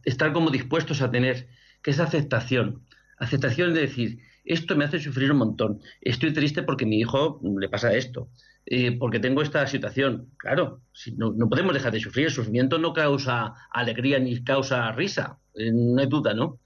estar 0.05 0.33
como 0.33 0.51
dispuestos 0.51 1.03
a 1.03 1.11
tener, 1.11 1.49
que 1.83 1.91
es 1.91 2.01
aceptación. 2.01 2.87
Aceptación 3.19 3.75
de 3.75 3.81
decir, 3.81 4.21
esto 4.45 4.77
me 4.77 4.85
hace 4.85 5.01
sufrir 5.01 5.31
un 5.33 5.39
montón. 5.39 5.81
Estoy 6.01 6.33
triste 6.33 6.63
porque 6.63 6.87
mi 6.87 6.99
hijo 7.01 7.41
le 7.59 7.69
pasa 7.69 7.93
esto. 7.95 8.31
Eh, 8.67 8.97
porque 8.99 9.19
tengo 9.19 9.43
esta 9.43 9.67
situación. 9.67 10.31
Claro, 10.37 10.83
si 10.93 11.13
no, 11.13 11.35
podemos 11.49 11.75
dejar 11.75 11.93
de 11.93 12.01
sufrir. 12.01 12.27
El 12.27 12.33
sufrimiento 12.33 12.79
no 12.79 12.93
causa 12.93 13.55
alegría 13.71 14.19
ni 14.19 14.43
causa 14.45 14.93
risa. 14.93 15.40
Eh, 15.55 15.71
no 15.73 16.01
hay 16.01 16.07
duda, 16.07 16.35
¿no? 16.35 16.61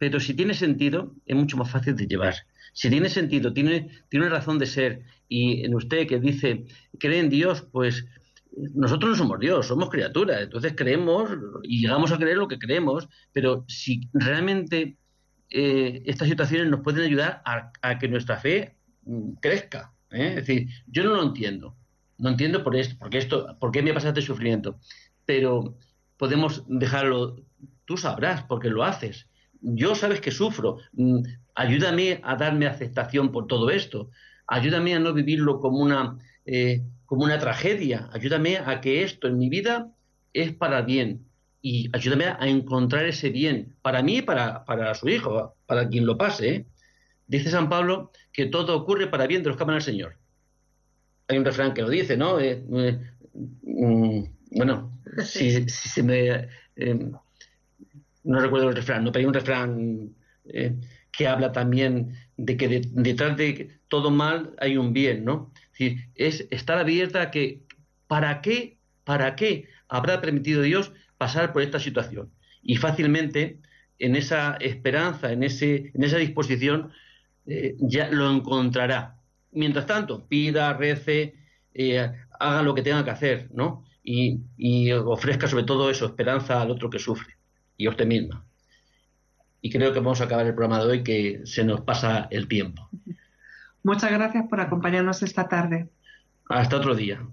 pero 0.00 0.18
si 0.18 0.32
tiene 0.32 0.54
sentido, 0.54 1.14
es 1.26 1.36
mucho 1.36 1.58
más 1.58 1.70
fácil 1.70 1.94
de 1.94 2.06
llevar. 2.06 2.34
Si 2.72 2.88
tiene 2.88 3.10
sentido, 3.10 3.52
tiene, 3.52 3.90
tiene 4.08 4.26
una 4.26 4.36
razón 4.36 4.58
de 4.58 4.64
ser, 4.64 5.02
y 5.28 5.62
en 5.62 5.74
usted 5.74 6.06
que 6.06 6.18
dice, 6.18 6.64
cree 6.98 7.18
en 7.18 7.28
Dios, 7.28 7.66
pues 7.70 8.06
nosotros 8.74 9.10
no 9.10 9.16
somos 9.16 9.40
Dios, 9.40 9.66
somos 9.66 9.90
criaturas, 9.90 10.40
entonces 10.40 10.72
creemos 10.74 11.28
y 11.64 11.82
llegamos 11.82 12.12
a 12.12 12.16
creer 12.16 12.38
lo 12.38 12.48
que 12.48 12.58
creemos, 12.58 13.10
pero 13.30 13.66
si 13.68 14.08
realmente 14.14 14.96
eh, 15.50 16.02
estas 16.06 16.28
situaciones 16.28 16.70
nos 16.70 16.80
pueden 16.80 17.04
ayudar 17.04 17.42
a, 17.44 17.98
que 17.98 18.08
nuestra 18.08 18.38
fe 18.38 18.76
mm, 19.02 19.32
crezca. 19.42 19.92
¿eh? 20.12 20.28
Es 20.28 20.46
decir, 20.46 20.68
yo 20.86 21.04
no 21.04 21.14
lo 21.14 21.24
entiendo, 21.24 21.76
no 22.16 22.30
entiendo 22.30 22.64
por 22.64 22.74
esto, 22.74 22.96
porque 22.98 23.18
esto, 23.18 23.58
por 23.60 23.70
qué 23.70 23.82
me 23.82 23.92
pasa 23.92 24.08
este 24.08 24.22
sufrimiento, 24.22 24.80
pero 25.26 25.76
podemos 26.16 26.64
dejarlo, 26.68 27.36
tú 27.90 27.96
sabrás, 27.96 28.44
porque 28.44 28.70
lo 28.70 28.84
haces. 28.84 29.26
Yo 29.60 29.96
sabes 29.96 30.20
que 30.20 30.30
sufro, 30.30 30.78
mm, 30.92 31.22
ayúdame 31.56 32.20
a 32.22 32.36
darme 32.36 32.68
aceptación 32.68 33.32
por 33.32 33.48
todo 33.48 33.68
esto, 33.68 34.10
ayúdame 34.46 34.94
a 34.94 35.00
no 35.00 35.12
vivirlo 35.12 35.58
como 35.58 35.78
una 35.78 36.16
eh, 36.46 36.84
como 37.04 37.24
una 37.24 37.40
tragedia. 37.40 38.08
Ayúdame 38.12 38.58
a 38.58 38.80
que 38.80 39.02
esto 39.02 39.26
en 39.26 39.38
mi 39.38 39.48
vida 39.48 39.90
es 40.32 40.52
para 40.52 40.82
bien 40.82 41.26
y 41.62 41.90
ayúdame 41.92 42.26
a 42.26 42.46
encontrar 42.46 43.06
ese 43.06 43.30
bien 43.30 43.74
para 43.82 44.04
mí 44.04 44.18
y 44.18 44.22
para, 44.22 44.64
para 44.64 44.94
su 44.94 45.08
hijo, 45.08 45.56
para 45.66 45.88
quien 45.88 46.06
lo 46.06 46.16
pase. 46.16 46.48
¿eh? 46.48 46.66
Dice 47.26 47.50
San 47.50 47.68
Pablo 47.68 48.12
que 48.32 48.46
todo 48.46 48.76
ocurre 48.76 49.08
para 49.08 49.26
bien 49.26 49.42
de 49.42 49.48
los 49.48 49.56
que 49.56 49.64
aman 49.64 49.74
al 49.74 49.82
Señor. 49.82 50.14
Hay 51.26 51.38
un 51.38 51.44
refrán 51.44 51.74
que 51.74 51.82
lo 51.82 51.88
dice, 51.88 52.16
¿no? 52.16 52.38
Eh, 52.38 52.62
mm, 52.62 54.22
bueno, 54.52 54.92
si, 55.24 55.68
se 55.68 56.02
me... 56.04 56.48
no 58.24 58.40
recuerdo 58.40 58.68
el 58.68 58.76
refrán, 58.76 59.04
¿no? 59.04 59.12
pero 59.12 59.20
hay 59.20 59.26
un 59.26 59.34
refrán 59.34 60.14
que 61.12 61.28
habla 61.28 61.52
también 61.52 62.16
de 62.36 62.56
que 62.56 62.82
detrás 62.92 63.36
de 63.36 63.78
todo 63.88 64.10
mal 64.10 64.54
hay 64.58 64.76
un 64.76 64.92
bien, 64.92 65.24
¿no? 65.24 65.52
Es 66.14 66.46
estar 66.50 66.78
abierta 66.78 67.22
a 67.22 67.30
que, 67.30 67.62
¿para 68.06 68.40
qué, 68.42 68.78
para 69.04 69.34
qué 69.36 69.68
habrá 69.88 70.20
permitido 70.20 70.62
Dios 70.62 70.92
pasar 71.18 71.52
por 71.52 71.62
esta 71.62 71.80
situación? 71.80 72.30
Y 72.62 72.76
fácilmente, 72.76 73.60
en 73.98 74.16
esa 74.16 74.56
esperanza, 74.60 75.32
en, 75.32 75.42
ese, 75.42 75.90
en 75.94 76.02
esa 76.02 76.18
disposición, 76.18 76.92
eh, 77.46 77.76
ya 77.80 78.10
lo 78.10 78.30
encontrará. 78.30 79.16
Mientras 79.52 79.86
tanto, 79.86 80.26
pida, 80.28 80.74
rece, 80.74 81.34
eh, 81.74 82.10
haga 82.38 82.62
lo 82.62 82.74
que 82.74 82.82
tenga 82.82 83.04
que 83.04 83.10
hacer, 83.10 83.48
¿no? 83.52 83.84
Y, 84.02 84.40
y, 84.56 84.92
ofrezca 84.92 85.48
sobre 85.48 85.64
todo 85.64 85.90
eso, 85.90 86.06
esperanza 86.06 86.60
al 86.62 86.70
otro 86.70 86.88
que 86.88 86.98
sufre 86.98 87.39
y 87.80 87.86
a 87.86 87.90
usted 87.90 88.06
misma. 88.06 88.44
Y 89.62 89.70
creo 89.70 89.94
que 89.94 90.00
vamos 90.00 90.20
a 90.20 90.24
acabar 90.24 90.46
el 90.46 90.54
programa 90.54 90.84
de 90.84 90.90
hoy, 90.90 91.02
que 91.02 91.40
se 91.44 91.64
nos 91.64 91.80
pasa 91.80 92.28
el 92.30 92.46
tiempo. 92.46 92.90
Muchas 93.82 94.12
gracias 94.12 94.46
por 94.50 94.60
acompañarnos 94.60 95.22
esta 95.22 95.48
tarde. 95.48 95.88
Hasta 96.50 96.76
otro 96.76 96.94
día. 96.94 97.26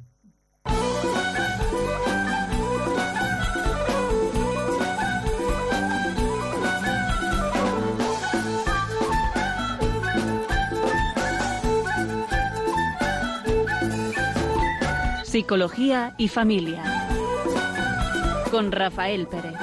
Psicología 15.25 16.15
y 16.17 16.29
familia. 16.29 16.83
Con 18.49 18.71
Rafael 18.71 19.27
Pérez. 19.27 19.53